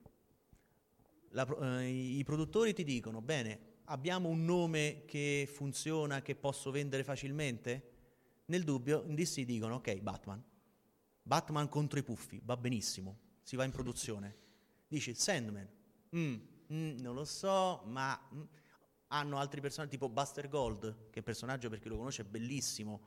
la, 1.30 1.46
eh, 1.80 1.88
i 1.88 2.22
produttori 2.24 2.72
ti 2.72 2.84
dicono, 2.84 3.20
bene, 3.20 3.78
abbiamo 3.84 4.28
un 4.28 4.44
nome 4.44 5.04
che 5.06 5.48
funziona, 5.52 6.22
che 6.22 6.34
posso 6.34 6.70
vendere 6.70 7.04
facilmente? 7.04 7.88
Nel 8.46 8.64
dubbio, 8.64 9.04
in 9.06 9.14
DC 9.14 9.42
dicono, 9.42 9.76
ok, 9.76 10.00
Batman. 10.00 10.42
Batman 11.22 11.68
contro 11.68 11.98
i 11.98 12.02
puffi, 12.02 12.40
va 12.44 12.56
benissimo, 12.56 13.18
si 13.42 13.56
va 13.56 13.64
in 13.64 13.70
produzione. 13.70 14.36
Dici, 14.88 15.14
Sandman, 15.14 15.68
mm, 16.16 16.36
mm, 16.72 16.98
non 16.98 17.14
lo 17.14 17.24
so, 17.24 17.82
ma 17.86 18.18
mm, 18.34 18.42
hanno 19.08 19.38
altri 19.38 19.60
personaggi 19.60 19.92
tipo 19.92 20.08
Buster 20.08 20.48
Gold, 20.48 21.10
che 21.10 21.20
è 21.20 21.22
personaggio 21.22 21.68
per 21.68 21.78
chi 21.78 21.88
lo 21.88 21.96
conosce 21.96 22.22
è 22.22 22.24
bellissimo, 22.24 23.02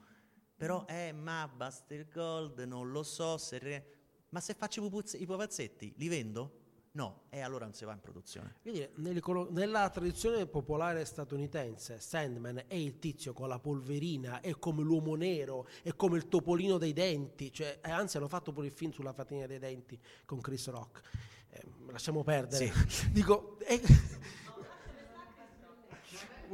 però, 0.55 0.85
eh, 0.87 1.11
ma 1.11 1.49
Buster 1.53 2.07
Gold 2.07 2.59
non 2.59 2.91
lo 2.91 3.03
so 3.03 3.37
se... 3.37 3.57
Re- 3.57 3.87
Ma 4.29 4.39
se 4.39 4.53
faccio 4.53 4.85
i 4.85 5.25
pupazzetti, 5.25 5.93
li 5.97 6.07
vendo? 6.07 6.62
No, 6.95 7.23
e 7.29 7.41
allora 7.41 7.65
non 7.65 7.73
si 7.73 7.85
va 7.85 7.93
in 7.93 7.99
produzione. 8.01 8.55
Nell'econo- 8.97 9.47
nella 9.49 9.89
tradizione 9.89 10.45
popolare 10.45 11.05
statunitense, 11.05 11.99
Sandman 11.99 12.65
è 12.67 12.75
il 12.75 12.99
tizio 12.99 13.33
con 13.33 13.47
la 13.47 13.57
polverina, 13.57 14.41
è 14.41 14.51
come 14.59 14.83
l'uomo 14.83 15.15
nero, 15.15 15.67
è 15.81 15.95
come 15.95 16.17
il 16.17 16.27
topolino 16.27 16.77
dei 16.77 16.93
denti, 16.93 17.51
cioè, 17.51 17.79
e 17.83 17.89
anzi 17.89 18.17
hanno 18.17 18.27
fatto 18.27 18.51
pure 18.51 18.67
il 18.67 18.73
film 18.73 18.91
sulla 18.91 19.11
fatina 19.13 19.47
dei 19.47 19.57
denti 19.57 19.99
con 20.25 20.39
Chris 20.39 20.67
Rock. 20.69 21.01
Eh, 21.49 21.63
lasciamo 21.91 22.23
perdere. 22.23 22.71
Dico, 23.11 23.57
è- 23.59 23.81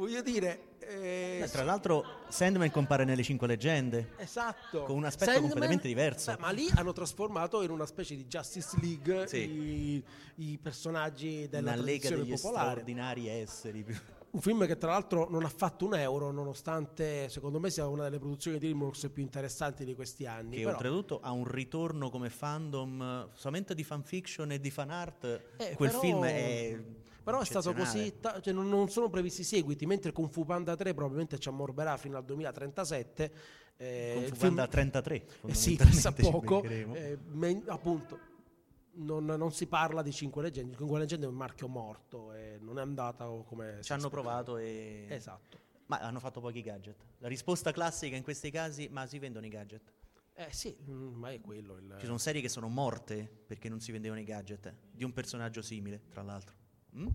voglio 0.00 0.22
dire... 0.22 0.60
eh, 0.80 1.38
Beh, 1.40 1.48
tra 1.50 1.62
l'altro 1.62 2.04
Sandman 2.28 2.70
compare 2.70 3.04
nelle 3.04 3.22
cinque 3.22 3.46
leggende. 3.46 4.12
Esatto. 4.16 4.82
Con 4.84 4.96
un 4.96 5.04
aspetto 5.04 5.40
completamente 5.40 5.86
diverso. 5.86 6.34
Ma 6.40 6.50
lì 6.50 6.68
hanno 6.74 6.92
trasformato 6.92 7.62
in 7.62 7.70
una 7.70 7.86
specie 7.86 8.16
di 8.16 8.24
Justice 8.26 8.76
League 8.80 9.26
Sì. 9.28 9.36
i, 9.38 10.04
i 10.36 10.58
personaggi 10.58 11.48
della 11.48 11.72
Una 11.72 11.82
lega 11.82 12.08
degli 12.08 12.30
popolare. 12.32 12.68
straordinari 12.70 13.28
esseri. 13.28 13.84
Un 14.32 14.40
film 14.40 14.64
che 14.64 14.76
tra 14.78 14.92
l'altro 14.92 15.28
non 15.28 15.44
ha 15.44 15.48
fatto 15.48 15.86
un 15.86 15.94
euro, 15.96 16.30
nonostante 16.30 17.28
secondo 17.28 17.58
me 17.58 17.68
sia 17.68 17.88
una 17.88 18.04
delle 18.04 18.20
produzioni 18.20 18.58
di 18.58 18.66
DreamWorks 18.66 19.08
più 19.12 19.22
interessanti 19.24 19.84
di 19.84 19.94
questi 19.96 20.24
anni. 20.24 20.56
Che 20.56 20.62
Però, 20.62 20.70
oltretutto 20.76 21.18
ha 21.20 21.32
un 21.32 21.44
ritorno 21.44 22.10
come 22.10 22.30
fandom 22.30 23.02
eh, 23.02 23.28
solamente 23.36 23.74
di 23.74 23.82
fanfiction 23.82 24.52
e 24.52 24.60
di 24.60 24.70
fan 24.70 24.90
art. 24.90 25.24
eh, 25.56 25.74
Quel 25.74 25.88
però- 25.90 26.00
film 26.00 26.24
è. 26.24 26.78
Però 27.22 27.40
è 27.40 27.44
stato 27.44 27.72
così, 27.74 28.18
ta- 28.20 28.40
cioè 28.40 28.52
non, 28.52 28.68
non 28.68 28.88
sono 28.88 29.08
previsti 29.10 29.44
seguiti, 29.44 29.86
mentre 29.86 30.12
Kung 30.12 30.30
Fu 30.30 30.44
Panda 30.44 30.74
3 30.76 30.94
probabilmente 30.94 31.38
ci 31.38 31.48
ammorberà 31.48 31.96
fino 31.96 32.16
al 32.16 32.24
2037. 32.24 33.32
eh, 33.76 34.10
Con 34.14 34.22
Fu 34.24 34.28
film- 34.34 34.38
Panda 34.56 34.66
33. 34.68 35.26
Eh 35.46 35.54
sì, 35.54 35.76
ci 35.92 36.12
poco. 36.20 36.62
eh, 36.62 37.18
men- 37.28 37.62
appunto, 37.66 38.18
non, 38.92 39.24
non 39.24 39.52
si 39.52 39.66
parla 39.66 40.02
di 40.02 40.12
Cinque 40.12 40.42
Leggende. 40.42 40.76
Cinque 40.76 40.98
Leggende 40.98 41.26
è 41.26 41.28
un 41.28 41.34
marchio 41.36 41.68
morto 41.68 42.32
e 42.32 42.58
non 42.60 42.78
è 42.78 42.82
andata 42.82 43.26
come. 43.46 43.78
Ci 43.82 43.92
hanno 43.92 44.08
provato 44.08 44.56
e. 44.56 45.06
Esatto. 45.08 45.58
Ma 45.86 45.98
hanno 45.98 46.20
fatto 46.20 46.40
pochi 46.40 46.62
gadget. 46.62 46.96
La 47.18 47.28
risposta 47.28 47.72
classica 47.72 48.16
in 48.16 48.22
questi 48.22 48.50
casi, 48.50 48.88
ma 48.90 49.06
si 49.06 49.18
vendono 49.18 49.44
i 49.46 49.48
gadget. 49.48 49.92
Eh 50.34 50.48
sì, 50.52 50.74
mm, 50.88 51.14
ma 51.18 51.30
è 51.32 51.40
quello 51.40 51.76
il. 51.76 51.96
Ci 51.98 52.06
sono 52.06 52.16
serie 52.18 52.40
che 52.40 52.48
sono 52.48 52.68
morte 52.68 53.28
perché 53.46 53.68
non 53.68 53.80
si 53.80 53.90
vendevano 53.92 54.20
i 54.20 54.24
gadget. 54.24 54.72
Di 54.90 55.04
un 55.04 55.12
personaggio 55.12 55.62
simile, 55.62 56.02
tra 56.10 56.22
l'altro. 56.22 56.54
Mm? 56.96 57.06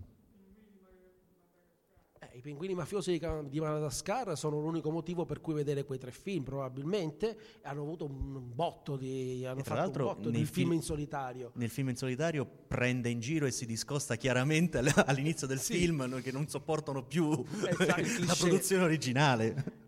Eh, 2.18 2.38
I 2.38 2.40
pinguini 2.40 2.74
mafiosi 2.74 3.12
di, 3.12 3.18
Ca- 3.18 3.42
di 3.42 3.60
Madagascar 3.60 4.36
sono 4.38 4.58
l'unico 4.58 4.90
motivo 4.90 5.26
per 5.26 5.40
cui 5.42 5.52
vedere 5.52 5.84
quei 5.84 5.98
tre 5.98 6.10
film, 6.12 6.44
probabilmente. 6.44 7.36
Hanno 7.62 7.82
avuto 7.82 8.06
un 8.06 8.54
botto 8.54 8.96
di. 8.96 9.44
hanno 9.44 9.60
tra 9.60 9.74
fatto 9.74 9.80
l'altro 9.80 10.06
un 10.08 10.14
botto 10.14 10.30
nei 10.30 10.40
di 10.40 10.46
film 10.46 10.54
film- 10.68 10.72
in 10.72 10.82
solitario. 10.82 11.50
Nel 11.54 11.68
film 11.70 11.90
in 11.90 11.96
solitario 11.96 12.46
prende 12.46 13.10
in 13.10 13.20
giro 13.20 13.44
e 13.44 13.50
si 13.50 13.66
discosta 13.66 14.16
chiaramente 14.16 14.78
all- 14.78 14.92
all'inizio 15.06 15.46
del 15.46 15.60
Sì. 15.60 15.74
film 15.74 16.22
che 16.22 16.32
non 16.32 16.48
sopportano 16.48 17.04
più 17.04 17.30
Esatto, 17.32 17.84
la 17.86 17.94
cliché. 17.94 18.34
produzione 18.38 18.84
originale. 18.84 19.84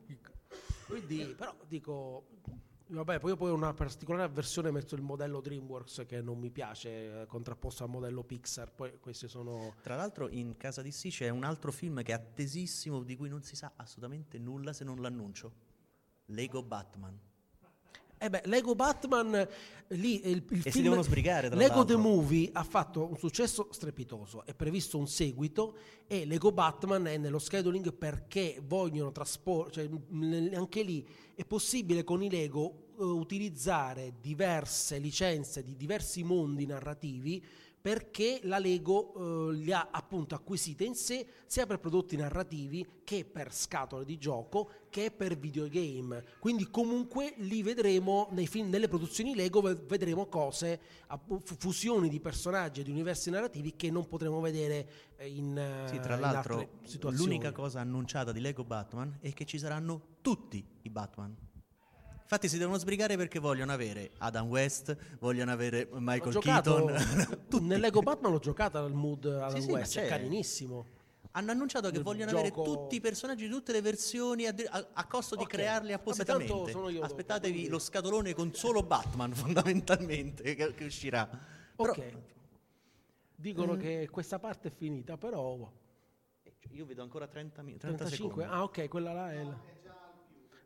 Quindi, 0.86 1.34
però 1.36 1.54
dico. 1.66 2.26
Vabbè, 2.90 3.18
poi, 3.18 3.36
poi 3.36 3.50
ho 3.50 3.54
una 3.54 3.74
particolare 3.74 4.24
avversione 4.24 4.70
verso 4.70 4.94
il 4.94 5.02
modello 5.02 5.42
DreamWorks 5.42 6.04
che 6.06 6.22
non 6.22 6.38
mi 6.38 6.50
piace, 6.50 7.20
eh, 7.20 7.26
contrapposto 7.26 7.84
al 7.84 7.90
modello 7.90 8.24
Pixar. 8.24 8.72
Poi 8.72 8.98
questi 8.98 9.28
sono. 9.28 9.74
Tra 9.82 9.94
l'altro 9.94 10.30
in 10.30 10.56
Casa 10.56 10.80
di 10.80 10.90
sì 10.90 11.10
c'è 11.10 11.28
un 11.28 11.44
altro 11.44 11.70
film 11.70 12.02
che 12.02 12.12
è 12.12 12.14
attesissimo 12.14 13.02
di 13.02 13.14
cui 13.14 13.28
non 13.28 13.42
si 13.42 13.56
sa 13.56 13.72
assolutamente 13.76 14.38
nulla 14.38 14.72
se 14.72 14.84
non 14.84 15.02
l'annuncio. 15.02 15.52
Lego 16.26 16.62
Batman. 16.62 17.27
Eh 18.18 18.30
beh, 18.30 18.42
Lego 18.46 18.74
Batman 18.74 19.34
eh, 19.34 19.48
lì 19.88 20.28
il, 20.28 20.44
il 20.50 20.62
si 20.62 20.70
film 20.70 20.84
devono 20.84 21.02
sbrigare, 21.02 21.48
Lego 21.50 21.84
The 21.84 21.92
l'altro. 21.94 21.98
Movie 21.98 22.50
ha 22.52 22.64
fatto 22.64 23.08
un 23.08 23.16
successo 23.16 23.68
strepitoso, 23.70 24.44
è 24.44 24.54
previsto 24.54 24.98
un 24.98 25.06
seguito 25.06 25.76
e 26.06 26.26
Lego 26.26 26.50
Batman 26.50 27.06
è 27.06 27.16
nello 27.16 27.38
scheduling 27.38 27.92
perché 27.92 28.60
vogliono 28.66 29.12
trasporre, 29.12 29.70
cioè 29.70 29.88
anche 30.54 30.82
lì 30.82 31.06
è 31.34 31.44
possibile 31.44 32.02
con 32.02 32.22
i 32.22 32.28
Lego 32.28 32.88
eh, 32.98 33.04
utilizzare 33.04 34.14
diverse 34.20 34.98
licenze 34.98 35.62
di 35.62 35.76
diversi 35.76 36.24
mondi 36.24 36.66
narrativi 36.66 37.44
perché 37.88 38.40
la 38.42 38.58
Lego 38.58 39.14
eh, 39.14 39.54
li 39.54 39.72
ha 39.72 39.88
appunto 39.90 40.34
acquisite 40.34 40.84
in 40.84 40.94
sé 40.94 41.26
sia 41.46 41.64
per 41.64 41.80
prodotti 41.80 42.18
narrativi 42.18 42.86
che 43.02 43.24
per 43.24 43.50
scatole 43.50 44.04
di 44.04 44.18
gioco 44.18 44.68
che 44.90 45.10
per 45.10 45.38
videogame. 45.38 46.22
Quindi 46.38 46.68
comunque 46.68 47.32
li 47.38 47.62
vedremo 47.62 48.28
nei 48.32 48.46
film, 48.46 48.68
nelle 48.68 48.88
produzioni 48.88 49.34
Lego 49.34 49.62
ve- 49.62 49.76
vedremo 49.76 50.26
cose, 50.26 50.78
fusioni 51.56 52.10
di 52.10 52.20
personaggi 52.20 52.82
e 52.82 52.84
di 52.84 52.90
universi 52.90 53.30
narrativi 53.30 53.74
che 53.74 53.90
non 53.90 54.06
potremo 54.06 54.38
vedere 54.40 55.14
eh, 55.16 55.26
in, 55.26 55.56
eh, 55.56 55.88
Sì, 55.88 55.98
tra 55.98 56.16
in 56.16 56.20
l'altro 56.20 56.68
l'unica 57.12 57.52
cosa 57.52 57.80
annunciata 57.80 58.32
di 58.32 58.40
Lego 58.40 58.64
Batman 58.64 59.16
è 59.22 59.32
che 59.32 59.46
ci 59.46 59.58
saranno 59.58 60.18
tutti 60.20 60.62
i 60.82 60.90
Batman. 60.90 61.34
Infatti 62.30 62.46
si 62.50 62.58
devono 62.58 62.76
sbrigare 62.76 63.16
perché 63.16 63.38
vogliono 63.38 63.72
avere 63.72 64.10
Adam 64.18 64.48
West, 64.48 64.94
vogliono 65.18 65.50
avere 65.50 65.88
Ho 65.92 65.96
Michael 65.98 66.30
giocato 66.32 66.84
Keaton. 66.84 67.46
tutti. 67.48 67.64
nel 67.64 67.80
Lego 67.80 68.00
Batman 68.00 68.32
l'ho 68.32 68.38
giocato 68.38 68.76
al 68.76 68.92
mood 68.92 69.24
Adam 69.24 69.58
sì, 69.62 69.70
West, 69.70 69.96
è 69.96 70.02
c'è. 70.02 70.08
carinissimo. 70.08 70.86
Hanno 71.30 71.52
annunciato 71.52 71.90
che 71.90 72.00
vogliono 72.00 72.30
gioco- 72.30 72.40
avere 72.40 72.54
tutti 72.54 72.96
i 72.96 73.00
personaggi 73.00 73.46
di 73.46 73.50
tutte 73.50 73.72
le 73.72 73.80
versioni 73.80 74.44
a, 74.46 74.54
a- 74.68 74.88
a 74.92 75.06
costo 75.06 75.36
di 75.36 75.44
Ok. 75.44 75.48
crearli 75.48 75.88
Vabbè, 75.92 76.00
appositamente. 76.02 76.52
tanto 76.52 76.68
sono 76.70 76.88
io 76.90 76.94
dopo, 77.00 77.06
Aspettatevi 77.06 77.52
quindi- 77.52 77.70
lo 77.70 77.78
scatolone 77.78 78.34
con 78.34 78.52
solo 78.52 78.82
Batman 78.82 79.32
fondamentalmente 79.34 80.54
che, 80.54 80.74
che 80.74 80.84
uscirà. 80.84 81.26
Però- 81.76 81.92
Ok. 81.92 82.12
Dicono 83.36 83.72
Eh. 83.74 83.78
che 83.78 84.08
questa 84.10 84.38
parte 84.38 84.68
è 84.68 84.70
finita, 84.70 85.16
però 85.16 85.56
cioè, 86.42 86.52
Io 86.72 86.84
vedo 86.84 87.00
ancora 87.02 87.26
30, 87.26 87.62
mi- 87.62 87.78
30 87.78 88.04
35. 88.04 88.42
secondi. 88.42 88.60
Ah, 88.60 88.62
ok, 88.64 88.88
quella 88.88 89.12
là 89.14 89.32
è 89.32 89.42
la- 89.42 89.76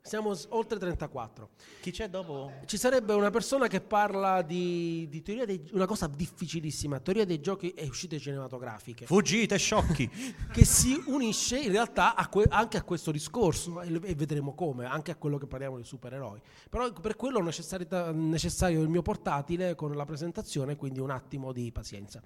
Siamo 0.04 0.34
s- 0.34 0.46
oltre 0.50 0.80
34. 0.80 1.50
Chi 1.80 1.92
c'è 1.92 2.08
dopo? 2.10 2.50
Ci 2.66 2.76
sarebbe 2.76 3.12
una 3.14 3.30
persona 3.30 3.68
che 3.68 3.80
parla 3.80 4.42
di, 4.42 5.06
di 5.08 5.22
teoria 5.22 5.44
dei 5.46 5.62
una 5.72 5.86
cosa 5.86 6.08
difficilissima, 6.08 6.98
teoria 6.98 7.24
dei 7.24 7.40
giochi 7.40 7.70
e 7.70 7.86
uscite 7.86 8.18
cinematografiche, 8.18 9.06
Fuggite, 9.06 9.56
sciocchi! 9.58 10.10
che 10.52 10.64
si 10.64 11.00
unisce 11.06 11.60
in 11.60 11.70
realtà 11.70 12.16
a 12.16 12.28
que- 12.28 12.48
anche 12.50 12.78
a 12.78 12.82
questo 12.82 13.12
discorso 13.12 13.80
e, 13.80 14.00
e 14.02 14.14
vedremo 14.16 14.54
come, 14.54 14.86
anche 14.86 15.12
a 15.12 15.16
quello 15.16 15.38
che 15.38 15.46
parliamo 15.46 15.76
di 15.76 15.84
supereroi. 15.84 16.40
Però 16.68 16.92
per 16.92 17.14
quello 17.14 17.38
è 17.38 18.12
necessario 18.12 18.82
il 18.82 18.88
mio 18.88 19.02
portatile 19.02 19.76
con 19.76 19.94
la 19.94 20.04
presentazione, 20.04 20.74
quindi 20.74 20.98
un 20.98 21.10
attimo 21.10 21.52
di 21.52 21.70
pazienza. 21.70 22.20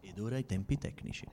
Ed 0.00 0.18
ora 0.18 0.36
i 0.36 0.44
tempi 0.46 0.76
tecnici. 0.78 1.24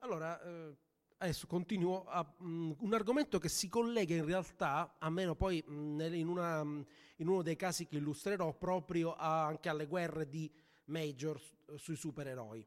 Allora, 0.00 0.38
eh, 0.42 0.76
adesso 1.24 1.46
continuo 1.46 2.04
a 2.06 2.22
mh, 2.38 2.72
un 2.80 2.94
argomento 2.94 3.38
che 3.38 3.48
si 3.48 3.68
collega 3.68 4.14
in 4.14 4.24
realtà, 4.24 4.96
almeno 4.98 5.34
poi 5.34 5.62
mh, 5.66 5.94
nel- 5.96 6.14
in, 6.14 6.28
una, 6.28 6.62
mh, 6.62 6.86
in 7.16 7.28
uno 7.28 7.42
dei 7.42 7.56
casi 7.56 7.86
che 7.86 7.96
illustrerò, 7.96 8.52
proprio 8.54 9.14
a- 9.14 9.44
anche 9.46 9.68
alle 9.68 9.86
guerre 9.86 10.28
di 10.28 10.50
Major 10.86 11.40
s- 11.40 11.74
sui 11.76 11.96
supereroi. 11.96 12.66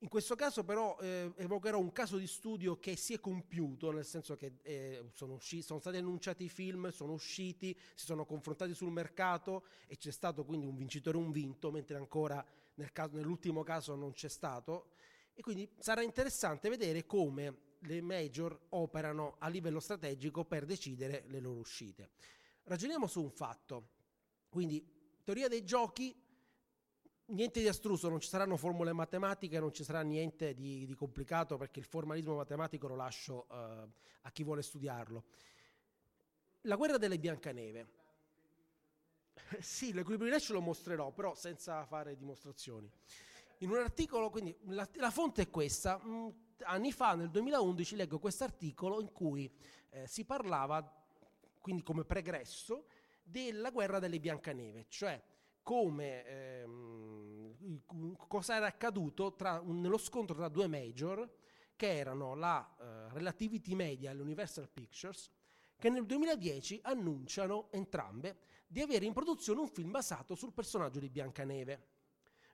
In 0.00 0.08
questo 0.08 0.36
caso 0.36 0.62
però 0.64 0.96
eh, 1.00 1.32
evocherò 1.36 1.78
un 1.78 1.90
caso 1.90 2.18
di 2.18 2.26
studio 2.28 2.78
che 2.78 2.96
si 2.96 3.14
è 3.14 3.20
compiuto, 3.20 3.90
nel 3.90 4.04
senso 4.04 4.36
che 4.36 4.54
eh, 4.62 5.10
sono, 5.12 5.34
usci- 5.34 5.60
sono 5.62 5.80
stati 5.80 5.96
annunciati 5.96 6.44
i 6.44 6.48
film, 6.48 6.90
sono 6.90 7.12
usciti, 7.12 7.76
si 7.94 8.06
sono 8.06 8.24
confrontati 8.24 8.74
sul 8.74 8.92
mercato 8.92 9.64
e 9.88 9.96
c'è 9.96 10.12
stato 10.12 10.44
quindi 10.44 10.66
un 10.66 10.76
vincitore 10.76 11.18
e 11.18 11.20
un 11.20 11.32
vinto, 11.32 11.70
mentre 11.72 11.96
ancora 11.96 12.44
nel 12.74 12.92
caso- 12.92 13.16
nell'ultimo 13.16 13.64
caso 13.64 13.96
non 13.96 14.12
c'è 14.12 14.28
stato. 14.28 14.92
E 15.34 15.42
quindi 15.42 15.68
sarà 15.78 16.02
interessante 16.02 16.68
vedere 16.68 17.04
come 17.04 17.66
le 17.80 18.00
major 18.00 18.58
operano 18.70 19.36
a 19.38 19.48
livello 19.48 19.80
strategico 19.80 20.44
per 20.44 20.64
decidere 20.64 21.24
le 21.28 21.40
loro 21.40 21.60
uscite. 21.60 22.10
Ragioniamo 22.64 23.06
su 23.06 23.22
un 23.22 23.30
fatto. 23.30 23.88
Quindi, 24.48 24.84
teoria 25.22 25.48
dei 25.48 25.64
giochi, 25.64 26.14
niente 27.26 27.60
di 27.60 27.68
astruso, 27.68 28.08
non 28.08 28.20
ci 28.20 28.28
saranno 28.28 28.56
formule 28.56 28.92
matematiche, 28.92 29.60
non 29.60 29.72
ci 29.72 29.84
sarà 29.84 30.02
niente 30.02 30.54
di, 30.54 30.86
di 30.86 30.94
complicato 30.94 31.56
perché 31.56 31.78
il 31.78 31.86
formalismo 31.86 32.34
matematico 32.36 32.88
lo 32.88 32.96
lascio 32.96 33.46
eh, 33.50 33.88
a 34.22 34.30
chi 34.32 34.42
vuole 34.42 34.62
studiarlo. 34.62 35.24
La 36.62 36.76
guerra 36.76 36.98
delle 36.98 37.18
Biancaneve. 37.18 37.96
Sì, 39.60 39.92
l'equilibrio 39.92 40.30
Nash 40.30 40.50
lo 40.50 40.60
mostrerò, 40.60 41.12
però 41.12 41.34
senza 41.34 41.84
fare 41.86 42.16
dimostrazioni. 42.16 42.90
In 43.58 43.70
un 43.70 43.78
articolo, 43.78 44.30
quindi 44.30 44.54
la, 44.66 44.86
la 44.94 45.10
fonte 45.10 45.42
è 45.42 45.48
questa, 45.48 45.96
mh, 45.96 46.47
anni 46.68 46.92
fa, 46.92 47.14
nel 47.14 47.30
2011, 47.30 47.96
leggo 47.96 48.18
questo 48.18 48.44
articolo 48.44 49.00
in 49.00 49.12
cui 49.12 49.50
eh, 49.90 50.06
si 50.06 50.24
parlava, 50.24 50.82
quindi 51.60 51.82
come 51.82 52.04
pregresso, 52.04 52.86
della 53.22 53.70
guerra 53.70 53.98
delle 53.98 54.20
Biancaneve, 54.20 54.86
cioè 54.88 55.20
come 55.62 56.24
ehm, 56.24 58.16
cosa 58.26 58.56
era 58.56 58.66
accaduto 58.66 59.34
tra, 59.34 59.60
nello 59.62 59.98
scontro 59.98 60.34
tra 60.34 60.48
due 60.48 60.66
major 60.66 61.28
che 61.76 61.96
erano 61.96 62.34
la 62.34 62.74
eh, 62.80 63.12
Relativity 63.12 63.74
Media 63.74 64.10
e 64.10 64.14
l'Universal 64.14 64.68
Pictures 64.70 65.30
che 65.78 65.90
nel 65.90 66.06
2010 66.06 66.80
annunciano 66.82 67.68
entrambe 67.70 68.38
di 68.66 68.80
avere 68.80 69.04
in 69.04 69.12
produzione 69.12 69.60
un 69.60 69.68
film 69.68 69.90
basato 69.90 70.34
sul 70.34 70.52
personaggio 70.52 70.98
di 70.98 71.08
Biancaneve. 71.08 71.86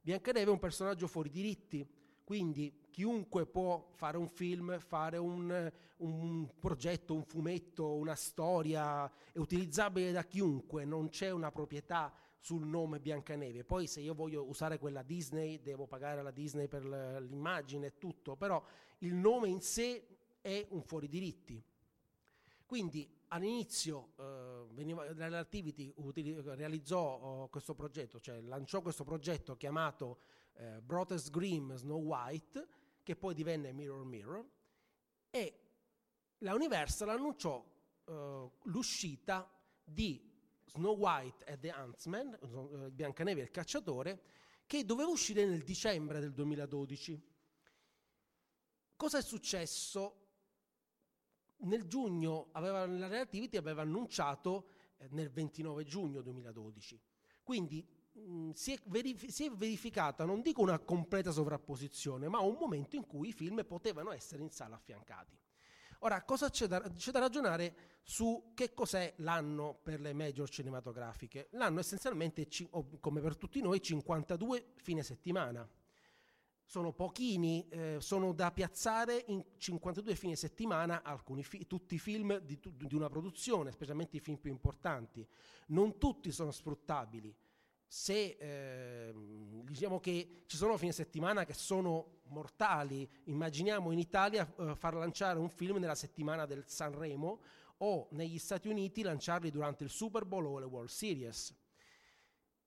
Biancaneve 0.02 0.50
è 0.50 0.52
un 0.52 0.58
personaggio 0.58 1.06
fuori 1.06 1.30
diritti, 1.30 1.88
quindi 2.24 2.86
chiunque 2.90 3.46
può 3.46 3.90
fare 3.92 4.16
un 4.16 4.28
film, 4.28 4.78
fare 4.78 5.18
un, 5.18 5.70
un, 5.98 6.48
progetto, 6.58 7.14
un 7.14 7.22
fumetto, 7.22 7.92
una 7.92 8.14
storia, 8.14 9.10
è 9.30 9.38
utilizzabile 9.38 10.10
da 10.10 10.24
chiunque, 10.24 10.84
non 10.84 11.10
c'è 11.10 11.30
una 11.30 11.52
proprietà 11.52 12.12
sul 12.38 12.66
nome 12.66 13.00
Biancaneve. 13.00 13.64
Poi 13.64 13.86
se 13.86 14.00
io 14.00 14.14
voglio 14.14 14.44
usare 14.44 14.78
quella 14.78 15.02
Disney, 15.02 15.60
devo 15.60 15.86
pagare 15.86 16.20
alla 16.20 16.30
Disney 16.30 16.66
per 16.66 16.84
l'immagine 16.84 17.86
e 17.86 17.98
tutto, 17.98 18.36
però 18.36 18.62
il 18.98 19.14
nome 19.14 19.48
in 19.48 19.60
sé 19.60 20.06
è 20.40 20.66
un 20.70 20.82
fuori 20.82 21.08
diritti. 21.08 21.62
Quindi 22.66 23.08
all'inizio 23.28 24.12
eh, 24.16 24.66
veniva, 24.72 25.04
Relativity 25.12 25.92
realizzò 26.54 27.18
oh, 27.18 27.48
questo 27.48 27.74
progetto, 27.74 28.20
cioè 28.20 28.40
lanciò 28.40 28.80
questo 28.80 29.04
progetto 29.04 29.56
chiamato 29.56 30.18
eh, 30.54 30.80
Brothers 30.80 31.30
Grimm 31.30 31.74
Snow 31.74 32.02
White, 32.02 32.68
che 33.02 33.16
poi 33.16 33.34
divenne 33.34 33.72
Mirror 33.72 34.04
Mirror, 34.04 34.48
e 35.30 35.60
la 36.38 36.54
Universal 36.54 37.08
annunciò 37.10 37.64
eh, 38.04 38.50
l'uscita 38.64 39.50
di 39.82 40.32
Snow 40.66 40.96
White 40.96 41.44
e 41.44 41.58
The 41.58 41.72
Huntsman, 41.76 42.38
eh, 42.40 42.90
Biancaneve 42.90 43.40
e 43.40 43.44
il 43.44 43.50
cacciatore, 43.50 44.22
che 44.66 44.84
doveva 44.84 45.10
uscire 45.10 45.44
nel 45.44 45.62
dicembre 45.62 46.20
del 46.20 46.32
2012. 46.32 47.32
Cosa 48.96 49.18
è 49.18 49.22
successo? 49.22 50.20
Nel 51.58 51.86
giugno 51.86 52.48
aveva, 52.52 52.86
la 52.86 53.06
Relativity 53.06 53.56
aveva 53.56 53.82
annunciato 53.82 54.68
eh, 54.96 55.08
nel 55.10 55.30
29 55.30 55.84
giugno 55.84 56.22
2012. 56.22 57.00
Quindi 57.42 57.86
mm, 58.18 58.50
si, 58.52 58.72
è 58.72 58.80
verif- 58.86 59.26
si, 59.26 59.46
è 59.46 59.50
verificata, 59.50 60.24
non 60.24 60.40
dico 60.42 60.62
una 60.62 60.78
completa 60.78 61.30
sovrapposizione, 61.30 62.28
ma 62.28 62.40
un 62.40 62.56
momento 62.58 62.96
in 62.96 63.06
cui 63.06 63.28
i 63.28 63.32
film 63.32 63.64
potevano 63.66 64.12
essere 64.12 64.42
in 64.42 64.50
sala 64.50 64.76
affiancati. 64.76 65.38
Ora, 66.04 66.22
cosa 66.22 66.50
c'è 66.50 66.66
da, 66.66 66.80
c'è 66.80 67.10
da 67.12 67.18
ragionare 67.18 67.74
su 68.02 68.52
che 68.54 68.74
cos'è 68.74 69.14
l'anno 69.18 69.78
per 69.82 70.00
le 70.00 70.12
major 70.12 70.48
cinematografiche? 70.50 71.48
L'anno 71.52 71.80
essenzialmente, 71.80 72.46
come 73.00 73.22
per 73.22 73.38
tutti 73.38 73.62
noi, 73.62 73.80
52 73.80 74.72
fine 74.76 75.02
settimana. 75.02 75.66
Sono 76.66 76.92
pochini, 76.92 77.66
eh, 77.68 77.96
sono 78.00 78.34
da 78.34 78.50
piazzare 78.52 79.24
in 79.28 79.42
52 79.56 80.14
fine 80.14 80.36
settimana 80.36 81.02
fi- 81.40 81.66
tutti 81.66 81.94
i 81.94 81.98
film 81.98 82.36
di, 82.38 82.58
di 82.62 82.94
una 82.94 83.08
produzione, 83.08 83.70
specialmente 83.70 84.16
i 84.16 84.20
film 84.20 84.36
più 84.36 84.50
importanti. 84.50 85.26
Non 85.68 85.96
tutti 85.96 86.30
sono 86.32 86.50
sfruttabili 86.50 87.34
se 87.94 88.36
eh, 88.40 89.14
diciamo 89.62 90.00
che 90.00 90.42
ci 90.46 90.56
sono 90.56 90.76
fine 90.76 90.90
settimana 90.90 91.44
che 91.44 91.52
sono 91.54 92.22
mortali, 92.24 93.08
immaginiamo 93.26 93.92
in 93.92 94.00
Italia 94.00 94.52
eh, 94.58 94.74
far 94.74 94.94
lanciare 94.94 95.38
un 95.38 95.48
film 95.48 95.76
nella 95.76 95.94
settimana 95.94 96.44
del 96.44 96.64
Sanremo 96.66 97.38
o 97.78 98.08
negli 98.10 98.38
Stati 98.38 98.66
Uniti 98.66 99.02
lanciarli 99.02 99.52
durante 99.52 99.84
il 99.84 99.90
Super 99.90 100.24
Bowl 100.24 100.46
o 100.46 100.58
le 100.58 100.64
World 100.64 100.88
Series. 100.88 101.54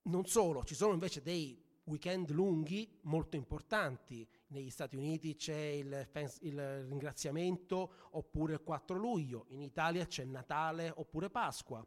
Non 0.04 0.24
solo, 0.24 0.64
ci 0.64 0.74
sono 0.74 0.94
invece 0.94 1.20
dei 1.20 1.62
weekend 1.84 2.30
lunghi 2.30 2.98
molto 3.02 3.36
importanti. 3.36 4.26
Negli 4.46 4.70
Stati 4.70 4.96
Uniti 4.96 5.36
c'è 5.36 5.54
il, 5.54 6.08
il, 6.40 6.84
ringraziamento 6.86 8.08
oppure 8.12 8.54
il 8.54 8.62
4 8.62 8.96
luglio, 8.96 9.44
in 9.48 9.60
Italia 9.60 10.06
c'è 10.06 10.24
Natale 10.24 10.90
oppure 10.96 11.28
Pasqua. 11.28 11.86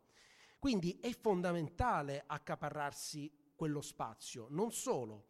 Quindi 0.62 1.00
è 1.00 1.10
fondamentale 1.14 2.24
accaparrarsi 2.24 3.52
quello 3.56 3.82
spazio. 3.82 4.46
Non 4.52 4.72
solo, 4.72 5.26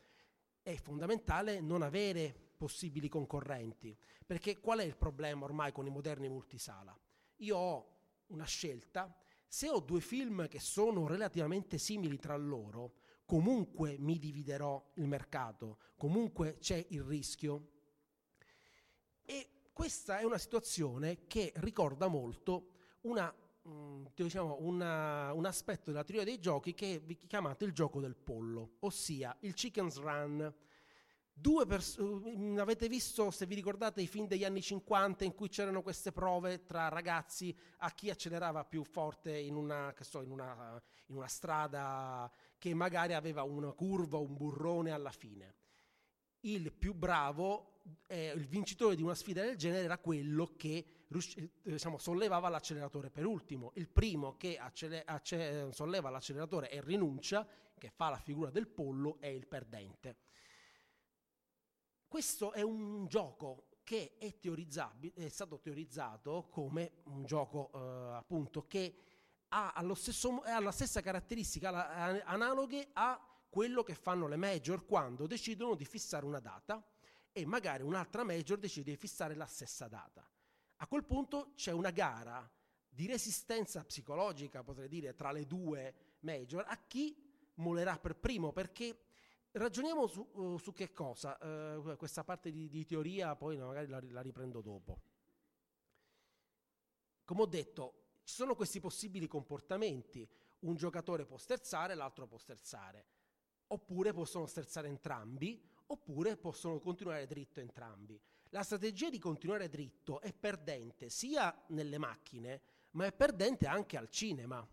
è 0.61 0.75
fondamentale 0.75 1.61
non 1.61 1.84
avere 1.84 2.36
possibili 2.57 3.07
concorrenti, 3.07 3.97
perché 4.25 4.59
qual 4.59 4.79
è 4.79 4.84
il 4.84 4.97
problema 4.97 5.45
ormai 5.45 5.71
con 5.71 5.86
i 5.86 5.89
moderni 5.89 6.27
multisala? 6.27 6.93
Io 7.38 7.55
ho 7.55 7.99
una 8.27 8.43
scelta, 8.43 9.15
se 9.47 9.69
ho 9.69 9.79
due 9.79 10.01
film 10.01 10.49
che 10.49 10.59
sono 10.59 11.07
relativamente 11.07 11.77
simili 11.77 12.17
tra 12.17 12.36
loro, 12.36 12.95
comunque 13.23 13.95
mi 13.99 14.19
dividerò 14.19 14.91
il 14.95 15.07
mercato, 15.07 15.77
comunque 15.95 16.57
c'è 16.57 16.86
il 16.89 17.03
rischio. 17.03 17.69
E 19.23 19.69
questa 19.71 20.19
è 20.19 20.25
una 20.25 20.38
situazione 20.38 21.25
che 21.25 21.53
ricorda 21.55 22.09
molto 22.09 22.71
una 23.03 23.34
Mm, 23.68 24.05
diciamo, 24.16 24.57
una, 24.62 25.32
un 25.34 25.45
aspetto 25.45 25.91
della 25.91 26.03
teoria 26.03 26.24
dei 26.24 26.39
giochi 26.39 26.74
che 26.74 27.03
è 27.05 27.28
chiamato 27.28 27.64
il 27.64 27.74
gioco 27.74 27.99
del 27.99 28.16
pollo, 28.16 28.78
ossia 28.80 29.36
il 29.41 29.53
chicken's 29.53 29.97
run. 29.97 30.51
Pers- 31.68 32.01
mm, 32.01 32.57
avete 32.57 32.88
visto, 32.88 33.30
se 33.30 33.45
vi 33.45 33.53
ricordate, 33.53 34.01
i 34.01 34.07
film 34.07 34.26
degli 34.26 34.43
anni 34.43 34.62
50 34.62 35.26
in 35.26 35.36
cui 35.36 35.47
c'erano 35.47 35.84
queste 35.84 36.12
prove 36.12 36.64
tra 36.64 36.88
ragazzi 36.89 37.55
a 37.78 37.91
chi 37.91 38.09
accelerava 38.09 38.66
più 38.66 38.84
forte 38.84 39.38
in 39.38 39.55
una, 39.55 39.93
so, 39.99 40.24
in 40.24 40.32
una, 40.32 40.82
in 41.07 41.16
una 41.16 41.28
strada 41.28 42.32
che 42.57 42.74
magari 42.74 43.14
aveva 43.14 43.43
una 43.43 43.72
curva 43.74 44.18
un 44.18 44.36
burrone 44.36 44.89
alla 44.89 45.12
fine. 45.12 45.55
Il 46.41 46.74
più 46.74 46.95
bravo, 46.95 47.82
eh, 48.07 48.34
il 48.36 48.47
vincitore 48.47 48.95
di 48.95 49.03
una 49.03 49.16
sfida 49.16 49.43
del 49.43 49.55
genere 49.55 49.84
era 49.84 49.99
quello 49.99 50.53
che 50.57 51.01
diciamo, 51.62 51.97
sollevava 51.97 52.49
l'acceleratore 52.49 53.09
per 53.09 53.26
ultimo. 53.26 53.72
Il 53.76 53.89
primo 53.89 54.38
che 54.38 54.57
accele- 54.57 55.03
acce- 55.03 55.72
solleva 55.72 56.09
l'acceleratore 56.09 56.70
e 56.70 56.82
rinuncia, 56.82 57.47
che 57.78 57.89
fa 57.89 58.09
la 58.09 58.20
figura 58.20 58.49
del 58.49 58.68
pollo, 58.68 59.18
è 59.20 59.28
il 59.28 59.47
perdente. 59.47 60.18
Questo 62.07 62.51
è 62.51 62.62
un 62.62 63.07
gioco 63.07 63.68
che 63.84 64.18
è, 64.18 64.34
è 65.16 65.28
stato 65.28 65.59
teorizzato 65.59 66.47
come 66.49 67.01
un 67.05 67.26
gioco 67.26 67.72
eh, 67.74 68.16
appunto 68.16 68.68
che 68.68 68.95
ha, 69.49 69.93
stesso, 69.95 70.41
ha, 70.41 70.59
la 70.59 70.72
stessa 70.72 71.01
caratteristica 71.01 71.72
la, 71.72 72.22
analoghe 72.24 72.89
a 72.93 73.20
quello 73.49 73.84
che 73.84 73.95
fanno 73.95 74.28
le 74.28 74.38
major 74.38 74.86
quando 74.86 75.28
decidono 75.28 75.76
di 75.76 75.84
fissare 75.84 76.26
una 76.26 76.39
data 76.39 76.86
e 77.34 77.45
magari 77.45 77.84
un'altra 77.84 78.24
major 78.24 78.57
decide 78.57 78.91
di 78.91 78.97
fissare 78.97 79.36
la 79.36 79.45
stessa 79.45 79.88
data. 79.88 80.26
A 80.82 80.88
quel 80.88 81.03
punto 81.03 81.51
c'è 81.55 81.71
una 81.71 81.91
gara 81.91 82.49
di 82.89 83.05
resistenza 83.05 83.84
psicologica, 83.86 84.63
potrei 84.63 84.88
dire, 84.88 85.13
tra 85.13 85.32
le 85.32 85.45
due 85.45 85.93
major, 86.21 86.65
a 86.67 86.75
chi 86.88 87.15
molerà 87.55 87.99
per 87.99 88.15
primo, 88.15 88.51
perché 88.51 88.97
ragioniamo 89.51 90.07
su, 90.07 90.27
uh, 90.34 90.57
su 90.57 90.73
che 90.73 90.91
cosa, 90.91 91.38
uh, 91.77 91.95
questa 91.97 92.23
parte 92.23 92.49
di, 92.51 92.67
di, 92.67 92.84
teoria 92.84 93.36
poi 93.36 93.57
magari 93.57 93.88
la, 93.88 94.01
la 94.09 94.21
riprendo 94.21 94.61
dopo. 94.61 95.01
Come 97.25 97.41
ho 97.43 97.45
detto, 97.45 97.93
ci 98.23 98.34
sono 98.34 98.55
questi 98.55 98.79
possibili 98.79 99.27
comportamenti, 99.27 100.27
un 100.61 100.75
giocatore 100.75 101.25
può 101.25 101.38
sterzare, 101.38 101.93
l'altro 101.93 102.25
può 102.25 102.39
sterzare, 102.39 103.05
oppure 103.67 104.13
possono 104.13 104.47
sterzare 104.47 104.88
entrambi, 104.88 105.63
oppure 105.86 106.38
possono 106.38 106.79
continuare 106.79 107.27
dritto 107.27 107.59
entrambi. 107.59 108.19
La 108.54 108.64
strategia 108.64 109.10
di 109.10 109.18
continuare 109.18 109.70
dritto 109.70 110.20
è 110.20 110.34
perdente 110.34 111.10
sia 111.10 111.58
nelle 111.68 111.97
macchine, 111.97 112.62
ma 112.91 113.06
è 113.06 113.14
perdente 113.14 113.66
anche 113.66 113.95
al 113.95 114.10
cinema. 114.10 114.66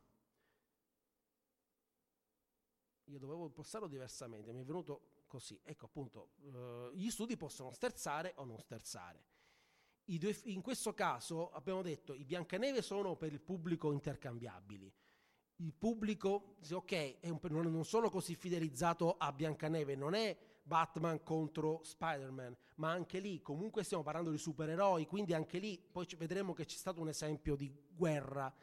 Io 3.05 3.19
dovevo 3.19 3.47
impostarlo 3.47 3.87
diversamente, 3.87 4.53
mi 4.53 4.63
è 4.63 4.65
venuto 4.65 5.23
così. 5.29 5.61
Ecco 5.63 5.85
appunto, 5.85 6.31
eh, 6.43 6.91
gli 6.95 7.09
studi 7.09 7.37
possono 7.37 7.71
sterzare 7.71 8.33
o 8.37 8.45
non 8.45 8.59
sterzare. 8.59 9.25
Due, 10.03 10.37
in 10.45 10.61
questo 10.61 10.93
caso 10.93 11.51
abbiamo 11.51 11.83
detto 11.83 12.15
i 12.15 12.25
Biancaneve 12.25 12.83
sono 12.83 13.15
per 13.15 13.33
il 13.33 13.41
pubblico 13.41 13.93
intercambiabili. 13.93 14.93
Il 15.57 15.73
pubblico, 15.73 16.57
ok, 16.69 17.19
un, 17.23 17.39
non 17.71 17.85
sono 17.85 18.11
così 18.11 18.35
fidelizzato 18.35 19.17
a 19.19 19.33
Biancaneve, 19.33 19.95
non 19.95 20.15
è 20.15 20.37
Batman 20.69 21.23
contro 21.23 21.81
Spider-Man, 21.83 22.55
ma 22.77 22.91
anche 22.91 23.19
lì 23.19 23.41
comunque 23.41 23.83
stiamo 23.83 24.03
parlando 24.03 24.31
di 24.31 24.39
supereroi, 24.39 25.07
quindi 25.07 25.33
anche 25.33 25.59
lì 25.59 25.79
poi 25.79 26.07
vedremo 26.19 26.53
che 26.53 26.67
c'è 26.67 26.77
stato 26.77 27.01
un 27.01 27.09
esempio 27.09 27.57
di 27.57 27.75
guerra. 27.89 28.55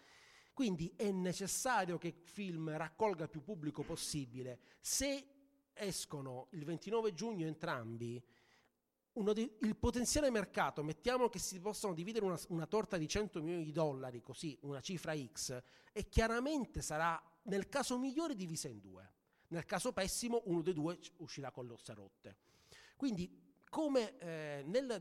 Quindi 0.54 0.94
è 0.96 1.12
necessario 1.12 1.98
che 1.98 2.08
il 2.08 2.14
film 2.14 2.70
raccolga 2.78 3.24
il 3.24 3.30
più 3.30 3.42
pubblico 3.42 3.84
possibile. 3.84 4.60
Se 4.80 5.28
escono 5.74 6.48
il 6.52 6.64
29 6.64 7.14
giugno 7.14 7.48
entrambi, 7.48 8.24
di, 9.34 9.52
il 9.62 9.76
potenziale 9.76 10.30
mercato, 10.30 10.84
mettiamo 10.84 11.28
che 11.28 11.40
si 11.40 11.60
possano 11.60 11.94
dividere 11.94 12.26
una, 12.26 12.40
una, 12.50 12.68
torta 12.68 12.98
di 12.98 13.08
100 13.08 13.42
milioni 13.42 13.64
di 13.64 13.72
dollari, 13.72 14.22
così 14.22 14.58
una 14.62 14.80
cifra 14.80 15.14
X, 15.18 15.62
e 15.92 16.08
chiaramente 16.08 16.82
sarà 16.82 17.22
nel 17.44 17.68
caso 17.68 17.98
migliore 17.98 18.36
divisa 18.36 18.68
in 18.68 18.80
due. 18.80 19.12
Nel 19.56 19.66
caso 19.66 19.94
pessimo 19.94 20.42
uno 20.48 20.62
dei 20.62 20.74
due 20.74 21.00
uscirà 21.20 21.50
con 21.50 21.66
le 21.66 21.72
ossa 21.72 21.94
rotte. 21.94 22.36
Quindi 22.98 23.64
come 23.70 24.18
eh, 24.18 24.64
nel, 24.66 24.92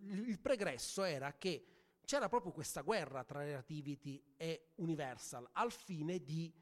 il 0.00 0.40
pregresso 0.40 1.04
era 1.04 1.32
che 1.38 1.66
c'era 2.04 2.28
proprio 2.28 2.50
questa 2.50 2.80
guerra 2.80 3.22
tra 3.22 3.44
Relativity 3.44 4.20
e 4.36 4.72
Universal 4.76 5.48
al 5.52 5.70
fine 5.70 6.18
di 6.24 6.52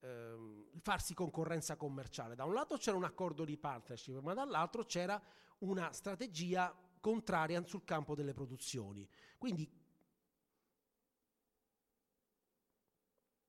ehm, 0.00 0.80
farsi 0.80 1.12
concorrenza 1.12 1.76
commerciale. 1.76 2.34
Da 2.34 2.44
un 2.44 2.54
lato 2.54 2.78
c'era 2.78 2.96
un 2.96 3.04
accordo 3.04 3.44
di 3.44 3.58
partnership, 3.58 4.18
ma 4.20 4.32
dall'altro 4.32 4.84
c'era 4.84 5.22
una 5.58 5.92
strategia 5.92 6.74
contraria 6.98 7.62
sul 7.66 7.84
campo 7.84 8.14
delle 8.14 8.32
produzioni. 8.32 9.06
Quindi, 9.36 9.70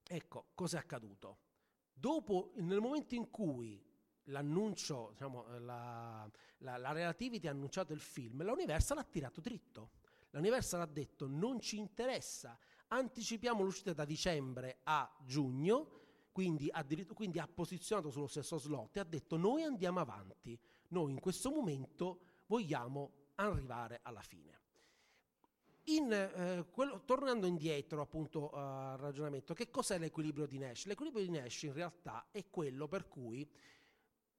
ecco, 0.04 0.48
cosa 0.54 0.78
è 0.78 0.80
accaduto? 0.82 1.47
Dopo, 2.00 2.52
nel 2.58 2.80
momento 2.80 3.16
in 3.16 3.32
cui 3.32 3.84
l'annuncio, 4.26 5.10
diciamo, 5.14 5.58
la, 5.58 6.30
la, 6.60 6.78
la 6.78 6.92
Relativity 6.92 7.48
ha 7.48 7.52
annunciato 7.52 7.92
il 7.92 8.00
film, 8.00 8.44
la 8.44 8.52
Universal 8.52 9.00
ha 9.00 9.04
tirato 9.04 9.42
dritto. 9.42 9.94
La 10.30 10.38
Universal 10.38 10.82
ha 10.82 10.86
detto 10.86 11.26
non 11.28 11.60
ci 11.60 11.80
interessa, 11.80 12.56
anticipiamo 12.90 13.64
l'uscita 13.64 13.94
da 13.94 14.06
dicembre 14.06 14.82
a 14.84 15.12
giugno, 15.26 16.02
quindi, 16.32 16.72
quindi 17.16 17.40
ha 17.40 17.48
posizionato 17.48 18.12
sullo 18.12 18.28
stesso 18.28 18.60
slot 18.60 18.98
e 18.98 19.00
ha 19.00 19.04
detto 19.04 19.36
noi 19.36 19.64
andiamo 19.64 20.00
avanti, 20.00 20.56
noi 20.90 21.14
in 21.14 21.20
questo 21.20 21.50
momento 21.50 22.20
vogliamo 22.46 23.32
arrivare 23.36 24.02
alla 24.04 24.22
fine. 24.22 24.66
In, 25.90 26.12
eh, 26.12 26.66
quello, 26.70 27.04
tornando 27.06 27.46
indietro 27.46 28.02
appunto 28.02 28.50
uh, 28.52 28.58
al 28.58 28.98
ragionamento, 28.98 29.54
che 29.54 29.70
cos'è 29.70 29.98
l'equilibrio 29.98 30.46
di 30.46 30.58
Nash? 30.58 30.86
L'equilibrio 30.86 31.24
di 31.24 31.30
Nash 31.30 31.64
in 31.64 31.72
realtà 31.72 32.28
è 32.32 32.50
quello 32.50 32.90
per 32.90 33.08
cui 33.08 33.50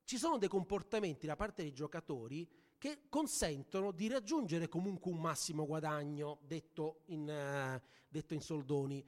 ci 0.05 0.19
sono 0.19 0.37
dei 0.37 0.49
comportamenti 0.49 1.27
da 1.27 1.37
parte 1.37 1.63
dei 1.63 1.73
giocatori 1.73 2.47
che 2.77 3.09
consentono 3.09 3.93
di 3.93 4.09
raggiungere 4.09 4.69
comunque 4.69 5.11
un 5.11 5.21
massimo 5.21 5.65
guadagno, 5.65 6.41
detto 6.43 7.03
in, 7.07 7.23
uh, 7.23 7.89
detto 8.09 8.35
in 8.35 8.43
soldoni, 8.43 9.03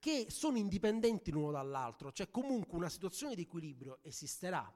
che 0.00 0.26
sono 0.30 0.58
indipendenti 0.58 1.30
l'uno 1.30 1.52
dall'altro, 1.52 2.10
cioè 2.10 2.28
comunque 2.28 2.76
una 2.76 2.88
situazione 2.88 3.36
di 3.36 3.42
equilibrio 3.42 4.00
esisterà, 4.02 4.70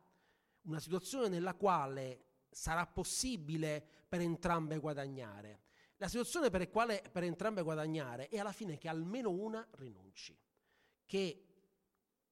una 0.62 0.78
situazione 0.78 1.28
nella 1.28 1.54
quale 1.54 2.44
sarà 2.48 2.86
possibile 2.86 3.84
per 4.08 4.20
entrambe 4.20 4.78
guadagnare. 4.78 5.66
La 5.98 6.08
situazione 6.08 6.48
per 6.48 6.68
quale 6.70 7.02
per 7.10 7.24
entrambe 7.24 7.62
guadagnare 7.62 8.28
è 8.28 8.38
alla 8.38 8.52
fine 8.52 8.78
che 8.78 8.88
almeno 8.88 9.30
una 9.30 9.66
rinunci, 9.72 10.36
che 11.04 11.44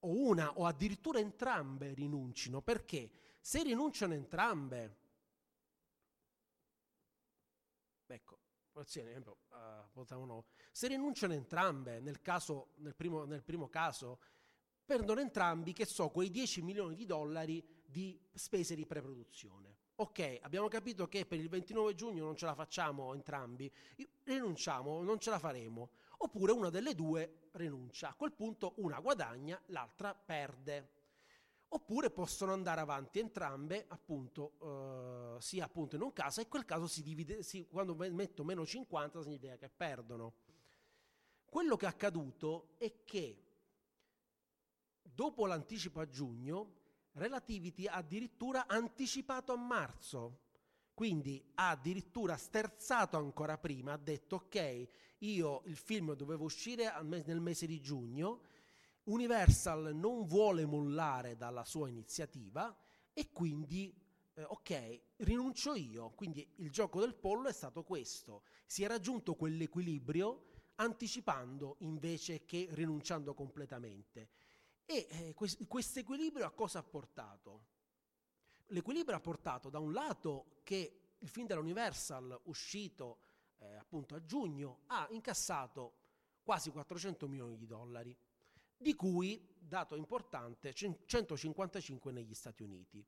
o 0.00 0.28
una 0.28 0.52
o 0.58 0.66
addirittura 0.66 1.18
entrambe 1.18 1.92
rinuncino, 1.92 2.62
perché 2.62 3.10
se 3.40 3.64
rinunciano 3.64 4.14
entrambe, 4.14 4.96
ecco, 8.06 8.38
esempio, 8.74 9.38
uh, 9.48 10.44
se 10.70 10.86
rinunciano 10.86 11.32
entrambe, 11.32 11.98
nel, 11.98 12.20
caso, 12.22 12.68
nel, 12.76 12.94
primo, 12.94 13.24
nel 13.24 13.42
primo 13.42 13.68
caso, 13.68 14.20
perdono 14.84 15.20
entrambi, 15.20 15.72
che 15.72 15.86
so, 15.86 16.10
quei 16.10 16.30
10 16.30 16.62
milioni 16.62 16.94
di 16.94 17.04
dollari 17.04 17.82
di 17.84 18.20
spese 18.32 18.76
di 18.76 18.86
preproduzione. 18.86 19.78
Ok, 19.98 20.40
abbiamo 20.42 20.68
capito 20.68 21.08
che 21.08 21.24
per 21.24 21.38
il 21.40 21.48
29 21.48 21.94
giugno 21.94 22.22
non 22.22 22.36
ce 22.36 22.44
la 22.44 22.54
facciamo 22.54 23.14
entrambi, 23.14 23.72
rinunciamo, 24.24 25.02
non 25.02 25.18
ce 25.18 25.30
la 25.30 25.38
faremo. 25.38 25.88
Oppure 26.18 26.52
una 26.52 26.68
delle 26.68 26.94
due 26.94 27.48
rinuncia. 27.52 28.10
A 28.10 28.14
quel 28.14 28.32
punto 28.32 28.74
una 28.76 29.00
guadagna, 29.00 29.58
l'altra 29.66 30.14
perde. 30.14 30.90
Oppure 31.68 32.10
possono 32.10 32.52
andare 32.52 32.82
avanti 32.82 33.20
entrambe, 33.20 33.86
appunto, 33.88 35.36
eh, 35.38 35.40
sia 35.40 35.64
appunto 35.64 35.96
in 35.96 36.02
un 36.02 36.12
caso, 36.12 36.40
e 36.40 36.42
in 36.42 36.48
quel 36.50 36.66
caso 36.66 36.86
si 36.86 37.02
divide, 37.02 37.42
si, 37.42 37.66
quando 37.66 37.94
metto 37.94 38.44
meno 38.44 38.66
50 38.66 39.22
significa 39.22 39.56
che 39.56 39.70
perdono. 39.70 40.34
Quello 41.46 41.74
che 41.76 41.86
è 41.86 41.88
accaduto 41.88 42.74
è 42.76 43.02
che 43.02 43.42
dopo 45.02 45.46
l'anticipo 45.46 46.00
a 46.00 46.06
giugno, 46.06 46.84
Relativity 47.16 47.86
ha 47.86 47.94
addirittura 47.94 48.66
anticipato 48.66 49.52
a 49.52 49.56
marzo, 49.56 50.40
quindi 50.92 51.42
ha 51.54 51.70
addirittura 51.70 52.36
sterzato 52.36 53.16
ancora 53.16 53.56
prima, 53.56 53.94
ha 53.94 53.96
detto 53.96 54.36
ok, 54.36 54.88
io 55.18 55.62
il 55.64 55.76
film 55.76 56.12
dovevo 56.12 56.44
uscire 56.44 56.92
nel 57.02 57.40
mese 57.40 57.66
di 57.66 57.80
giugno, 57.80 58.42
Universal 59.04 59.94
non 59.94 60.26
vuole 60.26 60.66
mollare 60.66 61.36
dalla 61.36 61.64
sua 61.64 61.88
iniziativa 61.88 62.76
e 63.14 63.30
quindi 63.32 63.94
eh, 64.34 64.42
ok, 64.42 65.00
rinuncio 65.16 65.74
io. 65.74 66.10
Quindi 66.10 66.46
il 66.56 66.70
gioco 66.70 67.00
del 67.00 67.14
pollo 67.14 67.48
è 67.48 67.52
stato 67.52 67.82
questo, 67.82 68.42
si 68.66 68.82
è 68.84 68.88
raggiunto 68.88 69.36
quell'equilibrio 69.36 70.48
anticipando 70.74 71.76
invece 71.78 72.44
che 72.44 72.68
rinunciando 72.72 73.32
completamente. 73.32 74.28
E 74.86 75.06
eh, 75.10 75.34
questo 75.34 75.98
equilibrio 75.98 76.46
a 76.46 76.52
cosa 76.52 76.78
ha 76.78 76.82
portato? 76.84 77.66
L'equilibrio 78.66 79.16
ha 79.16 79.20
portato 79.20 79.68
da 79.68 79.80
un 79.80 79.92
lato 79.92 80.60
che 80.62 81.14
il 81.18 81.28
film 81.28 81.46
della 81.46 81.60
Universal 81.60 82.40
uscito 82.44 83.18
eh, 83.58 83.74
appunto 83.74 84.14
a 84.14 84.24
giugno 84.24 84.82
ha 84.86 85.06
incassato 85.10 86.04
quasi 86.42 86.70
400 86.70 87.26
milioni 87.26 87.56
di 87.56 87.66
dollari, 87.66 88.16
di 88.76 88.94
cui, 88.94 89.54
dato 89.58 89.96
importante, 89.96 90.72
155 90.72 92.12
negli 92.12 92.34
Stati 92.34 92.62
Uniti. 92.62 93.04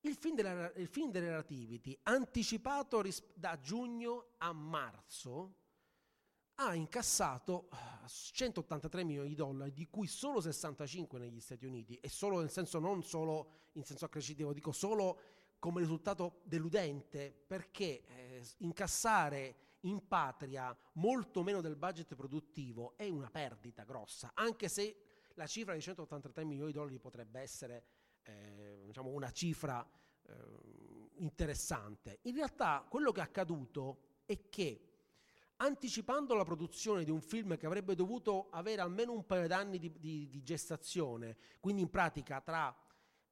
Il 0.00 0.16
film, 0.16 0.34
della, 0.34 0.72
il 0.72 0.88
film 0.88 1.12
delle 1.12 1.28
Relativity, 1.28 1.96
anticipato 2.02 3.00
ris- 3.00 3.24
da 3.34 3.60
giugno 3.60 4.34
a 4.38 4.52
marzo, 4.52 5.65
ha 6.56 6.74
incassato 6.74 7.68
183 8.06 9.04
milioni 9.04 9.28
di 9.28 9.34
dollari, 9.34 9.72
di 9.72 9.88
cui 9.88 10.06
solo 10.06 10.40
65 10.40 11.18
negli 11.18 11.40
Stati 11.40 11.66
Uniti, 11.66 11.96
e 11.96 12.08
solo 12.08 12.38
nel 12.38 12.50
senso 12.50 12.78
non 12.78 13.02
solo 13.02 13.64
in 13.72 13.84
senso 13.84 14.04
accrescitivo, 14.04 14.52
dico 14.52 14.72
solo 14.72 15.20
come 15.58 15.80
risultato 15.80 16.40
deludente, 16.44 17.34
perché 17.46 18.04
eh, 18.06 18.46
incassare 18.58 19.64
in 19.80 20.06
patria 20.06 20.76
molto 20.94 21.42
meno 21.42 21.60
del 21.60 21.76
budget 21.76 22.14
produttivo 22.14 22.94
è 22.96 23.08
una 23.08 23.30
perdita 23.30 23.84
grossa, 23.84 24.32
anche 24.34 24.68
se 24.68 24.96
la 25.34 25.46
cifra 25.46 25.74
di 25.74 25.80
183 25.80 26.44
milioni 26.44 26.72
di 26.72 26.78
dollari 26.78 26.98
potrebbe 26.98 27.40
essere 27.40 27.84
eh, 28.22 28.82
diciamo 28.86 29.10
una 29.10 29.30
cifra 29.30 29.86
eh, 30.22 30.32
interessante. 31.16 32.20
In 32.22 32.34
realtà 32.34 32.84
quello 32.88 33.12
che 33.12 33.20
è 33.20 33.24
accaduto 33.24 33.98
è 34.24 34.48
che 34.48 34.95
anticipando 35.56 36.34
la 36.34 36.44
produzione 36.44 37.04
di 37.04 37.10
un 37.10 37.20
film 37.20 37.56
che 37.56 37.66
avrebbe 37.66 37.94
dovuto 37.94 38.48
avere 38.50 38.80
almeno 38.80 39.12
un 39.12 39.24
paio 39.24 39.46
d'anni 39.46 39.78
di, 39.78 39.92
di, 39.98 40.28
di 40.28 40.42
gestazione, 40.42 41.36
quindi 41.60 41.82
in 41.82 41.90
pratica 41.90 42.40
tra 42.40 42.74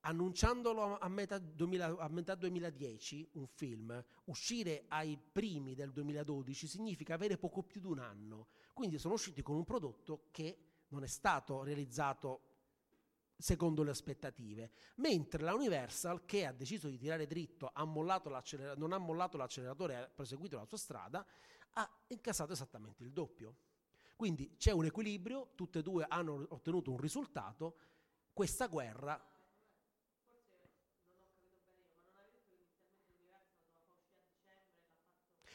annunciandolo 0.07 0.99
a 0.99 1.09
metà, 1.09 1.39
2000, 1.39 1.97
a 1.99 2.09
metà, 2.09 2.35
2010, 2.35 3.31
un 3.33 3.47
film, 3.47 4.05
uscire 4.25 4.85
ai 4.89 5.19
primi 5.19 5.75
del 5.75 5.93
2012 5.93 6.67
significa 6.67 7.15
avere 7.15 7.39
poco 7.39 7.63
più 7.63 7.81
di 7.81 7.87
un 7.87 7.99
anno. 7.99 8.49
Quindi 8.73 8.99
sono 8.99 9.15
usciti 9.15 9.43
con 9.43 9.57
un 9.57 9.65
prodotto 9.65 10.29
che 10.31 10.59
non 10.89 11.05
è 11.05 11.07
stato 11.07 11.63
realizzato 11.63 12.53
secondo 13.37 13.83
le 13.83 13.91
aspettative, 13.91 14.71
mentre 14.97 15.43
la 15.43 15.55
Universal, 15.55 16.25
che 16.25 16.47
ha 16.47 16.53
deciso 16.53 16.89
di 16.89 16.99
tirare 16.99 17.27
dritto, 17.27 17.71
ha 17.73 17.85
non 17.85 18.93
ha 18.93 18.99
mollato 18.99 19.37
l'acceleratore 19.37 19.97
ha 19.97 20.09
proseguito 20.09 20.57
la 20.57 20.65
sua 20.65 20.79
strada, 20.79 21.27
ha 21.75 21.91
incassato 22.09 22.53
esattamente 22.53 23.03
il 23.03 23.13
doppio. 23.13 23.57
Quindi 24.17 24.57
c'è 24.57 24.71
un 24.71 24.85
equilibrio, 24.85 25.51
tutte 25.55 25.81
e 25.81 25.83
due 25.83 26.05
hanno 26.09 26.47
ottenuto 26.51 26.91
un 26.91 26.99
risultato, 26.99 27.77
questa 28.33 28.67
guerra... 28.67 29.33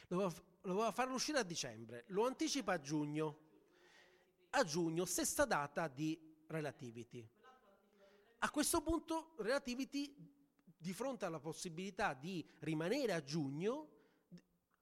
Lo 0.08 0.32
doveva 0.62 0.90
farlo 0.90 1.14
uscire 1.14 1.38
a 1.38 1.44
dicembre, 1.44 2.04
lo 2.08 2.26
anticipa 2.26 2.72
a 2.72 2.80
giugno. 2.80 3.48
A 4.50 4.64
giugno, 4.64 5.04
stessa 5.04 5.44
data 5.44 5.86
di 5.86 6.18
Relativity. 6.48 7.28
A 8.38 8.50
questo 8.50 8.82
punto 8.82 9.34
Relativity, 9.38 10.12
di 10.76 10.92
fronte 10.92 11.26
alla 11.26 11.38
possibilità 11.38 12.14
di 12.14 12.44
rimanere 12.58 13.12
a 13.12 13.22
giugno, 13.22 13.88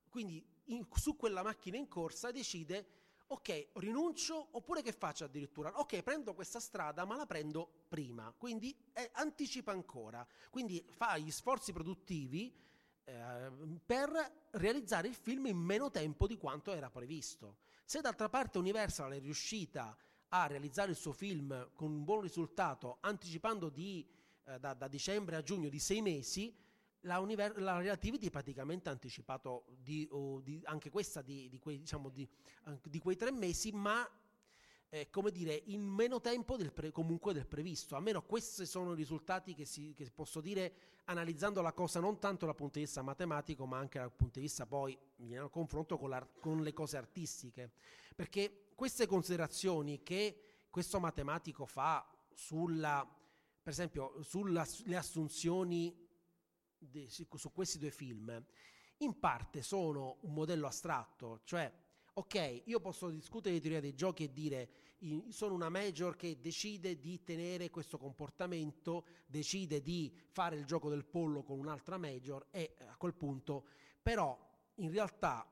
quindi 0.08 0.42
in, 0.68 0.86
su 0.94 1.16
quella 1.16 1.42
macchina 1.42 1.76
in 1.76 1.88
corsa 1.88 2.30
decide 2.30 2.96
ok, 3.30 3.68
rinuncio 3.74 4.48
oppure 4.52 4.82
che 4.82 4.92
faccio 4.92 5.24
addirittura? 5.24 5.78
Ok, 5.78 6.02
prendo 6.02 6.34
questa 6.34 6.60
strada 6.60 7.04
ma 7.04 7.16
la 7.16 7.26
prendo 7.26 7.84
prima, 7.88 8.32
quindi 8.36 8.74
eh, 8.92 9.10
anticipa 9.14 9.72
ancora, 9.72 10.26
quindi 10.50 10.84
fa 10.88 11.16
gli 11.18 11.30
sforzi 11.30 11.72
produttivi 11.72 12.54
eh, 13.04 13.52
per 13.84 14.10
realizzare 14.52 15.08
il 15.08 15.14
film 15.14 15.46
in 15.46 15.58
meno 15.58 15.90
tempo 15.90 16.26
di 16.26 16.36
quanto 16.36 16.72
era 16.72 16.90
previsto. 16.90 17.58
Se 17.84 18.00
d'altra 18.00 18.28
parte 18.28 18.58
Universal 18.58 19.12
è 19.12 19.20
riuscita 19.20 19.96
a 20.28 20.46
realizzare 20.46 20.90
il 20.90 20.96
suo 20.96 21.12
film 21.12 21.70
con 21.74 21.90
un 21.90 22.04
buon 22.04 22.20
risultato, 22.20 22.98
anticipando 23.00 23.68
di, 23.70 24.06
eh, 24.44 24.58
da, 24.58 24.74
da 24.74 24.88
dicembre 24.88 25.36
a 25.36 25.42
giugno 25.42 25.68
di 25.68 25.78
sei 25.78 26.02
mesi, 26.02 26.54
la, 27.08 27.18
univer- 27.18 27.58
la 27.58 27.78
Relativity 27.78 28.30
praticamente 28.30 28.90
ha 28.90 28.92
anticipato 28.92 29.64
di, 29.82 30.06
oh, 30.12 30.40
di, 30.40 30.60
anche 30.64 30.90
questa 30.90 31.22
di, 31.22 31.48
di, 31.48 31.58
quei, 31.58 31.78
diciamo 31.78 32.10
di 32.10 32.98
quei 33.00 33.16
tre 33.16 33.32
mesi, 33.32 33.72
ma 33.72 34.06
eh, 34.90 35.10
come 35.10 35.30
dire, 35.30 35.62
in 35.66 35.82
meno 35.82 36.20
tempo 36.20 36.56
del 36.56 36.70
pre- 36.70 36.92
comunque 36.92 37.32
del 37.32 37.46
previsto. 37.46 37.96
Almeno 37.96 38.22
questi 38.22 38.66
sono 38.66 38.92
i 38.92 38.96
risultati 38.96 39.54
che, 39.54 39.64
si, 39.64 39.94
che 39.96 40.10
posso 40.14 40.40
dire 40.40 40.72
analizzando 41.04 41.62
la 41.62 41.72
cosa 41.72 41.98
non 41.98 42.18
tanto 42.18 42.44
dal 42.44 42.54
punto 42.54 42.78
di 42.78 42.84
vista 42.84 43.00
matematico, 43.00 43.66
ma 43.66 43.78
anche 43.78 43.98
dal 43.98 44.12
punto 44.12 44.38
di 44.38 44.44
vista 44.44 44.66
poi 44.66 44.96
in 45.16 45.48
confronto 45.50 45.96
con, 45.96 46.28
con 46.38 46.62
le 46.62 46.72
cose 46.74 46.98
artistiche. 46.98 47.72
Perché 48.14 48.66
queste 48.74 49.06
considerazioni 49.06 50.02
che 50.02 50.42
questo 50.68 51.00
matematico 51.00 51.64
fa 51.64 52.06
sulla, 52.34 53.06
per 53.62 53.72
esempio, 53.72 54.22
sulle 54.22 54.96
assunzioni 54.96 56.06
di, 56.78 57.08
su 57.08 57.52
questi 57.52 57.78
due 57.78 57.90
film, 57.90 58.44
in 58.98 59.18
parte 59.18 59.62
sono 59.62 60.18
un 60.22 60.32
modello 60.32 60.66
astratto, 60.66 61.40
cioè 61.44 61.72
ok, 62.14 62.62
io 62.64 62.80
posso 62.80 63.08
discutere 63.10 63.54
di 63.54 63.60
teoria 63.60 63.80
dei 63.80 63.94
giochi 63.94 64.24
e 64.24 64.32
dire 64.32 64.70
sono 65.28 65.54
una 65.54 65.68
major 65.68 66.16
che 66.16 66.40
decide 66.40 66.98
di 66.98 67.22
tenere 67.22 67.70
questo 67.70 67.98
comportamento, 67.98 69.04
decide 69.26 69.80
di 69.80 70.12
fare 70.30 70.56
il 70.56 70.64
gioco 70.64 70.88
del 70.90 71.04
pollo 71.04 71.44
con 71.44 71.58
un'altra 71.58 71.98
major 71.98 72.46
e 72.50 72.74
a 72.88 72.96
quel 72.96 73.14
punto 73.14 73.66
però 74.02 74.36
in 74.76 74.90
realtà 74.90 75.46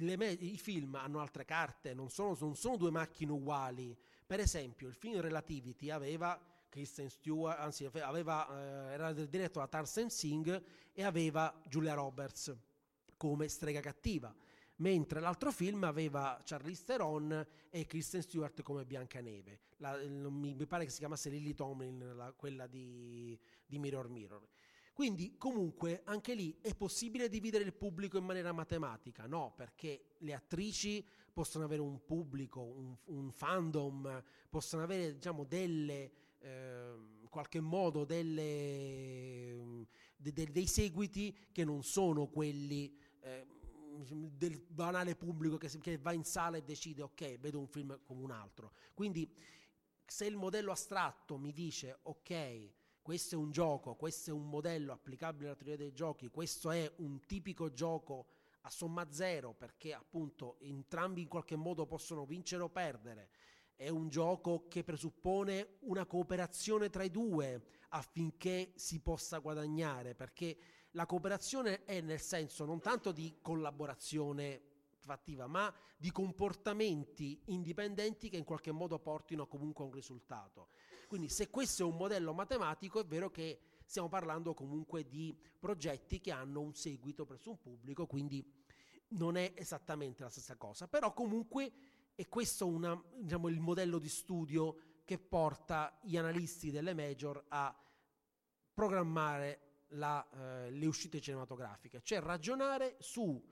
me- 0.00 0.26
i 0.26 0.58
film 0.58 0.96
hanno 0.96 1.20
altre 1.20 1.44
carte, 1.44 1.94
non 1.94 2.10
sono, 2.10 2.36
non 2.40 2.56
sono 2.56 2.76
due 2.76 2.90
macchine 2.90 3.30
uguali. 3.30 3.96
Per 4.26 4.40
esempio, 4.40 4.88
il 4.88 4.94
film 4.94 5.20
Relativity 5.20 5.90
aveva 5.90 6.38
Kristen 6.74 7.08
Stewart, 7.08 7.56
anzi 7.60 7.84
aveva, 7.84 8.48
eh, 8.48 8.94
era 8.94 9.12
diretto 9.12 9.60
da 9.60 9.68
Tarzan 9.68 10.10
Singh 10.10 10.60
e 10.92 11.04
aveva 11.04 11.54
Julia 11.68 11.94
Roberts 11.94 12.52
come 13.16 13.46
strega 13.46 13.78
cattiva 13.78 14.34
mentre 14.78 15.20
l'altro 15.20 15.52
film 15.52 15.84
aveva 15.84 16.40
Charlize 16.42 16.82
Theron 16.84 17.46
e 17.70 17.86
Kristen 17.86 18.22
Stewart 18.22 18.60
come 18.62 18.84
Biancaneve. 18.84 19.60
La, 19.76 19.96
mi, 19.98 20.52
mi, 20.52 20.66
pare 20.66 20.84
che 20.84 20.90
si 20.90 20.98
chiamasse 20.98 21.30
Lily 21.30 21.54
Tomlin, 21.54 22.16
la, 22.16 22.32
quella 22.32 22.66
di, 22.66 23.38
di 23.64 23.78
Mirror 23.78 24.08
Mirror. 24.08 24.48
Quindi 24.92 25.36
comunque 25.38 26.02
anche 26.06 26.34
lì 26.34 26.58
è 26.60 26.74
possibile 26.74 27.28
dividere 27.28 27.62
il 27.62 27.72
pubblico 27.72 28.18
in 28.18 28.24
maniera 28.24 28.50
matematica? 28.50 29.26
No, 29.26 29.52
perché 29.56 30.14
le 30.18 30.34
attrici 30.34 31.06
possono 31.32 31.64
avere 31.64 31.82
un 31.82 32.04
pubblico, 32.04 32.62
un, 32.62 32.96
un 33.04 33.30
fandom, 33.30 34.22
possono 34.50 34.82
avere 34.82 35.14
diciamo 35.14 35.44
delle, 35.44 36.23
in 36.48 37.28
qualche 37.28 37.60
modo 37.60 38.04
delle, 38.04 39.86
de, 40.16 40.32
de, 40.32 40.50
dei 40.50 40.66
seguiti 40.66 41.36
che 41.52 41.64
non 41.64 41.82
sono 41.82 42.26
quelli 42.26 42.96
eh, 43.20 43.46
del 44.02 44.60
banale 44.68 45.16
pubblico 45.16 45.56
che, 45.56 45.68
che, 45.78 45.98
va 45.98 46.12
in 46.12 46.24
sala 46.24 46.56
e 46.56 46.62
decide 46.62 47.02
ok, 47.02 47.38
vedo 47.38 47.58
un 47.58 47.68
film 47.68 48.00
come 48.04 48.22
un 48.22 48.30
altro. 48.30 48.72
Quindi 48.92 49.32
se 50.06 50.26
il 50.26 50.36
modello 50.36 50.72
astratto 50.72 51.38
mi 51.38 51.52
dice 51.52 51.98
ok, 52.02 52.72
questo 53.00 53.34
è 53.34 53.38
un 53.38 53.50
gioco, 53.50 53.94
questo 53.94 54.30
è 54.30 54.32
un 54.32 54.48
modello 54.48 54.92
applicabile 54.92 55.48
alla 55.48 55.56
teoria 55.56 55.76
dei 55.76 55.92
giochi, 55.92 56.28
questo 56.28 56.70
è 56.70 56.90
un 56.96 57.20
tipico 57.24 57.72
gioco 57.72 58.26
a 58.62 58.70
somma 58.70 59.06
zero 59.10 59.52
perché 59.52 59.92
appunto 59.92 60.58
entrambi 60.60 61.20
in 61.20 61.28
qualche 61.28 61.56
modo 61.56 61.86
possono 61.86 62.24
vincere 62.24 62.62
o 62.62 62.68
perdere. 62.68 63.28
È 63.76 63.88
un 63.88 64.08
gioco 64.08 64.66
che 64.68 64.84
presuppone 64.84 65.78
una 65.80 66.06
cooperazione 66.06 66.90
tra 66.90 67.02
i 67.02 67.10
due 67.10 67.60
affinché 67.90 68.72
si 68.76 69.00
possa 69.00 69.38
guadagnare, 69.38 70.14
perché 70.14 70.56
la 70.92 71.06
cooperazione 71.06 71.84
è 71.84 72.00
nel 72.00 72.20
senso 72.20 72.64
non 72.64 72.80
tanto 72.80 73.10
di 73.10 73.38
collaborazione 73.42 74.62
fattiva, 75.00 75.48
ma 75.48 75.74
di 75.96 76.12
comportamenti 76.12 77.40
indipendenti 77.46 78.28
che 78.28 78.36
in 78.36 78.44
qualche 78.44 78.70
modo 78.70 79.00
portino 79.00 79.48
comunque 79.48 79.82
a 79.84 79.88
un 79.88 79.92
risultato. 79.92 80.68
Quindi 81.08 81.28
se 81.28 81.50
questo 81.50 81.82
è 81.82 81.86
un 81.86 81.96
modello 81.96 82.32
matematico 82.32 83.00
è 83.00 83.04
vero 83.04 83.30
che 83.30 83.58
stiamo 83.84 84.08
parlando 84.08 84.54
comunque 84.54 85.06
di 85.06 85.36
progetti 85.58 86.20
che 86.20 86.30
hanno 86.30 86.60
un 86.60 86.74
seguito 86.74 87.24
presso 87.24 87.50
un 87.50 87.60
pubblico, 87.60 88.06
quindi 88.06 88.44
non 89.08 89.36
è 89.36 89.52
esattamente 89.56 90.22
la 90.22 90.30
stessa 90.30 90.56
cosa, 90.56 90.88
però 90.88 91.12
comunque 91.12 91.72
è 92.14 92.28
questo 92.28 92.66
una, 92.66 93.00
diciamo, 93.16 93.48
il 93.48 93.60
modello 93.60 93.98
di 93.98 94.08
studio 94.08 94.76
che 95.04 95.18
porta 95.18 95.98
gli 96.02 96.16
analisti 96.16 96.70
delle 96.70 96.94
major 96.94 97.44
a 97.48 97.76
programmare 98.72 99.86
la, 99.88 100.26
eh, 100.30 100.70
le 100.70 100.86
uscite 100.86 101.20
cinematografiche, 101.20 102.00
cioè 102.02 102.20
ragionare 102.20 102.96
su 103.00 103.42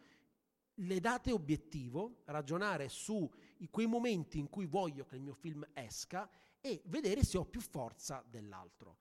le 0.77 1.01
date 1.01 1.33
obiettivo, 1.33 2.23
ragionare 2.25 2.89
su 2.89 3.31
quei 3.71 3.87
momenti 3.87 4.39
in 4.39 4.49
cui 4.49 4.67
voglio 4.67 5.05
che 5.05 5.17
il 5.17 5.23
mio 5.23 5.35
film 5.35 5.65
esca 5.75 6.29
e 6.61 6.83
vedere 6.87 7.23
se 7.23 7.39
ho 7.39 7.45
più 7.45 7.61
forza 7.61 8.25
dell'altro. 8.27 8.99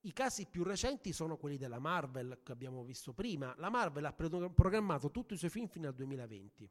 I 0.00 0.12
casi 0.12 0.46
più 0.46 0.62
recenti 0.62 1.12
sono 1.12 1.36
quelli 1.36 1.56
della 1.56 1.80
Marvel 1.80 2.40
che 2.42 2.52
abbiamo 2.52 2.84
visto 2.84 3.12
prima. 3.12 3.54
La 3.58 3.70
Marvel 3.70 4.04
ha 4.04 4.12
programmato 4.12 5.10
tutti 5.10 5.34
i 5.34 5.36
suoi 5.36 5.50
film 5.50 5.66
fino 5.66 5.88
al 5.88 5.94
2020. 5.94 6.70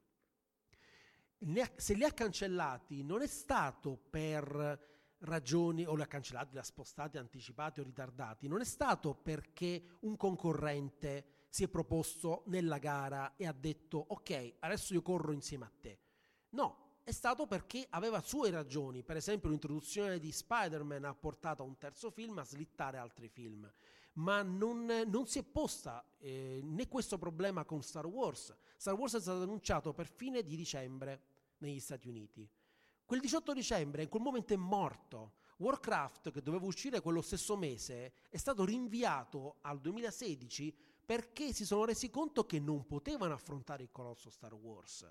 Se 1.76 1.94
li 1.94 2.04
ha 2.04 2.12
cancellati 2.12 3.04
non 3.04 3.22
è 3.22 3.28
stato 3.28 3.98
per 4.10 4.94
ragioni 5.20 5.86
o 5.86 5.96
li 5.96 6.02
ha 6.02 6.08
cancellati, 6.08 6.54
li 6.54 6.60
ha 6.60 6.64
spostati, 6.64 7.18
anticipati 7.18 7.80
o 7.80 7.84
ritardati, 7.84 8.48
non 8.48 8.62
è 8.62 8.66
stato 8.66 9.14
perché 9.14 9.98
un 10.02 10.18
concorrente 10.18 11.46
si 11.50 11.64
è 11.64 11.68
proposto 11.68 12.44
nella 12.48 12.78
gara 12.80 13.36
e 13.36 13.48
ha 13.48 13.54
detto 13.54 14.04
ok, 14.08 14.56
adesso 14.60 14.94
io 14.94 15.02
corro 15.02 15.32
insieme 15.32 15.66
a 15.66 15.72
te. 15.80 16.00
No, 16.50 17.00
è 17.04 17.12
stato 17.12 17.46
perché 17.46 17.86
aveva 17.92 18.22
sue 18.22 18.50
ragioni, 18.50 19.04
per 19.04 19.16
esempio 19.16 19.50
l'introduzione 19.50 20.20
di 20.20 20.32
Spider-Man 20.32 21.06
ha 21.06 21.14
portato 21.14 21.64
a 21.64 21.66
un 21.66 21.78
terzo 21.78 22.10
film 22.10 22.38
a 22.40 22.44
slittare 22.44 22.98
altri 22.98 23.30
film, 23.30 23.72
ma 24.14 24.42
non, 24.42 24.86
non 25.08 25.28
si 25.28 25.40
è 25.40 25.44
posta 25.44 26.04
eh, 26.18 26.62
né 26.64 26.88
questo 26.88 27.18
problema 27.18 27.66
con 27.66 27.82
Star 27.84 28.06
Wars. 28.06 28.56
Star 28.78 28.96
Wars 28.96 29.16
è 29.16 29.22
stato 29.22 29.44
annunciato 29.44 29.94
per 29.94 30.08
fine 30.08 30.44
di 30.44 30.56
dicembre 30.56 31.35
negli 31.66 31.80
Stati 31.80 32.08
Uniti. 32.08 32.50
Quel 33.04 33.20
18 33.20 33.54
dicembre 33.54 34.04
in 34.04 34.10
quel 34.10 34.24
momento 34.24 34.54
è 34.54 34.58
morto. 34.58 35.34
Warcraft, 35.58 36.32
che 36.32 36.42
doveva 36.42 36.66
uscire 36.66 37.02
quello 37.02 37.22
stesso 37.22 37.56
mese, 37.56 38.14
è 38.30 38.38
stato 38.38 38.66
rinviato 38.66 39.58
al 39.62 39.80
2016 39.80 40.76
perché 41.06 41.54
si 41.54 41.66
sono 41.66 41.86
resi 41.86 42.10
conto 42.10 42.46
che 42.46 42.60
non 42.60 42.86
potevano 42.86 43.34
affrontare 43.34 43.84
il 43.84 43.92
colosso 43.92 44.30
Star 44.30 44.54
Wars. 44.54 45.10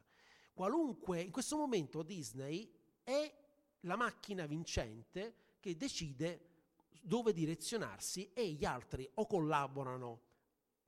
Qualunque, 0.53 1.21
in 1.21 1.31
questo 1.31 1.57
momento 1.57 2.03
Disney 2.03 2.71
è 3.03 3.33
la 3.81 3.97
macchina 3.97 4.47
vincente 4.47 5.53
che 5.61 5.77
decide 5.77 6.51
dove 7.01 7.33
direzionarsi 7.33 8.33
e 8.33 8.51
gli 8.51 8.65
altri 8.65 9.09
o 9.15 9.27
collaborano 9.27 10.21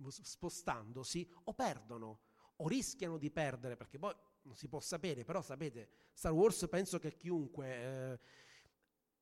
spostandosi 0.09 1.29
o 1.45 1.53
perdono 1.55 2.21
o 2.57 2.69
rischiano 2.69 3.19
di 3.19 3.31
perdere 3.31 3.77
perché 3.77 3.99
poi 3.99 4.15
non 4.47 4.57
si 4.57 4.69
può 4.69 4.81
sapere, 4.81 5.25
però 5.25 5.43
sapete, 5.43 5.89
Star 6.13 6.33
Wars 6.33 6.67
penso 6.71 6.99
che 6.99 7.15
chiunque... 7.15 8.19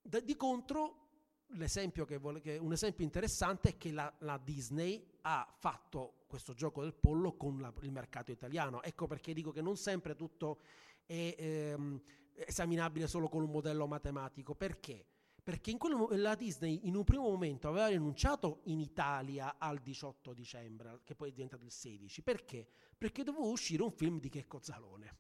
Eh, 0.07 0.23
di 0.23 0.37
contro, 0.37 1.05
l'esempio 1.53 2.05
che 2.05 2.19
vuole, 2.19 2.41
che 2.41 2.59
un 2.59 2.73
esempio 2.73 3.05
interessante 3.05 3.71
è 3.71 3.77
che 3.79 3.91
la, 3.91 4.13
la, 4.19 4.37
Disney 4.37 5.19
ha 5.23 5.51
fatto 5.59 6.25
questo 6.27 6.53
gioco 6.53 6.83
del 6.83 6.93
pollo 6.93 7.37
con 7.37 7.59
la, 7.61 7.73
il 7.81 7.91
mercato 7.91 8.31
italiano. 8.31 8.83
Ecco 8.83 9.07
perché 9.07 9.33
dico 9.33 9.51
che 9.51 9.63
non 9.63 9.77
sempre 9.77 10.15
tutto 10.15 10.61
è 11.07 11.35
ehm, 11.39 12.03
esaminabile 12.35 13.07
solo 13.07 13.29
con 13.29 13.43
un 13.43 13.51
modello 13.51 13.87
matematico. 13.87 14.55
Perché? 14.55 15.07
Perché 15.45 15.71
in 15.71 15.77
quello, 15.77 16.09
la 16.13 16.35
Disney 16.35 16.81
in 16.85 16.97
un 16.97 17.05
primo 17.05 17.29
momento 17.29 17.69
aveva 17.69 17.89
rinunciato 17.89 18.63
in 18.65 18.81
Italia 18.81 19.57
al 19.59 19.79
18 19.79 20.33
dicembre, 20.33 21.01
che 21.05 21.15
poi 21.15 21.29
è 21.29 21.33
diventato 21.33 21.67
il 21.67 21.71
16. 21.71 22.23
Perché? 22.23 22.67
Perché 22.97 23.23
doveva 23.23 23.45
uscire 23.45 23.83
un 23.83 23.91
film 23.91 24.19
di 24.19 24.31
Checco 24.31 24.59
Zalone, 24.63 25.19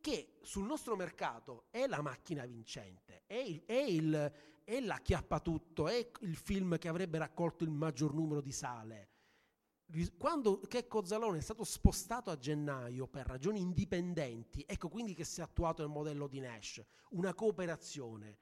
che 0.00 0.38
sul 0.42 0.64
nostro 0.64 0.94
mercato 0.94 1.64
è 1.70 1.88
la 1.88 2.00
macchina 2.02 2.46
vincente, 2.46 3.24
è, 3.26 3.34
il, 3.34 3.64
è, 3.66 3.80
il, 3.80 4.32
è 4.62 4.78
la 4.78 4.98
chiappatutto, 4.98 5.88
è 5.88 6.08
il 6.20 6.36
film 6.36 6.78
che 6.78 6.86
avrebbe 6.86 7.18
raccolto 7.18 7.64
il 7.64 7.70
maggior 7.70 8.14
numero 8.14 8.40
di 8.40 8.52
sale. 8.52 9.08
Quando 10.16 10.60
Checco 10.60 11.04
Zalone 11.04 11.38
è 11.38 11.42
stato 11.42 11.64
spostato 11.64 12.30
a 12.30 12.38
gennaio 12.38 13.08
per 13.08 13.26
ragioni 13.26 13.60
indipendenti, 13.60 14.64
ecco 14.68 14.88
quindi 14.88 15.14
che 15.14 15.24
si 15.24 15.40
è 15.40 15.42
attuato 15.42 15.82
il 15.82 15.88
modello 15.88 16.28
di 16.28 16.38
Nash, 16.38 16.80
una 17.10 17.34
cooperazione 17.34 18.38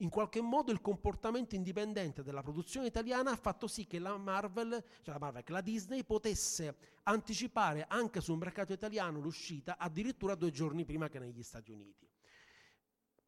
in 0.00 0.08
qualche 0.08 0.40
modo 0.40 0.72
il 0.72 0.80
comportamento 0.80 1.54
indipendente 1.54 2.22
della 2.22 2.42
produzione 2.42 2.86
italiana 2.86 3.32
ha 3.32 3.36
fatto 3.36 3.66
sì 3.66 3.86
che 3.86 3.98
la 3.98 4.16
Marvel, 4.16 4.82
cioè 5.02 5.14
la, 5.14 5.20
Marvel, 5.20 5.42
che 5.42 5.52
la 5.52 5.60
Disney 5.60 6.04
potesse 6.04 6.76
anticipare 7.04 7.86
anche 7.88 8.20
sul 8.20 8.38
mercato 8.38 8.72
italiano 8.72 9.20
l'uscita 9.20 9.76
addirittura 9.78 10.34
due 10.34 10.50
giorni 10.50 10.84
prima 10.84 11.08
che 11.08 11.18
negli 11.18 11.42
Stati 11.42 11.70
Uniti. 11.70 12.08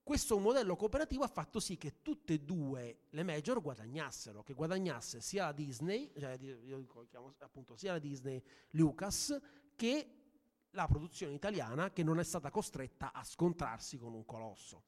questo 0.03 0.39
modello 0.39 0.75
cooperativo 0.77 1.25
ha 1.25 1.29
fatto 1.29 1.61
sì 1.61 1.77
che 1.77 2.01
tutte 2.03 2.35
e 2.35 2.41
due 2.41 3.03
le 3.11 3.23
major 3.23 3.61
guadagnassero, 3.61 4.43
che 4.43 4.55
guadagnasse 4.55 5.20
sia 5.20 5.47
la 5.47 5.53
Disney, 5.53 6.11
cioè 6.18 6.39
io 6.41 6.87
chiamo 7.09 7.35
appunto 7.39 7.77
sia 7.77 7.93
la 7.93 7.99
Disney 7.99 8.43
Lucas, 8.70 9.39
che 9.77 10.16
la 10.70 10.87
produzione 10.87 11.35
italiana 11.35 11.93
che 11.93 12.03
non 12.03 12.18
è 12.18 12.25
stata 12.25 12.51
costretta 12.51 13.12
a 13.12 13.23
scontrarsi 13.25 13.99
con 13.99 14.14
un 14.14 14.25
colosso. 14.25 14.83